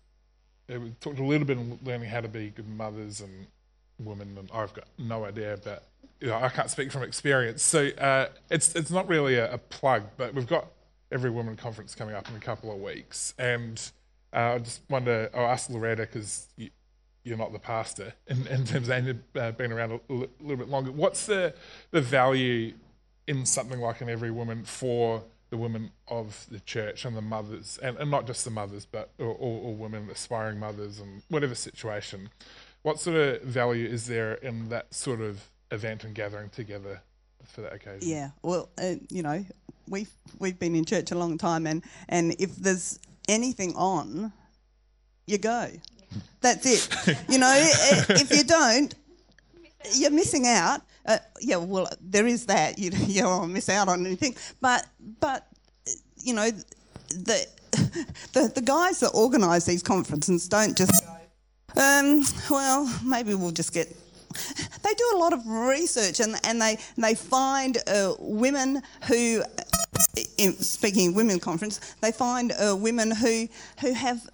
we 0.69 0.91
talked 1.01 1.19
a 1.19 1.23
little 1.23 1.47
bit 1.47 1.57
on 1.57 1.79
learning 1.83 2.09
how 2.09 2.21
to 2.21 2.27
be 2.27 2.51
good 2.51 2.67
mothers 2.67 3.21
and 3.21 3.47
women, 3.99 4.37
and 4.37 4.49
I've 4.53 4.73
got 4.73 4.85
no 4.97 5.25
idea, 5.25 5.57
but 5.63 5.83
you 6.21 6.27
know, 6.27 6.35
I 6.35 6.49
can't 6.49 6.69
speak 6.69 6.91
from 6.91 7.03
experience. 7.03 7.63
So 7.63 7.87
uh, 7.97 8.27
it's 8.49 8.75
it's 8.75 8.91
not 8.91 9.07
really 9.07 9.35
a, 9.35 9.53
a, 9.53 9.57
plug, 9.57 10.03
but 10.17 10.33
we've 10.33 10.47
got 10.47 10.67
every 11.11 11.29
women 11.29 11.55
conference 11.55 11.95
coming 11.95 12.15
up 12.15 12.29
in 12.29 12.35
a 12.35 12.39
couple 12.39 12.71
of 12.71 12.79
weeks, 12.79 13.33
and 13.39 13.81
uh, 14.33 14.53
I 14.53 14.59
just 14.59 14.81
wonder, 14.87 15.29
I'll 15.33 15.47
ask 15.47 15.69
Loretta 15.69 16.03
because 16.03 16.47
you're 17.25 17.37
not 17.37 17.51
the 17.51 17.59
pastor 17.59 18.13
in, 18.27 18.47
in 18.47 18.63
terms 18.63 18.87
of 18.87 19.17
uh, 19.35 19.51
being 19.51 19.71
around 19.71 19.91
a, 19.91 19.99
little 20.13 20.57
bit 20.57 20.69
longer. 20.69 20.91
What's 20.91 21.25
the, 21.25 21.53
the 21.91 21.99
value 21.99 22.73
in 23.27 23.45
something 23.45 23.81
like 23.81 23.99
an 23.99 24.09
Every 24.09 24.31
Woman 24.31 24.63
for 24.63 25.23
the 25.49 25.57
women 25.57 25.91
of 26.07 26.45
the 26.49 26.59
church 26.61 27.03
and 27.03 27.17
the 27.17 27.21
mothers, 27.21 27.79
and, 27.81 27.97
and 27.97 28.09
not 28.09 28.27
just 28.27 28.45
the 28.45 28.51
mothers, 28.51 28.85
but 28.85 29.09
all, 29.19 29.35
all 29.39 29.75
women, 29.75 30.07
aspiring 30.11 30.59
mothers, 30.59 30.99
and 30.99 31.23
whatever 31.29 31.55
situation? 31.55 32.29
What 32.83 32.99
sort 32.99 33.17
of 33.17 33.41
value 33.41 33.87
is 33.87 34.05
there 34.05 34.35
in 34.35 34.69
that 34.69 34.93
sort 34.93 35.19
of 35.19 35.49
event 35.71 36.03
and 36.03 36.13
gathering 36.13 36.49
together 36.49 37.01
for 37.43 37.61
that 37.61 37.73
occasion? 37.73 38.07
Yeah, 38.07 38.29
well, 38.43 38.69
uh, 38.77 38.95
you 39.09 39.23
know, 39.23 39.43
we've 39.87 40.11
we've 40.39 40.59
been 40.59 40.75
in 40.75 40.85
church 40.85 41.11
a 41.11 41.17
long 41.17 41.37
time, 41.37 41.65
and 41.65 41.83
and 42.09 42.35
if 42.39 42.55
there's 42.55 42.99
anything 43.27 43.75
on, 43.75 44.31
you 45.25 45.39
go. 45.39 45.69
That's 46.41 46.65
it. 46.65 47.17
you 47.29 47.37
know, 47.39 47.53
if 48.09 48.31
you 48.31 48.43
don't, 48.43 48.93
you're 49.93 50.11
missing 50.11 50.47
out. 50.47 50.81
Uh, 51.05 51.17
yeah, 51.39 51.57
well, 51.57 51.87
there 52.01 52.25
is 52.27 52.45
that. 52.47 52.79
You 52.79 52.91
you 53.07 53.21
don't 53.21 53.53
miss 53.53 53.69
out 53.69 53.87
on 53.87 54.05
anything. 54.05 54.35
But 54.61 54.85
but 55.19 55.47
you 56.17 56.33
know, 56.33 56.49
the 57.09 57.47
the, 58.33 58.51
the 58.53 58.61
guys 58.61 58.99
that 59.01 59.09
organise 59.09 59.65
these 59.65 59.83
conferences 59.83 60.47
don't 60.47 60.77
just 60.77 60.91
go. 61.03 61.11
Um, 61.81 62.23
well, 62.49 62.91
maybe 63.03 63.35
we'll 63.35 63.51
just 63.51 63.73
get. 63.73 63.93
They 64.83 64.93
do 64.93 65.11
a 65.15 65.17
lot 65.17 65.33
of 65.33 65.45
research 65.47 66.19
and, 66.19 66.35
and 66.43 66.61
they 66.61 66.77
they 66.97 67.15
find 67.15 67.77
uh, 67.87 68.15
women 68.19 68.81
who, 69.07 69.43
in, 70.37 70.53
speaking 70.53 71.09
of 71.09 71.15
women 71.15 71.39
conference, 71.39 71.79
they 72.01 72.11
find 72.11 72.51
uh, 72.51 72.75
women 72.75 73.11
who 73.11 73.47
who 73.79 73.93
have 73.93 74.27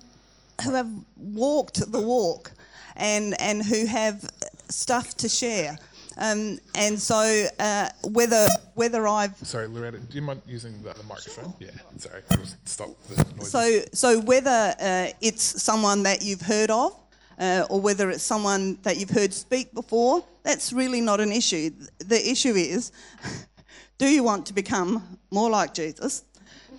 who 0.64 0.74
have 0.74 0.90
walked 1.16 1.92
the 1.92 2.02
walk 2.02 2.52
and, 2.96 3.40
and 3.42 3.64
who 3.64 3.86
have 3.86 4.30
stuff 4.70 5.16
to 5.18 5.30
share. 5.30 5.78
Um, 6.18 6.60
and 6.76 7.00
so 7.00 7.48
uh, 7.60 7.90
whether 8.04 8.48
whether 8.76 9.08
I've 9.08 9.36
sorry 9.38 9.68
Loretta, 9.68 10.00
do 10.00 10.16
you 10.16 10.22
mind 10.22 10.42
using 10.46 10.82
the, 10.84 10.94
the 10.94 11.04
microphone? 11.04 11.54
Yeah, 11.60 11.70
sorry, 11.98 12.22
I'll 12.30 12.38
just 12.38 12.68
stop 12.68 12.90
the 13.08 13.16
noise. 13.36 13.50
So 13.50 13.82
so 13.94 14.20
whether 14.20 14.76
uh, 14.80 15.08
it's 15.22 15.64
someone 15.64 16.04
that 16.04 16.22
you've 16.22 16.42
heard 16.42 16.70
of, 16.70 16.94
uh, 17.40 17.66
or 17.70 17.80
whether 17.80 18.10
it's 18.10 18.24
someone 18.24 18.78
that 18.84 18.98
you've 18.98 19.10
heard 19.10 19.34
speak 19.34 19.74
before, 19.74 20.24
that's 20.44 20.74
really 20.74 21.02
not 21.02 21.22
an 21.22 21.32
issue. 21.32 21.72
The 22.00 22.30
issue 22.30 22.54
is, 22.56 22.92
do 23.98 24.08
you 24.08 24.24
want 24.24 24.46
to 24.48 24.54
become 24.54 25.18
more 25.32 25.50
like 25.50 25.74
Jesus? 25.74 26.26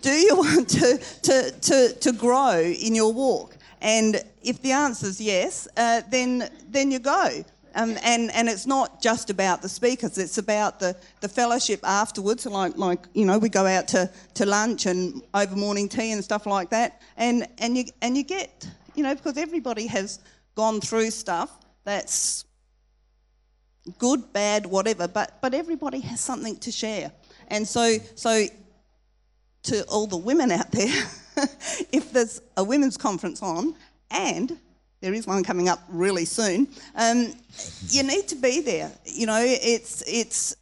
Do 0.02 0.10
you 0.10 0.36
want 0.36 0.68
to 0.70 0.98
to 0.98 1.50
to, 1.50 1.92
to 1.94 2.12
grow 2.12 2.60
in 2.60 2.94
your 2.94 3.12
walk? 3.12 3.56
And 3.82 4.22
if 4.42 4.62
the 4.62 4.70
answer 4.70 5.06
is 5.06 5.20
yes, 5.20 5.66
uh, 5.76 6.02
then 6.08 6.48
then 6.68 6.92
you 6.92 7.00
go. 7.00 7.44
Um, 7.74 7.96
and 8.04 8.30
and 8.30 8.48
it's 8.48 8.64
not 8.64 9.02
just 9.02 9.28
about 9.28 9.60
the 9.60 9.68
speakers; 9.68 10.18
it's 10.18 10.38
about 10.38 10.78
the, 10.78 10.96
the 11.20 11.28
fellowship 11.28 11.80
afterwards. 11.82 12.46
Like 12.46 12.78
like 12.78 13.06
you 13.12 13.24
know, 13.24 13.38
we 13.38 13.48
go 13.48 13.66
out 13.66 13.88
to, 13.88 14.08
to 14.34 14.46
lunch 14.46 14.86
and 14.86 15.20
over 15.34 15.56
morning 15.56 15.88
tea 15.88 16.12
and 16.12 16.22
stuff 16.22 16.46
like 16.46 16.70
that. 16.70 17.02
And 17.16 17.48
and 17.58 17.76
you 17.76 17.84
and 18.00 18.16
you 18.16 18.22
get 18.22 18.68
you 18.94 19.02
know 19.02 19.16
because 19.16 19.36
everybody 19.36 19.88
has 19.88 20.20
gone 20.54 20.80
through 20.80 21.10
stuff 21.10 21.50
that's 21.82 22.44
good, 23.98 24.32
bad, 24.32 24.64
whatever. 24.64 25.08
But 25.08 25.40
but 25.42 25.54
everybody 25.54 25.98
has 26.00 26.20
something 26.20 26.56
to 26.58 26.70
share. 26.70 27.10
And 27.48 27.66
so 27.66 27.96
so 28.14 28.46
to 29.64 29.82
all 29.86 30.06
the 30.06 30.16
women 30.16 30.52
out 30.52 30.70
there. 30.70 31.04
if 31.92 32.12
there's 32.12 32.40
a 32.56 32.64
women's 32.64 32.96
conference 32.96 33.42
on 33.42 33.74
and 34.10 34.58
there 35.00 35.12
is 35.12 35.26
one 35.26 35.42
coming 35.42 35.68
up 35.68 35.82
really 35.88 36.24
soon. 36.24 36.68
Um, 36.94 37.34
you 37.88 38.04
need 38.04 38.28
to 38.28 38.36
be 38.36 38.60
there. 38.60 38.90
You 39.04 39.26
know, 39.26 39.42
it's 39.44 40.02
it's 40.06 40.56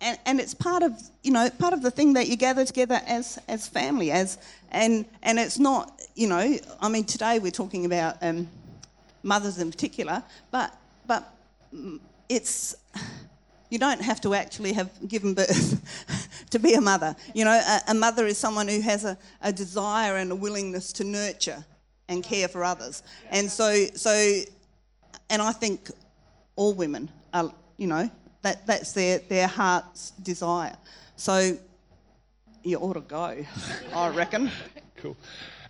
and, 0.00 0.18
and 0.24 0.40
it's 0.40 0.54
part 0.54 0.82
of 0.82 0.92
you 1.22 1.32
know 1.32 1.50
part 1.50 1.74
of 1.74 1.82
the 1.82 1.90
thing 1.90 2.14
that 2.14 2.28
you 2.28 2.36
gather 2.36 2.64
together 2.64 3.00
as 3.06 3.38
as 3.48 3.68
family 3.68 4.10
as 4.10 4.38
and 4.70 5.04
and 5.22 5.38
it's 5.38 5.58
not 5.58 6.00
you 6.14 6.28
know 6.28 6.56
I 6.80 6.88
mean 6.88 7.04
today 7.04 7.38
we're 7.38 7.50
talking 7.50 7.84
about 7.84 8.16
um, 8.22 8.48
mothers 9.22 9.58
in 9.58 9.70
particular, 9.70 10.22
but 10.50 10.74
but 11.06 11.34
mm, 11.74 11.98
it's 12.28 12.76
you 13.70 13.78
don't 13.78 14.00
have 14.00 14.20
to 14.20 14.34
actually 14.34 14.72
have 14.72 14.90
given 15.08 15.34
birth 15.34 16.28
to 16.50 16.58
be 16.58 16.74
a 16.74 16.80
mother. 16.80 17.14
You 17.34 17.44
know, 17.44 17.52
a, 17.52 17.80
a 17.88 17.94
mother 17.94 18.26
is 18.26 18.38
someone 18.38 18.68
who 18.68 18.80
has 18.80 19.04
a, 19.04 19.16
a 19.40 19.52
desire 19.52 20.16
and 20.16 20.30
a 20.32 20.34
willingness 20.34 20.92
to 20.94 21.04
nurture 21.04 21.64
and 22.08 22.22
care 22.22 22.48
for 22.48 22.64
others. 22.64 23.02
And 23.30 23.50
so, 23.50 23.86
so, 23.94 24.40
and 25.30 25.40
I 25.40 25.52
think 25.52 25.90
all 26.56 26.74
women 26.74 27.10
are, 27.32 27.52
you 27.76 27.86
know, 27.86 28.10
that, 28.42 28.66
that's 28.66 28.92
their, 28.92 29.18
their 29.18 29.46
heart's 29.46 30.10
desire. 30.10 30.76
So 31.16 31.56
you 32.62 32.78
ought 32.78 32.94
to 32.94 33.00
go, 33.00 33.44
I 33.94 34.08
reckon. 34.08 34.50
Cool. 34.96 35.16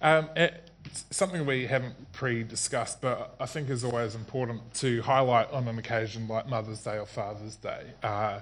Um, 0.03 0.29
it, 0.35 0.71
something 1.11 1.47
we 1.47 1.65
haven't 1.65 1.95
pre-discussed, 2.13 3.01
but 3.01 3.37
I 3.39 3.47
think 3.47 3.71
is 3.71 3.85
always 3.85 4.17
important 4.17 4.75
to 4.75 5.01
highlight 5.03 5.51
on 5.53 5.69
an 5.69 5.79
occasion 5.79 6.27
like 6.27 6.49
Mother's 6.49 6.83
Day 6.83 6.99
or 6.99 7.07
Father's 7.07 7.55
Day, 7.55 7.93
uh, 8.03 8.41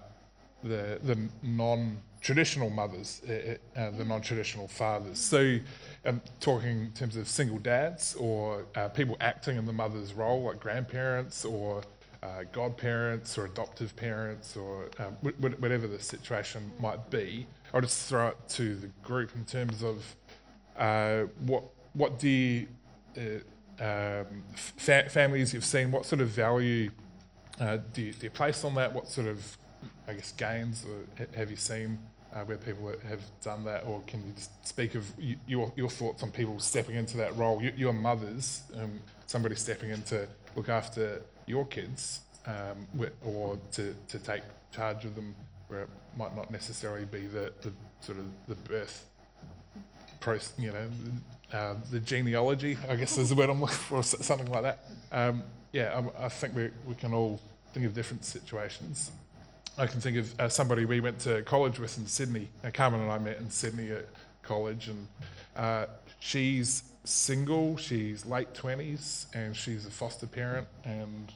the 0.62 0.98
the 1.02 1.28
non-traditional 2.18 2.70
mothers, 2.70 3.22
uh, 3.28 3.56
uh, 3.78 3.90
the 3.90 4.04
non-traditional 4.04 4.68
fathers. 4.68 5.18
So, 5.18 5.58
I'm 6.04 6.20
talking 6.40 6.80
in 6.80 6.92
terms 6.92 7.16
of 7.16 7.28
single 7.28 7.58
dads 7.58 8.14
or 8.16 8.64
uh, 8.76 8.88
people 8.88 9.16
acting 9.20 9.56
in 9.56 9.66
the 9.66 9.72
mother's 9.72 10.14
role, 10.14 10.42
like 10.42 10.60
grandparents 10.60 11.44
or 11.44 11.82
uh, 12.22 12.44
godparents 12.52 13.38
or 13.38 13.46
adoptive 13.46 13.94
parents 13.94 14.56
or 14.56 14.88
um, 14.98 15.16
whatever 15.58 15.86
the 15.86 16.00
situation 16.00 16.70
might 16.80 17.10
be. 17.10 17.46
I'll 17.72 17.80
just 17.80 18.08
throw 18.08 18.28
it 18.28 18.38
to 18.50 18.74
the 18.74 18.88
group 19.02 19.34
in 19.34 19.44
terms 19.44 19.82
of 19.82 20.16
uh, 20.76 21.24
what 21.46 21.64
what 21.94 22.18
do 22.18 22.28
you, 22.28 22.68
uh, 23.16 23.82
um, 23.84 24.44
fa- 24.54 25.08
families 25.08 25.52
you've 25.52 25.64
seen, 25.64 25.90
what 25.90 26.06
sort 26.06 26.20
of 26.20 26.28
value 26.28 26.90
do, 27.58 28.02
you, 28.02 28.12
do, 28.12 28.26
you, 28.26 28.30
place 28.30 28.64
on 28.64 28.74
that? 28.76 28.92
What 28.92 29.08
sort 29.08 29.26
of, 29.26 29.58
I 30.08 30.14
guess, 30.14 30.32
gains 30.32 30.84
or 30.86 31.26
have 31.36 31.50
you 31.50 31.56
seen 31.56 31.98
uh, 32.34 32.40
where 32.40 32.56
people 32.56 32.92
have 33.08 33.20
done 33.42 33.64
that? 33.64 33.84
Or 33.84 34.02
can 34.06 34.26
you 34.26 34.32
just 34.34 34.66
speak 34.66 34.94
of 34.94 35.04
your, 35.46 35.72
your 35.76 35.90
thoughts 35.90 36.22
on 36.22 36.30
people 36.30 36.58
stepping 36.58 36.96
into 36.96 37.16
that 37.18 37.36
role? 37.36 37.62
Your 37.62 37.92
mothers, 37.92 38.62
um, 38.80 39.00
somebody 39.26 39.54
stepping 39.54 39.90
in 39.90 40.02
to 40.02 40.26
look 40.56 40.68
after 40.68 41.22
your 41.46 41.66
kids 41.66 42.20
um, 42.46 43.08
or 43.24 43.58
to, 43.72 43.94
to 44.08 44.18
take 44.18 44.42
charge 44.72 45.04
of 45.04 45.14
them 45.14 45.34
where 45.68 45.82
it 45.82 45.88
might 46.16 46.34
not 46.34 46.50
necessarily 46.50 47.04
be 47.04 47.26
the, 47.26 47.52
the 47.60 47.72
sort 48.00 48.18
of 48.18 48.24
the 48.46 48.54
birth 48.54 49.04
process, 50.20 50.52
you 50.58 50.72
know, 50.72 50.88
uh, 51.52 51.74
the 51.90 52.00
genealogy, 52.00 52.76
I 52.88 52.96
guess 52.96 53.16
is 53.18 53.28
the 53.28 53.34
word 53.34 53.50
I'm 53.50 53.60
looking 53.60 53.76
for, 53.76 54.02
something 54.02 54.50
like 54.50 54.62
that. 54.62 54.84
Um, 55.12 55.42
yeah, 55.72 56.02
I, 56.18 56.24
I 56.24 56.28
think 56.28 56.54
we, 56.54 56.70
we 56.86 56.94
can 56.94 57.12
all 57.12 57.40
think 57.72 57.86
of 57.86 57.94
different 57.94 58.24
situations. 58.24 59.10
I 59.78 59.86
can 59.86 60.00
think 60.00 60.16
of 60.16 60.40
uh, 60.40 60.48
somebody 60.48 60.84
we 60.84 61.00
went 61.00 61.20
to 61.20 61.42
college 61.42 61.78
with 61.78 61.96
in 61.98 62.06
Sydney. 62.06 62.48
Uh, 62.64 62.70
Carmen 62.72 63.00
and 63.00 63.10
I 63.10 63.18
met 63.18 63.38
in 63.38 63.48
Sydney 63.48 63.92
at 63.92 64.06
college, 64.42 64.88
and 64.88 65.06
uh, 65.56 65.86
she's 66.18 66.82
single, 67.04 67.76
she's 67.76 68.26
late 68.26 68.52
20s, 68.54 69.26
and 69.34 69.54
she's 69.54 69.86
a 69.86 69.90
foster 69.90 70.26
parent, 70.26 70.66
and 70.84 71.32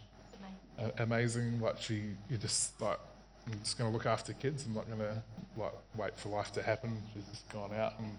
amazing. 0.98 1.60
Like, 1.60 1.80
she, 1.80 2.02
you 2.28 2.36
just 2.36 2.80
like, 2.80 2.98
I'm 3.46 3.60
just 3.60 3.78
going 3.78 3.90
to 3.90 3.96
look 3.96 4.06
after 4.06 4.32
kids. 4.32 4.66
I'm 4.66 4.74
not 4.74 4.86
going 4.88 4.98
to 4.98 5.22
like 5.56 5.72
wait 5.96 6.18
for 6.18 6.30
life 6.30 6.52
to 6.54 6.62
happen. 6.62 7.00
She's 7.14 7.24
just 7.26 7.48
gone 7.50 7.72
out 7.74 7.94
and 7.98 8.10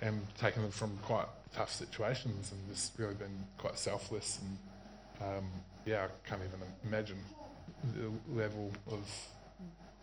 and 0.00 0.20
taken 0.36 0.62
them 0.62 0.70
from 0.70 0.96
quite 0.98 1.26
tough 1.54 1.72
situations 1.72 2.52
and 2.52 2.60
just 2.68 2.98
really 2.98 3.14
been 3.14 3.44
quite 3.58 3.78
selfless 3.78 4.40
and 4.42 4.58
um, 5.28 5.44
yeah, 5.86 6.06
I 6.06 6.28
can't 6.28 6.42
even 6.42 6.60
imagine 6.84 7.18
the 7.94 8.10
level 8.36 8.72
of 8.90 9.08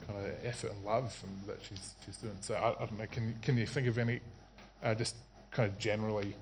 kind 0.08 0.20
of 0.20 0.46
effort 0.46 0.72
and 0.72 0.84
love 0.84 1.16
that 1.48 1.58
she's 1.68 1.94
she's 2.06 2.18
doing. 2.18 2.38
So 2.42 2.56
I, 2.56 2.70
I 2.72 2.86
don't 2.86 2.98
know. 2.98 3.06
Can 3.12 3.36
can 3.42 3.58
you 3.58 3.66
think 3.66 3.88
of 3.88 3.98
any 3.98 4.20
uh, 4.84 4.96
just 4.96 5.16
kind 5.52 5.70
of 5.70 5.78
generally 5.78 6.36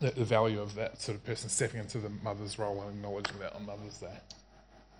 the, 0.00 0.10
the, 0.10 0.24
value 0.24 0.60
of 0.60 0.74
that 0.74 1.00
sort 1.00 1.16
of 1.16 1.24
person 1.24 1.48
stepping 1.48 1.80
into 1.80 1.98
the 1.98 2.08
mother's 2.08 2.58
role 2.58 2.82
and 2.82 2.90
acknowledging 2.96 3.38
that 3.38 3.54
on 3.54 3.64
Mother's 3.64 3.98
Day? 3.98 4.18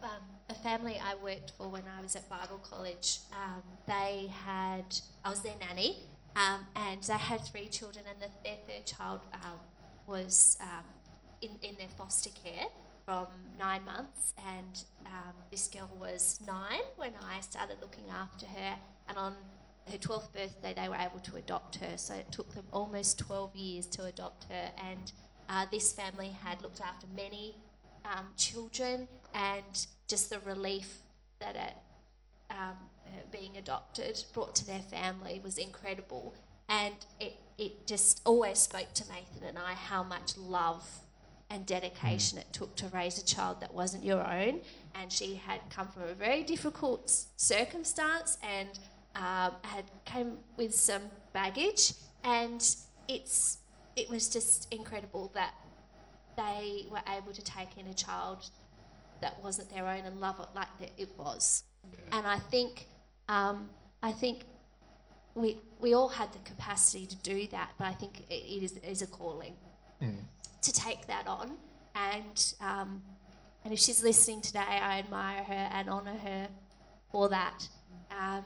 Um, 0.02 0.10
a 0.48 0.54
family 0.54 1.00
I 1.02 1.14
worked 1.22 1.52
for 1.58 1.68
when 1.68 1.82
I 1.98 2.00
was 2.00 2.14
at 2.14 2.28
Bible 2.28 2.60
college, 2.62 3.18
um, 3.32 3.62
they 3.86 4.30
had 4.44 4.84
I 5.24 5.30
was 5.30 5.40
their 5.40 5.56
nanny 5.60 6.04
um, 6.36 6.66
and 6.74 7.02
they 7.02 7.14
had 7.14 7.40
three 7.42 7.68
children, 7.68 8.04
and 8.08 8.20
the, 8.20 8.48
their 8.48 8.58
third 8.66 8.86
child 8.86 9.20
um, 9.34 9.58
was 10.06 10.58
um, 10.60 10.84
in, 11.40 11.50
in 11.62 11.76
their 11.76 11.88
foster 11.96 12.30
care 12.30 12.66
from 13.04 13.26
nine 13.58 13.84
months. 13.84 14.34
And 14.46 14.84
um, 15.06 15.34
this 15.50 15.68
girl 15.68 15.90
was 16.00 16.40
nine 16.46 16.82
when 16.96 17.12
I 17.22 17.40
started 17.40 17.76
looking 17.80 18.04
after 18.10 18.46
her. 18.46 18.76
And 19.08 19.18
on 19.18 19.34
her 19.90 19.98
12th 19.98 20.32
birthday, 20.32 20.74
they 20.74 20.88
were 20.88 20.96
able 20.96 21.20
to 21.20 21.36
adopt 21.36 21.76
her. 21.76 21.96
So 21.96 22.14
it 22.14 22.30
took 22.32 22.54
them 22.54 22.64
almost 22.72 23.18
12 23.18 23.54
years 23.56 23.86
to 23.88 24.04
adopt 24.04 24.44
her. 24.44 24.70
And 24.78 25.12
uh, 25.48 25.66
this 25.70 25.92
family 25.92 26.30
had 26.42 26.62
looked 26.62 26.80
after 26.80 27.06
many 27.14 27.54
um, 28.04 28.26
children, 28.36 29.08
and 29.34 29.86
just 30.08 30.30
the 30.30 30.38
relief 30.40 30.98
that 31.40 31.56
it 31.56 31.74
um, 32.50 32.76
being 33.30 33.56
adopted 33.56 34.22
brought 34.32 34.54
to 34.56 34.66
their 34.66 34.80
family 34.80 35.40
was 35.42 35.58
incredible. 35.58 36.34
And 36.68 36.94
it, 37.20 37.36
it 37.58 37.86
just 37.86 38.20
always 38.24 38.58
spoke 38.58 38.92
to 38.94 39.04
Nathan 39.08 39.48
and 39.48 39.58
I 39.58 39.74
how 39.74 40.02
much 40.02 40.36
love 40.36 40.88
and 41.50 41.66
dedication 41.66 42.38
it 42.38 42.46
took 42.52 42.74
to 42.76 42.88
raise 42.88 43.18
a 43.18 43.24
child 43.24 43.60
that 43.60 43.72
wasn't 43.72 44.04
your 44.04 44.26
own. 44.26 44.60
And 44.94 45.12
she 45.12 45.34
had 45.34 45.60
come 45.70 45.88
from 45.88 46.02
a 46.04 46.14
very 46.14 46.42
difficult 46.42 47.10
circumstance 47.36 48.38
and 48.42 48.68
um, 49.16 49.52
had 49.62 49.84
came 50.04 50.38
with 50.56 50.74
some 50.74 51.02
baggage. 51.32 51.92
And 52.24 52.64
it's 53.08 53.58
it 53.96 54.08
was 54.10 54.28
just 54.28 54.72
incredible 54.72 55.30
that 55.34 55.54
they 56.36 56.86
were 56.90 57.02
able 57.16 57.32
to 57.32 57.42
take 57.42 57.78
in 57.78 57.86
a 57.86 57.94
child 57.94 58.50
that 59.20 59.40
wasn't 59.42 59.70
their 59.70 59.86
own 59.86 60.04
and 60.04 60.20
love 60.20 60.40
it 60.40 60.48
like 60.54 60.68
it 60.96 61.08
was. 61.16 61.64
And 62.12 62.26
I 62.26 62.38
think 62.38 62.86
um, 63.28 63.68
I 64.02 64.12
think 64.12 64.44
we 65.34 65.58
we 65.80 65.94
all 65.94 66.08
had 66.08 66.32
the 66.32 66.38
capacity 66.40 67.06
to 67.06 67.16
do 67.16 67.46
that, 67.48 67.70
but 67.78 67.86
I 67.86 67.92
think 67.92 68.20
it, 68.30 68.34
it 68.34 68.62
is, 68.62 68.72
is 68.78 69.02
a 69.02 69.06
calling 69.06 69.54
mm. 70.02 70.14
To 70.64 70.72
take 70.72 71.06
that 71.06 71.26
on. 71.26 71.52
And 71.94 72.54
um, 72.60 73.02
and 73.64 73.72
if 73.72 73.78
she's 73.78 74.02
listening 74.02 74.42
today, 74.42 74.60
I 74.60 74.98
admire 74.98 75.42
her 75.42 75.68
and 75.72 75.88
honour 75.88 76.18
her 76.18 76.48
for 77.10 77.28
that. 77.30 77.66
Um, 78.10 78.44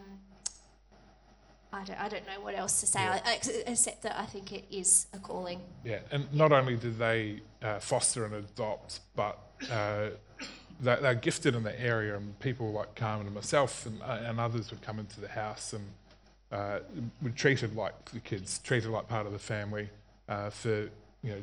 I 1.72 1.84
don't, 1.84 2.00
I 2.00 2.08
don't 2.08 2.26
know 2.26 2.40
what 2.40 2.56
else 2.56 2.80
to 2.80 2.86
say 2.86 3.00
yeah. 3.00 3.20
except 3.66 4.02
that 4.02 4.18
I 4.18 4.24
think 4.24 4.52
it 4.52 4.64
is 4.70 5.06
a 5.12 5.18
calling. 5.18 5.60
Yeah, 5.84 5.98
and 6.10 6.32
not 6.32 6.52
only 6.52 6.76
do 6.76 6.90
they 6.90 7.42
uh, 7.62 7.78
foster 7.78 8.24
and 8.24 8.34
adopt, 8.34 9.00
but 9.14 9.38
uh, 9.70 10.10
they're, 10.80 10.96
they're, 10.96 11.14
gifted 11.14 11.54
in 11.54 11.64
the 11.64 11.78
area, 11.78 12.16
and 12.16 12.38
people 12.40 12.72
like 12.72 12.94
Carmen 12.94 13.26
and 13.26 13.34
myself 13.34 13.84
and, 13.84 14.00
uh, 14.02 14.20
and 14.24 14.40
others 14.40 14.70
would 14.70 14.80
come 14.80 14.98
into 14.98 15.20
the 15.20 15.28
house 15.28 15.74
and 15.74 15.84
uh, 16.52 16.78
were 17.20 17.30
treated 17.30 17.76
like 17.76 18.12
the 18.12 18.20
kids, 18.20 18.60
treated 18.60 18.90
like 18.90 19.08
part 19.08 19.26
of 19.26 19.32
the 19.32 19.38
family. 19.38 19.90
Uh, 20.28 20.50
for 20.50 20.88
you 21.22 21.30
know, 21.30 21.42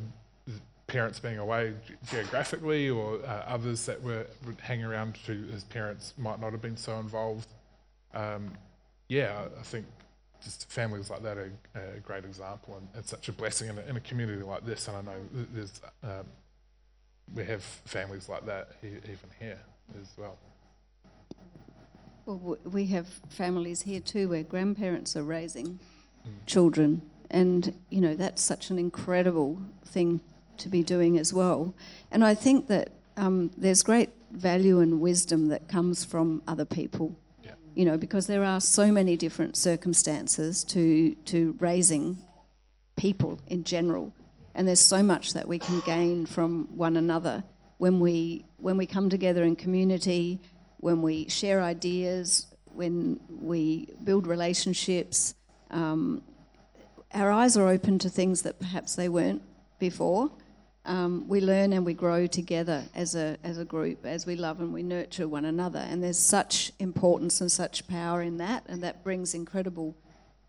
parents 0.88 1.20
being 1.20 1.40
away 1.40 1.74
geographically, 2.10 2.90
or 2.90 3.20
uh, 3.26 3.44
others 3.48 3.86
that 3.86 4.02
were 4.02 4.28
would 4.46 4.60
hang 4.60 4.84
around 4.84 5.18
to 5.26 5.34
his 5.48 5.64
parents 5.64 6.14
might 6.18 6.40
not 6.40 6.52
have 6.52 6.62
been 6.62 6.78
so 6.78 7.00
involved. 7.00 7.48
Um, 8.14 8.52
yeah, 9.08 9.46
I 9.60 9.64
think 9.64 9.86
just 10.44 10.70
families 10.72 11.10
like 11.10 11.24
that 11.24 11.38
are 11.38 11.52
a 11.76 12.00
great 12.00 12.24
example, 12.24 12.78
and 12.78 12.88
it's 12.96 13.10
such 13.10 13.30
a 13.30 13.34
blessing 13.34 13.70
in 13.70 13.78
a, 13.78 13.82
in 13.82 13.98
a 13.98 14.00
community 14.00 14.44
like 14.44 14.66
this. 14.66 14.88
And 14.88 14.98
I 14.98 15.02
know 15.02 15.18
there's 15.54 15.82
um, 16.04 16.26
we 17.34 17.44
have 17.46 17.64
families 17.64 18.30
like 18.30 18.46
that 18.46 18.70
even 18.84 19.30
here 19.40 19.60
as 20.00 20.10
well. 20.18 20.38
Well, 22.26 22.58
we 22.64 22.88
have 22.88 23.08
families 23.30 23.82
here 23.82 24.00
too 24.00 24.30
where 24.30 24.44
grandparents 24.44 25.16
are 25.16 25.24
raising 25.24 25.80
mm. 26.28 26.32
children, 26.46 27.02
and 27.32 27.74
you 27.90 28.02
know 28.02 28.16
that's 28.16 28.42
such 28.42 28.70
an 28.70 28.78
incredible 28.78 29.60
thing 29.86 30.22
to 30.60 30.70
be 30.70 30.84
doing 30.84 31.18
as 31.18 31.34
well. 31.34 31.74
And 32.12 32.24
I 32.24 32.36
think 32.36 32.68
that 32.68 32.92
um, 33.18 33.52
there's 33.58 33.84
great 33.84 34.10
value 34.32 34.80
and 34.80 35.00
wisdom 35.00 35.48
that 35.48 35.68
comes 35.68 36.04
from 36.04 36.42
other 36.48 36.66
people. 36.66 37.18
Yeah. 37.44 37.52
You 37.74 37.86
know, 37.86 37.98
because 37.98 38.28
there 38.28 38.44
are 38.44 38.60
so 38.60 38.92
many 38.92 39.18
different 39.18 39.56
circumstances 39.58 40.64
to 40.66 41.16
to 41.26 41.56
raising 41.60 42.18
people 42.96 43.40
in 43.48 43.64
general 43.64 44.14
and 44.56 44.66
there's 44.68 44.80
so 44.80 45.04
much 45.04 45.34
that 45.34 45.48
we 45.48 45.60
can 45.60 45.82
gain 45.82 46.26
from 46.26 46.70
one 46.76 46.96
another 46.96 47.44
when 47.78 48.00
we 48.00 48.46
when 48.58 48.78
we 48.78 48.86
come 48.86 49.10
together 49.10 49.44
in 49.44 49.56
community, 49.56 50.40
when 50.78 51.02
we 51.02 51.28
share 51.28 51.62
ideas, 51.62 52.48
when 52.74 53.20
we 53.30 53.90
build 54.04 54.26
relationships, 54.26 55.36
um, 55.72 56.24
our 57.14 57.30
eyes 57.32 57.58
are 57.58 57.68
open 57.68 58.00
to 58.00 58.10
things 58.10 58.44
that 58.44 58.60
perhaps 58.60 58.96
they 58.96 59.10
weren't 59.10 59.42
before. 59.78 60.32
Um, 60.86 61.28
we 61.28 61.42
learn 61.42 61.74
and 61.74 61.84
we 61.84 61.96
grow 61.96 62.28
together 62.28 62.84
as 62.94 63.16
a 63.16 63.38
as 63.44 63.58
a 63.58 63.66
group 63.66 64.06
as 64.06 64.28
we 64.28 64.36
love 64.36 64.60
and 64.62 64.72
we 64.72 64.84
nurture 64.84 65.28
one 65.28 65.46
another. 65.46 65.80
And 65.80 66.04
there's 66.04 66.20
such 66.20 66.72
importance 66.80 67.42
and 67.42 67.52
such 67.52 67.88
power 67.88 68.22
in 68.22 68.38
that, 68.38 68.64
and 68.68 68.84
that 68.84 69.04
brings 69.04 69.34
incredible 69.34 69.96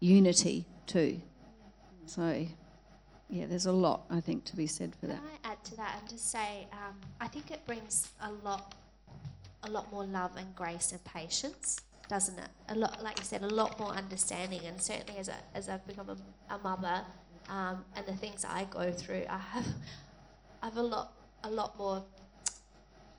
unity 0.01 0.67
too. 0.87 1.21
So, 2.07 2.47
yeah, 3.29 3.47
there's 3.47 3.67
a 3.67 3.73
lot 3.73 4.05
I 4.11 4.21
think 4.21 4.45
to 4.45 4.57
be 4.57 4.67
said 4.67 4.95
for 5.01 5.07
that. 5.07 5.17
Can 5.17 5.31
I 5.45 5.53
add 5.53 5.65
to 5.65 5.77
that 5.77 5.97
and 6.01 6.09
just 6.09 6.31
say, 6.31 6.69
um, 6.73 6.95
I 7.21 7.29
think 7.29 7.51
it 7.51 7.65
brings 7.67 8.09
a 8.21 8.31
lot, 8.45 8.75
a 9.63 9.71
lot 9.71 9.91
more 9.91 10.05
love 10.05 10.33
and 10.37 10.55
grace 10.55 10.93
and 10.93 11.03
patience, 11.05 11.81
doesn't 12.09 12.39
it? 12.39 12.49
A 12.69 12.77
lot, 12.77 13.03
like 13.03 13.19
you 13.19 13.25
said, 13.25 13.43
a 13.43 13.49
lot 13.49 13.79
more 13.81 13.91
understanding. 13.91 14.61
And 14.67 14.81
certainly, 14.81 15.19
as 15.19 15.29
a, 15.29 15.37
as 15.55 15.69
I've 15.69 15.87
become 15.87 16.11
a, 16.11 16.55
a 16.55 16.59
mother, 16.59 17.03
um, 17.49 17.85
and 17.97 18.07
the 18.07 18.15
things 18.15 18.45
I 18.45 18.65
go 18.71 18.93
through, 18.93 19.25
I 19.29 19.39
have, 19.39 19.67
I 20.63 20.67
have 20.67 20.77
a 20.77 20.83
lot, 20.83 21.13
a 21.45 21.51
lot 21.51 21.77
more 21.79 22.05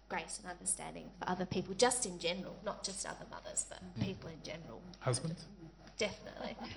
grace 0.09 0.39
and 0.41 0.51
understanding 0.51 1.09
for 1.19 1.29
other 1.29 1.45
people, 1.45 1.73
just 1.75 2.05
in 2.05 2.17
general, 2.19 2.55
not 2.65 2.83
just 2.83 3.05
other 3.05 3.25
mothers, 3.29 3.65
but 3.69 3.79
people 3.99 4.29
in 4.29 4.41
general. 4.43 4.81
Husbands? 4.99 5.45
Definitely. 5.97 6.55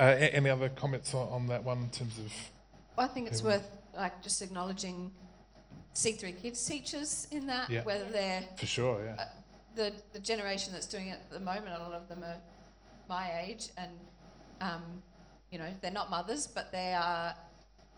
Uh, 0.00 0.14
any 0.20 0.48
other 0.48 0.68
comments 0.68 1.12
on, 1.12 1.26
on 1.28 1.46
that 1.48 1.64
one 1.64 1.78
in 1.78 1.90
terms 1.90 2.16
of? 2.20 2.32
I 2.96 3.08
think 3.08 3.26
it's 3.26 3.42
worth 3.42 3.68
like 3.96 4.22
just 4.22 4.40
acknowledging 4.42 5.10
C3 5.94 6.40
Kids 6.40 6.64
teachers 6.64 7.26
in 7.32 7.48
that, 7.48 7.68
Yeah. 7.68 7.82
whether 7.82 8.04
they're 8.04 8.44
For 8.56 8.66
sure, 8.66 9.04
yeah. 9.04 9.24
the, 9.74 9.92
the 10.12 10.20
generation 10.20 10.72
that's 10.72 10.86
doing 10.86 11.08
it 11.08 11.14
at 11.18 11.30
the 11.30 11.40
moment, 11.40 11.70
a 11.76 11.78
lot 11.82 11.94
of 11.94 12.08
them 12.08 12.22
are 12.22 12.36
my 13.08 13.40
age, 13.44 13.70
and 13.76 13.90
um, 14.60 14.82
you 15.50 15.58
know 15.58 15.68
they're 15.80 15.90
not 15.90 16.10
mothers, 16.10 16.46
but 16.46 16.72
they 16.72 16.92
are. 16.94 17.34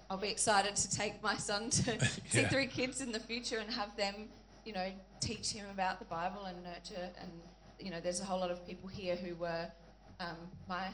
I'll 0.09 0.17
be 0.19 0.29
excited 0.29 0.75
to 0.75 0.91
take 0.91 1.23
my 1.23 1.37
son 1.37 1.71
to 1.71 1.93
Yeah. 2.33 2.49
C3 2.49 2.69
Kids 2.71 3.01
in 3.01 3.13
the 3.13 3.21
future 3.21 3.59
and 3.59 3.71
have 3.71 3.97
them, 3.97 4.29
you 4.65 4.73
know, 4.73 4.89
teach 5.21 5.53
him 5.53 5.67
about 5.73 6.01
the 6.01 6.05
Bible 6.05 6.47
and 6.47 6.61
nurture. 6.65 7.11
And 7.21 7.31
you 7.79 7.91
know, 7.93 8.01
there's 8.01 8.21
a 8.21 8.25
whole 8.25 8.41
lot 8.41 8.51
of 8.51 8.67
people 8.67 8.89
here 8.89 9.15
who 9.17 9.35
were 9.37 9.71
um, 10.19 10.37
my 10.69 10.89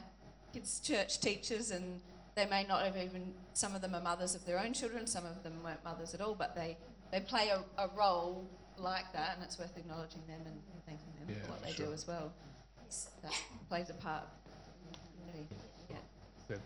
kids' 0.53 0.79
church 0.79 1.19
teachers, 1.19 1.71
and 1.71 1.99
they 2.35 2.45
may 2.45 2.63
not 2.63 2.83
have 2.85 2.95
even. 2.97 3.33
Some 3.53 3.73
of 3.75 3.81
them 3.81 3.95
are 3.95 4.01
mothers 4.01 4.35
of 4.35 4.45
their 4.45 4.59
own 4.59 4.73
children. 4.73 5.07
Some 5.07 5.25
of 5.25 5.41
them 5.43 5.53
weren't 5.63 5.83
mothers 5.83 6.13
at 6.13 6.21
all, 6.21 6.35
but 6.35 6.55
they 6.55 6.77
they 7.11 7.19
play 7.19 7.49
a, 7.49 7.63
a 7.81 7.89
role 7.97 8.47
like 8.77 9.11
that, 9.13 9.31
and 9.35 9.43
it's 9.43 9.57
worth 9.57 9.75
acknowledging 9.75 10.21
them 10.27 10.41
and 10.45 10.55
thanking 10.85 11.11
them 11.19 11.27
Yeah, 11.35 11.43
for 11.43 11.51
what 11.53 11.63
they 11.63 11.71
sure. 11.71 11.87
do 11.87 11.93
as 11.93 12.07
well. 12.07 12.31
That 13.23 13.33
plays 13.67 13.89
a 13.89 13.93
part. 13.95 14.23
Really, 15.25 15.47
Good. 16.47 16.61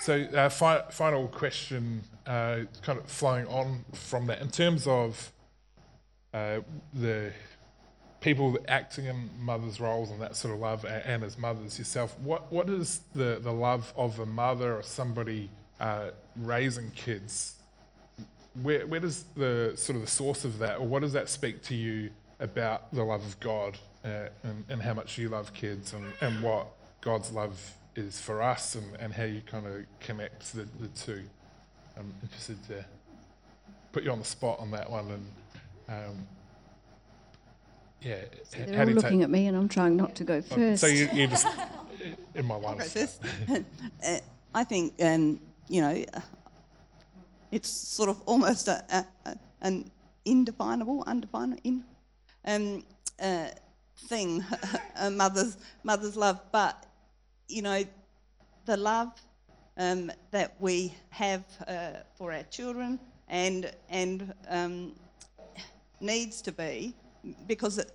So, 0.00 0.22
uh, 0.22 0.48
fi- 0.48 0.84
final 0.90 1.28
question, 1.28 2.02
uh, 2.26 2.60
kind 2.82 2.98
of 2.98 3.06
flowing 3.06 3.46
on 3.46 3.84
from 3.92 4.26
that, 4.26 4.40
in 4.40 4.50
terms 4.50 4.86
of 4.86 5.32
uh, 6.34 6.60
the 6.92 7.32
people 8.20 8.58
acting 8.68 9.06
in 9.06 9.30
mothers' 9.38 9.80
roles 9.80 10.10
and 10.10 10.20
that 10.20 10.36
sort 10.36 10.52
of 10.52 10.60
love, 10.60 10.84
and, 10.84 11.02
and 11.04 11.24
as 11.24 11.38
mothers 11.38 11.78
yourself, 11.78 12.18
what 12.20 12.50
what 12.52 12.68
is 12.68 13.00
the, 13.14 13.38
the 13.42 13.52
love 13.52 13.92
of 13.96 14.18
a 14.18 14.26
mother 14.26 14.76
or 14.76 14.82
somebody 14.82 15.48
uh, 15.80 16.10
raising 16.36 16.90
kids? 16.90 17.54
Where 18.62 18.86
where 18.86 19.00
does 19.00 19.24
the 19.36 19.72
sort 19.76 19.96
of 19.96 20.02
the 20.02 20.10
source 20.10 20.44
of 20.44 20.58
that, 20.58 20.78
or 20.78 20.86
what 20.86 21.02
does 21.02 21.12
that 21.12 21.28
speak 21.28 21.62
to 21.64 21.74
you 21.74 22.10
about 22.40 22.92
the 22.92 23.02
love 23.02 23.24
of 23.24 23.40
God 23.40 23.78
uh, 24.04 24.28
and, 24.42 24.64
and 24.68 24.82
how 24.82 24.92
much 24.92 25.16
you 25.16 25.28
love 25.28 25.54
kids 25.54 25.94
and, 25.94 26.12
and 26.20 26.42
what 26.42 26.66
God's 27.00 27.32
love 27.32 27.72
is 27.96 28.20
for 28.20 28.42
us 28.42 28.74
and, 28.74 28.96
and 28.98 29.12
how 29.12 29.24
you 29.24 29.40
kind 29.46 29.66
of 29.66 29.84
connect 30.00 30.52
the, 30.54 30.68
the 30.80 30.88
two? 30.88 31.22
I'm 31.98 32.12
interested 32.22 32.62
to 32.68 32.84
put 33.92 34.04
you 34.04 34.10
on 34.10 34.18
the 34.18 34.24
spot 34.24 34.58
on 34.60 34.70
that 34.72 34.90
one 34.90 35.10
and 35.10 35.26
um, 35.88 36.26
yeah, 38.02 38.16
h- 38.16 38.66
They're 38.66 38.74
how 38.74 38.80
all 38.80 38.84
do 38.84 38.90
you 38.90 38.96
looking 38.96 39.18
take? 39.18 39.24
at 39.24 39.30
me, 39.30 39.46
and 39.46 39.56
I'm 39.56 39.68
trying 39.68 39.96
not 39.96 40.14
to 40.16 40.24
go 40.24 40.40
first. 40.42 40.80
So 40.80 40.86
you, 40.86 41.08
you 41.12 41.26
just 41.26 41.46
in 42.34 42.44
my 42.46 42.56
line. 42.56 42.76
Go 42.94 43.02
of- 43.02 43.18
Uh, 44.06 44.18
I 44.54 44.64
think, 44.64 44.94
um, 45.02 45.40
you 45.68 45.80
know, 45.80 46.04
uh, 46.14 46.20
it's 47.50 47.68
sort 47.68 48.08
of 48.08 48.20
almost 48.26 48.68
a, 48.68 48.84
a, 48.90 49.04
a, 49.30 49.36
an 49.62 49.90
indefinable, 50.24 51.02
undefinable, 51.06 51.60
in, 51.64 51.84
um, 52.44 52.84
uh, 53.20 53.48
thing, 54.08 54.44
a 55.00 55.10
mother's, 55.10 55.56
mother's 55.82 56.16
love. 56.16 56.40
But, 56.52 56.84
you 57.48 57.62
know, 57.62 57.84
the 58.64 58.76
love 58.76 59.12
um, 59.76 60.10
that 60.30 60.54
we 60.58 60.94
have 61.10 61.44
uh, 61.68 61.90
for 62.16 62.32
our 62.32 62.42
children 62.44 62.98
and, 63.28 63.70
and 63.88 64.32
um, 64.48 64.92
needs 66.00 66.42
to 66.42 66.52
be, 66.52 66.94
because 67.46 67.78
it, 67.78 67.92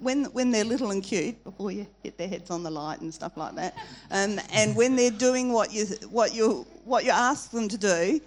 when, 0.00 0.26
when 0.26 0.50
they're 0.50 0.64
little 0.64 0.90
and 0.90 1.02
cute, 1.02 1.42
before 1.44 1.72
you 1.72 1.86
hit 2.02 2.16
their 2.16 2.28
heads 2.28 2.50
on 2.50 2.62
the 2.62 2.70
light 2.70 3.00
and 3.00 3.12
stuff 3.12 3.36
like 3.36 3.54
that, 3.56 3.74
um, 4.10 4.40
and 4.52 4.76
when 4.76 4.96
they're 4.96 5.10
doing 5.10 5.52
what 5.52 5.72
you, 5.72 5.86
what, 6.10 6.34
you, 6.34 6.66
what 6.84 7.04
you 7.04 7.10
ask 7.10 7.50
them 7.50 7.68
to 7.68 7.78
do, 7.78 8.20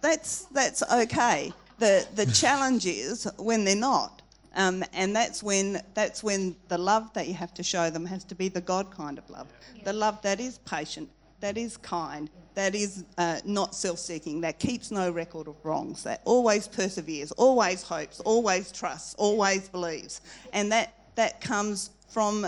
that's, 0.00 0.46
that's 0.46 0.82
okay. 0.92 1.52
The, 1.78 2.06
the 2.14 2.26
challenge 2.26 2.86
is 2.86 3.28
when 3.38 3.64
they're 3.64 3.76
not. 3.76 4.22
Um, 4.54 4.84
and 4.92 5.14
that's 5.14 5.42
when, 5.42 5.82
that's 5.94 6.22
when 6.22 6.56
the 6.68 6.78
love 6.78 7.12
that 7.14 7.26
you 7.26 7.34
have 7.34 7.52
to 7.54 7.62
show 7.62 7.90
them 7.90 8.06
has 8.06 8.24
to 8.24 8.34
be 8.34 8.48
the 8.48 8.60
God 8.60 8.90
kind 8.90 9.18
of 9.18 9.28
love. 9.28 9.48
The 9.84 9.92
love 9.92 10.22
that 10.22 10.40
is 10.40 10.58
patient, 10.58 11.08
that 11.40 11.58
is 11.58 11.76
kind, 11.76 12.30
that 12.54 12.74
is 12.74 13.04
uh, 13.18 13.40
not 13.44 13.74
self 13.74 13.98
seeking, 13.98 14.40
that 14.42 14.58
keeps 14.58 14.90
no 14.90 15.10
record 15.10 15.48
of 15.48 15.56
wrongs, 15.64 16.04
that 16.04 16.20
always 16.24 16.68
perseveres, 16.68 17.32
always 17.32 17.82
hopes, 17.82 18.20
always 18.20 18.70
trusts, 18.70 19.14
always 19.14 19.68
believes. 19.68 20.20
And 20.52 20.70
that, 20.72 20.94
that 21.16 21.40
comes 21.40 21.90
from 22.08 22.46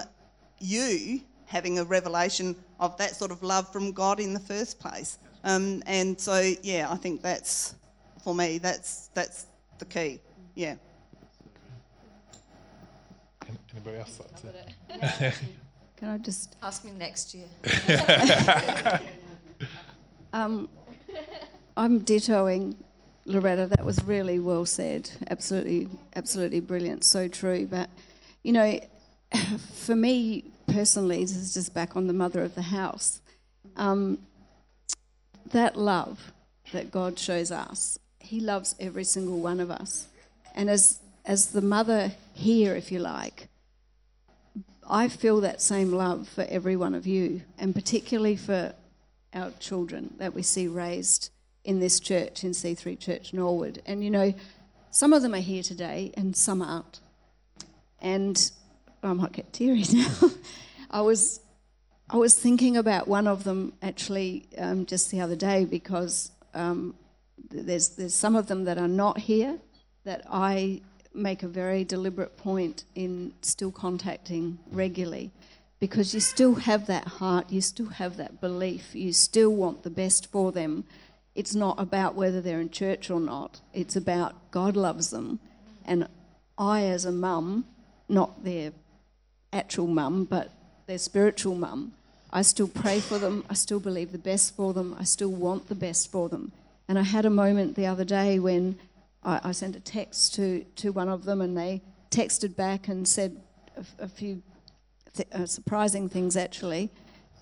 you 0.60 1.20
having 1.46 1.78
a 1.78 1.84
revelation 1.84 2.56
of 2.80 2.96
that 2.98 3.16
sort 3.16 3.30
of 3.30 3.42
love 3.42 3.70
from 3.72 3.92
God 3.92 4.20
in 4.20 4.32
the 4.32 4.40
first 4.40 4.78
place. 4.78 5.18
Um, 5.44 5.82
and 5.86 6.20
so, 6.20 6.52
yeah, 6.62 6.90
I 6.90 6.96
think 6.96 7.22
that's, 7.22 7.74
for 8.22 8.34
me, 8.34 8.58
that's, 8.58 9.08
that's 9.14 9.46
the 9.78 9.84
key. 9.84 10.20
Yeah. 10.54 10.76
An- 13.76 13.82
Anybody 13.82 13.98
else 13.98 14.20
like 14.20 14.34
to? 14.40 15.32
Can 15.96 16.08
I 16.08 16.18
just 16.18 16.56
Ask 16.62 16.84
me 16.84 16.92
next 16.92 17.34
year. 17.34 17.46
Um, 20.32 20.68
I'm 21.78 22.00
dittoing 22.00 22.74
Loretta. 23.24 23.66
That 23.68 23.86
was 23.86 24.04
really 24.04 24.38
well 24.38 24.66
said. 24.66 25.08
Absolutely, 25.30 25.88
absolutely 26.14 26.60
brilliant. 26.60 27.04
So 27.04 27.26
true. 27.26 27.66
But 27.66 27.88
you 28.42 28.52
know, 28.52 28.78
for 29.72 29.96
me 29.96 30.44
personally, 30.66 31.22
this 31.22 31.36
is 31.36 31.54
just 31.54 31.72
back 31.72 31.96
on 31.96 32.06
the 32.06 32.12
mother 32.12 32.42
of 32.42 32.54
the 32.54 32.62
house. 32.62 33.22
Um, 33.76 34.18
that 35.52 35.76
love 35.76 36.32
that 36.72 36.90
God 36.90 37.18
shows 37.18 37.50
us, 37.50 37.98
He 38.18 38.40
loves 38.40 38.74
every 38.78 39.04
single 39.04 39.40
one 39.40 39.60
of 39.60 39.70
us, 39.70 40.06
and 40.54 40.68
as 40.68 40.98
as 41.24 41.48
the 41.52 41.62
mother 41.62 42.12
here, 42.34 42.74
if 42.76 42.92
you 42.92 42.98
like, 42.98 43.48
I 44.88 45.08
feel 45.08 45.40
that 45.40 45.60
same 45.60 45.92
love 45.92 46.28
for 46.28 46.46
every 46.48 46.76
one 46.76 46.94
of 46.94 47.06
you, 47.06 47.42
and 47.58 47.74
particularly 47.74 48.36
for 48.36 48.74
our 49.34 49.50
children 49.58 50.14
that 50.18 50.34
we 50.34 50.42
see 50.42 50.68
raised 50.68 51.30
in 51.64 51.80
this 51.80 51.98
church, 51.98 52.44
in 52.44 52.52
C3 52.52 52.98
Church 52.98 53.32
Norwood. 53.32 53.82
And 53.84 54.04
you 54.04 54.10
know, 54.10 54.34
some 54.90 55.12
of 55.12 55.22
them 55.22 55.34
are 55.34 55.38
here 55.38 55.62
today 55.62 56.12
and 56.16 56.36
some 56.36 56.62
aren't. 56.62 57.00
And 58.00 58.50
I 59.02 59.12
might 59.12 59.32
get 59.32 59.52
teary 59.52 59.84
now. 59.92 60.30
I 60.90 61.00
was 61.00 61.40
I 62.08 62.18
was 62.18 62.38
thinking 62.38 62.76
about 62.76 63.08
one 63.08 63.26
of 63.26 63.42
them 63.42 63.72
actually 63.82 64.46
um, 64.56 64.86
just 64.86 65.10
the 65.10 65.20
other 65.20 65.34
day 65.34 65.64
because 65.64 66.30
um, 66.54 66.94
there's 67.50 67.90
there's 67.90 68.14
some 68.14 68.36
of 68.36 68.46
them 68.46 68.64
that 68.64 68.78
are 68.78 68.88
not 68.88 69.18
here 69.18 69.58
that 70.04 70.24
I 70.30 70.82
make 71.16 71.42
a 71.42 71.48
very 71.48 71.84
deliberate 71.84 72.36
point 72.36 72.84
in 72.94 73.32
still 73.42 73.70
contacting 73.70 74.58
regularly 74.70 75.30
because 75.78 76.14
you 76.14 76.20
still 76.20 76.54
have 76.54 76.86
that 76.86 77.06
heart, 77.06 77.50
you 77.50 77.60
still 77.60 77.86
have 77.86 78.16
that 78.16 78.40
belief, 78.40 78.94
you 78.94 79.12
still 79.12 79.50
want 79.50 79.82
the 79.82 79.90
best 79.90 80.30
for 80.30 80.52
them. 80.52 80.84
It's 81.34 81.54
not 81.54 81.78
about 81.78 82.14
whether 82.14 82.40
they're 82.40 82.60
in 82.60 82.70
church 82.70 83.10
or 83.10 83.20
not, 83.20 83.60
it's 83.74 83.96
about 83.96 84.50
God 84.50 84.76
loves 84.76 85.10
them. 85.10 85.38
And 85.84 86.08
I, 86.58 86.84
as 86.84 87.04
a 87.04 87.12
mum, 87.12 87.66
not 88.08 88.44
their 88.44 88.72
actual 89.52 89.86
mum, 89.86 90.24
but 90.24 90.50
their 90.86 90.98
spiritual 90.98 91.54
mum, 91.54 91.92
I 92.32 92.42
still 92.42 92.68
pray 92.68 93.00
for 93.00 93.18
them, 93.18 93.44
I 93.50 93.54
still 93.54 93.80
believe 93.80 94.12
the 94.12 94.18
best 94.18 94.56
for 94.56 94.72
them, 94.72 94.96
I 94.98 95.04
still 95.04 95.30
want 95.30 95.68
the 95.68 95.74
best 95.74 96.10
for 96.10 96.28
them. 96.28 96.52
And 96.88 96.98
I 96.98 97.02
had 97.02 97.24
a 97.26 97.30
moment 97.30 97.76
the 97.76 97.86
other 97.86 98.04
day 98.04 98.38
when 98.38 98.78
I, 99.26 99.40
I 99.44 99.52
sent 99.52 99.76
a 99.76 99.80
text 99.80 100.34
to, 100.36 100.64
to 100.76 100.92
one 100.92 101.08
of 101.08 101.24
them, 101.24 101.40
and 101.42 101.56
they 101.56 101.82
texted 102.10 102.56
back 102.56 102.88
and 102.88 103.06
said 103.06 103.42
a, 103.76 104.04
a 104.04 104.08
few 104.08 104.42
th- 105.14 105.28
uh, 105.32 105.44
surprising 105.44 106.08
things 106.08 106.36
actually, 106.36 106.90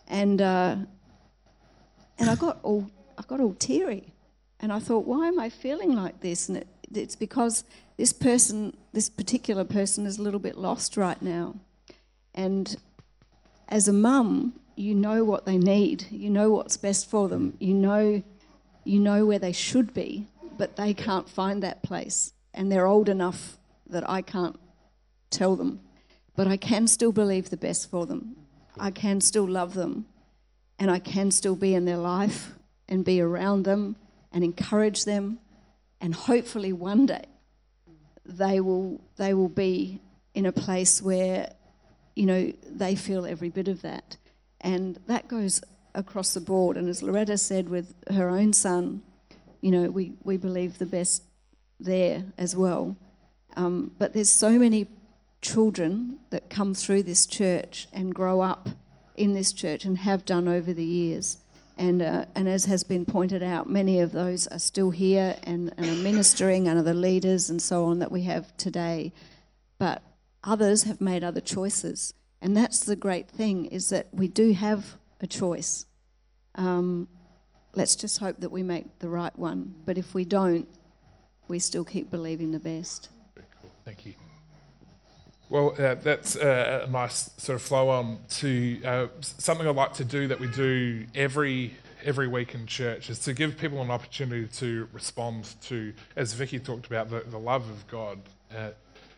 and 0.09 0.41
uh, 0.41 0.77
and 2.19 2.31
I 2.31 2.35
got 2.35 2.59
all 2.63 2.91
I 3.19 3.23
got 3.29 3.41
all 3.41 3.55
teary, 3.55 4.15
and 4.59 4.73
I 4.73 4.79
thought, 4.79 5.07
why 5.07 5.29
am 5.29 5.39
I 5.39 5.51
feeling 5.51 5.95
like 5.95 6.21
this? 6.21 6.49
And 6.49 6.59
it, 6.59 6.69
it's 6.93 7.17
because 7.17 7.65
this 7.97 8.13
person, 8.13 8.77
this 8.93 9.09
particular 9.09 9.65
person, 9.65 10.07
is 10.07 10.19
a 10.19 10.23
little 10.23 10.41
bit 10.41 10.57
lost 10.57 10.97
right 10.97 11.21
now, 11.21 11.55
and 12.35 12.77
as 13.69 13.89
a 13.89 13.93
mum, 13.93 14.55
you 14.77 14.95
know 14.95 15.25
what 15.25 15.47
they 15.47 15.59
need, 15.59 16.07
you 16.11 16.31
know 16.31 16.51
what's 16.51 16.77
best 16.77 17.09
for 17.09 17.29
them, 17.29 17.57
you 17.61 17.75
know, 17.75 18.23
you 18.85 18.99
know 18.99 19.25
where 19.25 19.39
they 19.39 19.53
should 19.53 19.95
be, 19.95 20.27
but 20.57 20.77
they 20.77 20.95
can't 20.95 21.29
find 21.29 21.63
that 21.63 21.83
place, 21.83 22.33
and 22.53 22.71
they're 22.71 22.87
old 22.87 23.09
enough 23.09 23.59
that 23.89 24.09
I 24.09 24.23
can't 24.23 24.59
tell 25.31 25.57
them, 25.57 25.81
but 26.37 26.47
I 26.47 26.57
can 26.57 26.87
still 26.87 27.13
believe 27.13 27.51
the 27.51 27.57
best 27.57 27.91
for 27.91 28.07
them. 28.07 28.37
I 28.79 28.91
can 28.91 29.21
still 29.21 29.49
love 29.49 29.75
them, 29.75 30.07
and 30.79 30.91
I 30.91 30.99
can 30.99 31.31
still 31.31 31.57
be 31.57 31.75
in 31.75 31.85
their 31.85 31.99
life 31.99 32.55
and 32.89 33.05
be 33.05 33.21
around 33.21 33.65
them 33.65 33.97
and 34.33 34.43
encourage 34.43 35.05
them, 35.05 35.39
and 36.01 36.15
hopefully 36.15 36.73
one 36.73 37.07
day 37.07 37.25
they 38.27 38.61
will 38.61 39.01
they 39.17 39.35
will 39.35 39.49
be 39.49 40.01
in 40.35 40.47
a 40.47 40.53
place 40.53 41.01
where 41.03 41.53
you 42.17 42.27
know 42.27 42.53
they 42.69 42.97
feel 42.97 43.27
every 43.27 43.51
bit 43.51 43.69
of 43.69 43.83
that, 43.83 44.17
and 44.61 44.99
that 45.07 45.29
goes 45.29 45.63
across 45.95 46.35
the 46.35 46.41
board. 46.41 46.77
And 46.77 46.89
as 46.89 47.03
Loretta 47.03 47.39
said 47.39 47.69
with 47.69 47.95
her 48.11 48.29
own 48.29 48.53
son, 48.53 49.03
you 49.65 49.71
know 49.71 49.91
we 49.91 50.13
we 50.23 50.37
believe 50.37 50.79
the 50.79 50.87
best 50.99 51.23
there 51.81 52.25
as 52.37 52.55
well. 52.55 52.97
Um, 53.57 53.93
but 53.99 54.13
there's 54.13 54.31
so 54.31 54.59
many 54.59 54.89
children 55.41 56.19
that 56.31 56.51
come 56.51 56.75
through 56.75 57.05
this 57.05 57.25
church 57.27 57.89
and 57.93 58.15
grow 58.15 58.41
up 58.41 58.69
in 59.17 59.33
this 59.33 59.53
church 59.53 59.85
and 59.85 59.99
have 59.99 60.25
done 60.25 60.49
over 60.49 60.73
the 60.73 60.85
years. 60.85 61.39
And, 61.77 62.03
uh, 62.03 62.27
and 62.35 62.49
as 62.49 62.67
has 62.67 62.85
been 62.85 63.05
pointed 63.05 63.43
out, 63.43 63.69
many 63.69 64.01
of 64.01 64.13
those 64.13 64.47
are 64.49 64.59
still 64.59 64.91
here 64.91 65.37
and, 65.43 65.73
and 65.77 65.87
are 65.87 66.03
ministering 66.03 66.69
and 66.69 66.79
are 66.79 66.83
the 66.83 66.95
leaders 66.95 67.51
and 67.51 67.61
so 67.61 67.85
on 67.87 67.99
that 67.99 68.13
we 68.13 68.23
have 68.23 68.57
today. 68.57 69.13
But 69.79 70.03
others 70.43 70.85
have 70.85 71.01
made 71.01 71.25
other 71.25 71.41
choices. 71.41 72.15
And 72.41 72.57
that's 72.57 72.81
the 72.81 72.97
great 72.97 73.29
thing 73.29 73.67
is 73.67 73.89
that 73.91 74.09
we 74.13 74.29
do 74.29 74.53
have 74.53 74.99
a 75.21 75.27
choice. 75.27 75.87
Um, 76.55 77.09
let's 77.75 77.97
just 77.97 78.19
hope 78.19 78.41
that 78.41 78.51
we 78.51 78.63
make 78.63 78.99
the 78.99 79.09
right 79.09 79.37
one. 79.39 79.75
But 79.85 79.99
if 79.99 80.15
we 80.15 80.25
don't, 80.25 80.69
we 81.49 81.59
still 81.59 81.85
keep 81.85 82.11
believing 82.11 82.53
the 82.53 82.61
best. 82.61 83.09
Very 83.35 83.47
cool. 83.61 83.71
Thank 83.85 84.07
you. 84.07 84.15
Well, 85.51 85.75
uh, 85.79 85.95
that's 85.97 86.37
uh, 86.37 86.85
a 86.87 86.91
nice 86.91 87.31
sort 87.37 87.57
of 87.57 87.63
flow 87.63 87.91
on 87.91 88.19
to 88.39 88.83
uh, 88.85 89.07
something 89.21 89.67
I'd 89.69 89.77
like 89.77 89.93
to 89.95 90.05
do 90.05 90.27
that 90.29 90.41
we 90.41 90.49
do 90.49 91.07
every 91.15 91.75
every 92.05 92.29
week 92.29 92.55
in 92.55 92.67
church 92.67 93.09
is 93.09 93.19
to 93.19 93.33
give 93.33 93.57
people 93.57 93.81
an 93.81 93.91
opportunity 93.91 94.47
to 94.47 94.89
respond 94.93 95.55
to, 95.63 95.93
as 96.17 96.35
Vicky 96.35 96.59
talked 96.59 96.87
about, 96.87 97.09
the, 97.09 97.21
the 97.21 97.39
love 97.39 97.69
of 97.71 97.87
God. 97.89 98.21
Uh, 98.55 98.71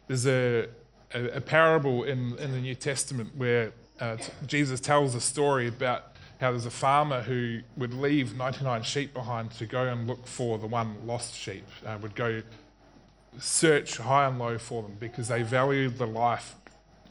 there's 0.07 0.27
a, 0.27 0.69
a, 1.13 1.25
a, 1.35 1.41
parable 1.41 2.05
in, 2.05 2.39
in 2.39 2.53
the 2.53 2.61
New 2.61 2.77
Testament 2.77 3.35
where 3.37 3.73
uh, 4.01 4.17
Jesus 4.47 4.81
tells 4.81 5.15
a 5.15 5.21
story 5.21 5.67
about 5.67 6.16
how 6.41 6.51
there's 6.51 6.67
a 6.67 6.71
farmer 6.71 7.23
who 7.23 7.61
would 7.77 7.95
leave 7.95 8.37
99 8.37 8.83
sheep 8.83 9.15
behind 9.15 9.51
to 9.53 9.67
go 9.67 9.85
and 9.85 10.07
look 10.07 10.27
for 10.27 10.59
the 10.59 10.67
one 10.67 11.07
lost 11.07 11.35
sheep, 11.35 11.65
uh, 11.87 11.97
would 12.01 12.15
go 12.15 12.43
search 13.39 13.99
high 13.99 14.27
and 14.27 14.39
low 14.39 14.59
for 14.59 14.83
them 14.83 14.97
because 14.99 15.29
they 15.29 15.43
valued 15.43 15.99
the 15.99 16.07
life 16.07 16.55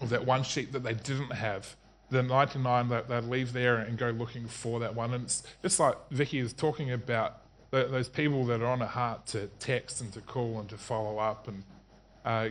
of 0.02 0.10
that 0.10 0.26
one 0.26 0.44
sheep 0.44 0.72
that 0.72 0.84
they 0.84 0.94
didn't 0.94 1.32
have. 1.32 1.76
The 2.10 2.22
99 2.22 2.90
that 2.90 3.10
they'd 3.10 3.24
leave 3.24 3.52
there 3.54 3.78
and 3.78 3.98
go 3.98 4.12
looking 4.12 4.48
for 4.48 4.80
that 4.80 4.94
one. 4.94 5.14
And 5.14 5.24
it's 5.24 5.44
just 5.64 5.80
like 5.80 5.96
Vicky 6.12 6.38
is 6.38 6.54
talking 6.54 6.92
about 6.92 7.42
those 7.72 8.08
people 8.08 8.46
that 8.46 8.62
are 8.62 8.68
on 8.68 8.82
a 8.82 8.88
heart 8.88 9.26
to 9.28 9.48
text 9.60 10.02
and 10.02 10.14
to 10.14 10.22
call 10.22 10.60
and 10.60 10.70
to 10.70 10.78
follow 10.78 11.18
up. 11.18 11.48
And 11.48 11.64
uh, 12.24 12.50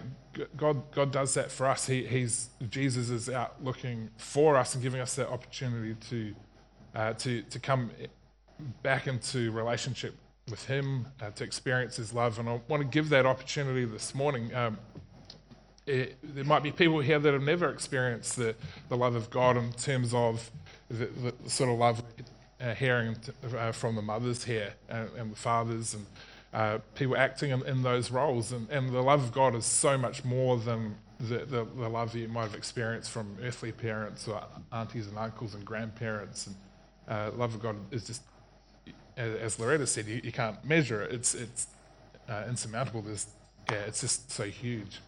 God, 0.57 0.91
God 0.91 1.13
does 1.13 1.35
that 1.35 1.51
for 1.51 1.67
us. 1.67 1.87
He, 1.87 2.05
he's 2.05 2.51
Jesus 2.69 3.11
is 3.11 3.31
out 3.31 3.63
looking 3.63 4.11
for 4.17 4.57
us 4.57 4.75
and 4.75 4.83
giving 4.83 5.01
us 5.01 5.15
that 5.15 5.29
opportunity 5.29 5.95
to 6.11 6.35
uh, 6.95 7.13
to 7.15 7.43
to 7.43 7.59
come 7.59 7.91
back 8.83 9.07
into 9.07 9.51
relationship 9.53 10.15
with 10.51 10.67
Him, 10.67 11.07
uh, 11.21 11.31
to 11.31 11.45
experience 11.45 11.97
His 11.97 12.13
love. 12.13 12.39
And 12.39 12.49
I 12.49 12.61
want 12.69 12.83
to 12.83 12.89
give 12.89 13.09
that 13.11 13.27
opportunity 13.27 13.85
this 13.85 14.15
morning. 14.15 14.55
Um, 14.55 14.79
it, 15.87 16.17
there 16.23 16.45
might 16.45 16.63
be 16.63 16.73
people 16.73 17.01
here 17.01 17.19
that 17.19 17.33
have 17.33 17.43
never 17.43 17.71
experienced 17.71 18.37
the, 18.37 18.55
the 18.89 18.97
love 18.97 19.15
of 19.15 19.29
God 19.31 19.57
in 19.57 19.73
terms 19.73 20.15
of 20.15 20.51
the, 20.89 21.07
the 21.07 21.51
sort 21.51 21.71
of 21.71 21.79
love 21.79 22.03
uh, 22.61 22.75
hearing 22.75 23.17
uh, 23.57 23.73
from 23.73 23.95
the 23.95 24.03
mothers 24.03 24.45
here 24.45 24.73
and, 24.89 25.11
and 25.19 25.33
the 25.33 25.37
fathers 25.37 25.95
and 25.95 26.07
uh, 26.55 26.79
people 26.95 27.17
acting 27.17 27.51
in, 27.51 27.67
in, 27.67 27.83
those 27.83 28.11
roles. 28.11 28.53
And, 28.53 28.69
and 28.71 28.91
the 28.91 29.03
love 29.03 29.23
of 29.23 29.33
God 29.33 29.55
is 29.55 29.67
so 29.67 29.99
much 29.99 30.25
more 30.25 30.57
than 30.57 30.95
the, 31.19 31.39
the, 31.39 31.65
the, 31.65 31.89
love 31.89 32.15
you 32.15 32.29
might 32.29 32.45
have 32.45 32.55
experienced 32.55 33.11
from 33.11 33.37
earthly 33.43 33.73
parents 33.73 34.29
or 34.29 34.43
aunties 34.73 35.09
and 35.09 35.19
uncles 35.19 35.55
and 35.55 35.65
grandparents. 35.65 36.47
And 36.47 36.57
uh, 37.09 37.31
love 37.37 37.55
of 37.55 37.61
God 37.61 37.77
is 37.91 38.07
just 38.07 38.23
as 39.17 39.59
Loretta 39.59 39.87
said, 39.87 40.07
you, 40.07 40.21
you 40.25 40.33
can't 40.33 40.63
measure 40.65 41.03
it. 41.03 41.13
It's 41.13 41.35
it's 41.35 41.69
uh, 42.29 42.45
insurmountable. 42.49 43.03
There's 43.03 43.27
yeah, 43.71 43.79
it's 43.87 44.01
just 44.01 44.31
so 44.31 44.45
huge. 44.45 45.01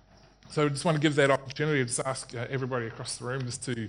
So 0.51 0.67
I 0.67 0.69
just 0.69 0.85
want 0.85 0.97
to 0.97 1.01
give 1.01 1.17
that 1.17 1.31
opportunity 1.31 1.81
to 1.81 1.85
just 1.85 2.01
ask 2.01 2.35
uh, 2.35 2.47
everybody 2.49 2.87
across 2.87 3.17
the 3.17 3.25
room 3.25 3.43
just 3.43 3.65
to 3.65 3.89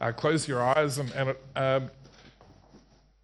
uh, 0.00 0.10
close 0.12 0.48
your 0.48 0.62
eyes 0.62 0.98
and, 0.98 1.12
and 1.12 1.30
um, 1.54 1.90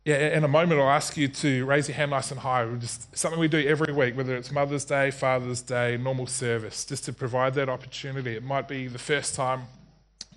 yeah, 0.05 0.37
in 0.37 0.45
a 0.45 0.49
moment 0.49 0.81
I'll 0.81 0.91
ask 0.91 1.17
you 1.17 1.29
to 1.29 1.65
raise 1.65 1.89
your 1.89 1.97
hand 1.97 2.11
nice 2.11 2.31
and 2.31 2.41
high. 2.41 2.67
Just 2.77 3.17
something 3.17 3.41
we 3.41 3.49
do 3.49 3.67
every 3.67 3.93
week, 3.93 4.17
whether 4.17 4.37
it's 4.37 4.53
Mother's 4.53 4.85
Day, 4.85 5.11
Father's 5.11 5.63
Day, 5.63 5.97
normal 5.97 6.27
service, 6.27 6.85
just 6.85 7.05
to 7.05 7.13
provide 7.13 7.55
that 7.55 7.69
opportunity. 7.69 8.37
It 8.37 8.45
might 8.45 8.69
be 8.69 8.87
the 8.87 8.99
first 8.99 9.35
time 9.35 9.65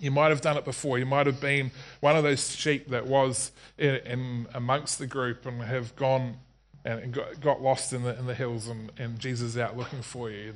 you 0.02 0.10
might 0.10 0.30
have 0.30 0.40
done 0.40 0.56
it 0.56 0.64
before. 0.64 0.98
You 0.98 1.06
might 1.06 1.26
have 1.26 1.40
been 1.40 1.70
one 2.00 2.16
of 2.16 2.24
those 2.24 2.56
sheep 2.56 2.88
that 2.88 3.06
was 3.06 3.52
in, 3.78 3.94
in 3.94 4.46
amongst 4.52 4.98
the 4.98 5.06
group 5.06 5.46
and 5.46 5.62
have 5.62 5.94
gone 5.94 6.38
and 6.84 7.12
got, 7.12 7.40
got 7.40 7.62
lost 7.62 7.92
in 7.92 8.02
the, 8.02 8.18
in 8.18 8.26
the 8.26 8.34
hills, 8.34 8.66
and, 8.66 8.90
and 8.98 9.20
Jesus 9.20 9.50
is 9.50 9.58
out 9.58 9.76
looking 9.76 10.02
for 10.02 10.28
you. 10.28 10.54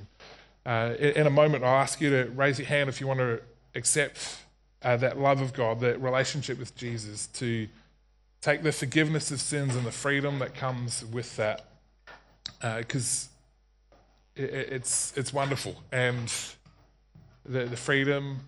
And, 0.65 0.95
uh, 0.95 0.97
in, 0.97 1.29
a 1.29 1.31
moment, 1.31 1.63
I'll 1.63 1.81
ask 1.81 2.01
you 2.01 2.11
to 2.11 2.31
raise 2.33 2.59
your 2.59 2.67
hand 2.67 2.89
if 2.89 3.01
you 3.01 3.07
want 3.07 3.21
to 3.21 3.41
accept 3.77 4.39
uh, 4.83 4.97
that 4.97 5.17
love 5.17 5.41
of 5.41 5.53
God, 5.53 5.79
that 5.79 6.03
relationship 6.03 6.59
with 6.59 6.75
Jesus, 6.75 7.29
to 7.29 7.69
take 8.41 8.65
the 8.65 8.73
forgiveness 8.73 9.31
of 9.31 9.41
sins 9.41 9.77
and 9.77 9.87
the 9.87 9.93
freedom 9.93 10.41
that 10.41 10.57
comes 10.57 11.05
with 11.05 11.37
that, 11.37 11.67
because 12.79 13.29
uh, 14.37 14.43
it, 14.43 14.51
it's 14.73 15.17
it's 15.17 15.33
wonderful 15.33 15.77
and 15.93 16.33
the 17.45 17.65
the 17.67 17.77
freedom 17.77 18.41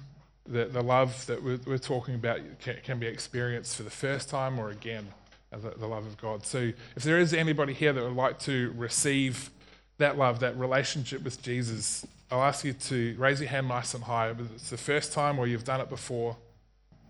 the, 0.49 0.65
the 0.65 0.83
love 0.83 1.27
that 1.27 1.43
we're, 1.43 1.61
we're 1.67 1.79
talking 1.79 2.15
about 2.15 2.41
can, 2.61 2.77
can, 2.83 2.99
be 2.99 3.07
experienced 3.07 3.77
for 3.77 3.83
the 3.83 3.91
first 3.91 4.31
time 4.31 4.59
or 4.59 4.71
again, 4.71 5.07
uh, 5.53 5.59
the, 5.59 5.71
the 5.71 5.87
love 5.87 6.07
of 6.07 6.17
God. 6.17 6.45
So 6.47 6.73
if 6.97 7.03
there 7.03 7.19
is 7.19 7.35
anybody 7.35 7.75
here 7.75 7.93
that 7.93 8.03
would 8.03 8.17
like 8.17 8.39
to 8.41 8.73
receive 8.77 9.51
that 9.99 10.17
love, 10.17 10.41
that 10.41 10.59
relationship 10.59 11.23
with 11.23 11.43
Jesus, 11.43 12.07
I'll 12.31 12.43
ask 12.43 12.65
you 12.65 12.73
to 12.73 13.15
raise 13.19 13.41
your 13.41 13.51
hand 13.51 13.69
nice 13.69 13.95
and 13.95 14.03
high. 14.03 14.31
If 14.31 14.41
it's 14.55 14.71
the 14.71 14.79
first 14.79 15.13
time 15.13 15.39
or 15.39 15.47
you've 15.47 15.65
done 15.65 15.81
it 15.81 15.91
before, 15.91 16.37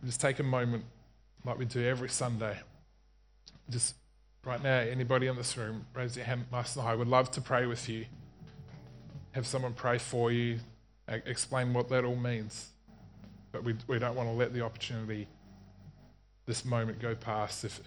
just 0.04 0.20
take 0.20 0.40
a 0.40 0.44
moment, 0.44 0.84
like 1.44 1.58
we 1.58 1.64
do 1.64 1.84
every 1.84 2.08
Sunday. 2.08 2.56
Just 3.70 3.94
right 4.44 4.62
now, 4.62 4.78
anybody 4.78 5.28
in 5.28 5.36
this 5.36 5.56
room, 5.56 5.86
raise 5.94 6.16
your 6.16 6.24
hand 6.24 6.44
nice 6.50 6.74
and 6.74 6.84
high. 6.84 6.94
Would 6.94 7.08
love 7.08 7.30
to 7.32 7.40
pray 7.40 7.66
with 7.66 7.88
you. 7.88 8.06
Have 9.32 9.46
someone 9.46 9.74
pray 9.74 9.98
for 9.98 10.32
you, 10.32 10.58
explain 11.06 11.72
what 11.72 11.88
that 11.90 12.04
all 12.04 12.16
means. 12.16 12.70
But 13.52 13.64
we, 13.64 13.74
we 13.86 13.98
don't 13.98 14.14
want 14.14 14.28
to 14.28 14.34
let 14.34 14.52
the 14.52 14.62
opportunity, 14.62 15.26
this 16.46 16.64
moment, 16.64 17.00
go 17.00 17.14
past 17.14 17.64
if, 17.64 17.80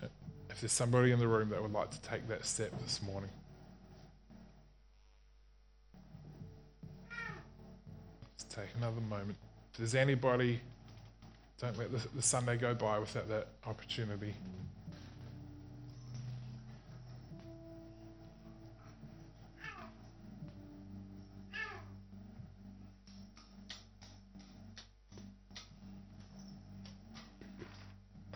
if 0.49 0.61
there's 0.61 0.71
somebody 0.71 1.11
in 1.11 1.19
the 1.19 1.27
room 1.27 1.49
that 1.49 1.61
would 1.61 1.73
like 1.73 1.91
to 1.91 2.01
take 2.01 2.27
that 2.27 2.45
step 2.45 2.71
this 2.81 3.01
morning. 3.01 3.29
Let's 8.31 8.43
take 8.55 8.69
another 8.77 9.01
moment. 9.01 9.37
If 9.73 9.77
there's 9.77 9.95
anybody, 9.95 10.59
don't 11.59 11.77
let 11.77 11.91
the, 11.91 12.05
the 12.15 12.21
Sunday 12.21 12.57
go 12.57 12.73
by 12.73 12.97
without 12.99 13.29
that 13.29 13.47
opportunity. 13.65 14.33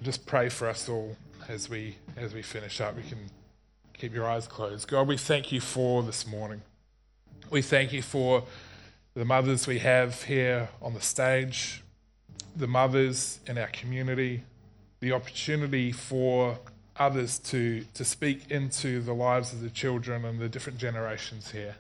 Just 0.05 0.27
pray 0.27 0.49
for 0.49 0.67
us 0.67 0.87
all 0.87 1.17
as 1.49 1.67
we 1.67 1.97
as 2.15 2.33
we 2.33 2.43
finish 2.43 2.79
up. 2.79 2.95
We 2.95 3.01
can 3.01 3.17
keep 3.93 4.13
your 4.13 4.29
eyes 4.29 4.47
closed. 4.47 4.87
God, 4.87 5.07
we 5.07 5.17
thank 5.17 5.51
you 5.51 5.59
for 5.59 6.03
this 6.03 6.27
morning. 6.27 6.61
We 7.49 7.63
thank 7.63 7.91
you 7.91 8.03
for 8.03 8.43
the 9.15 9.25
mothers 9.25 9.65
we 9.65 9.79
have 9.79 10.23
here 10.23 10.69
on 10.79 10.93
the 10.93 11.01
stage, 11.01 11.81
the 12.55 12.67
mothers 12.67 13.39
in 13.47 13.57
our 13.57 13.67
community, 13.67 14.43
the 14.99 15.11
opportunity 15.11 15.91
for 15.91 16.59
others 16.97 17.39
to, 17.39 17.83
to 17.95 18.05
speak 18.05 18.51
into 18.51 19.01
the 19.01 19.13
lives 19.13 19.53
of 19.53 19.61
the 19.61 19.69
children 19.69 20.23
and 20.23 20.39
the 20.39 20.49
different 20.49 20.77
generations 20.77 21.51
here. 21.51 21.75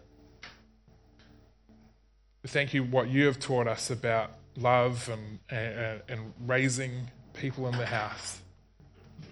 We 2.41 2.49
thank 2.49 2.73
you 2.73 2.83
what 2.83 3.07
you 3.09 3.25
have 3.27 3.39
taught 3.39 3.67
us 3.67 3.91
about 3.91 4.31
love 4.57 5.09
and, 5.09 5.39
and, 5.49 6.01
and 6.07 6.33
raising 6.45 7.11
people 7.35 7.67
in 7.67 7.77
the 7.77 7.85
house. 7.85 8.39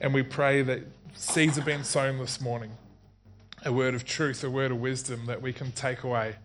And 0.02 0.14
we 0.14 0.24
pray 0.24 0.62
that 0.64 0.82
seeds 1.14 1.56
have 1.56 1.66
been 1.66 1.84
sown 1.84 2.18
this 2.18 2.42
morning 2.42 2.72
a 3.66 3.72
word 3.72 3.96
of 3.96 4.06
truth, 4.06 4.44
a 4.44 4.50
word 4.50 4.72
of 4.72 4.82
wisdom 4.82 5.26
that 5.28 5.42
we 5.42 5.54
can 5.54 5.72
take 5.72 6.04
away. 6.04 6.36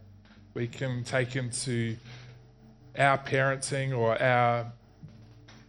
We 0.55 0.69
can 0.69 1.05
take 1.05 1.37
into 1.37 1.97
our 2.97 3.19
parenting 3.19 3.97
or 3.97 4.21
our, 4.21 4.73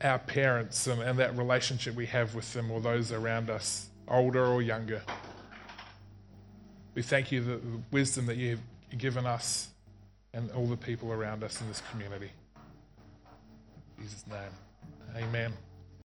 our 0.01 0.19
parents 0.19 0.87
and, 0.87 1.01
and 1.01 1.17
that 1.19 1.35
relationship 1.37 1.95
we 1.95 2.05
have 2.07 2.35
with 2.35 2.51
them 2.53 2.71
or 2.71 2.79
those 2.79 3.11
around 3.11 3.49
us, 3.49 3.89
older 4.07 4.45
or 4.45 4.61
younger. 4.61 5.01
We 6.95 7.01
thank 7.01 7.31
you 7.31 7.41
for 7.41 7.49
the 7.49 7.61
wisdom 7.91 8.25
that 8.27 8.37
you've 8.37 8.61
given 8.97 9.25
us 9.25 9.69
and 10.33 10.51
all 10.51 10.65
the 10.65 10.77
people 10.77 11.11
around 11.11 11.43
us 11.43 11.61
in 11.61 11.67
this 11.67 11.81
community. 11.91 12.31
In 13.97 14.03
Jesus' 14.03 14.25
name. 14.27 15.23
Amen. 15.23 15.53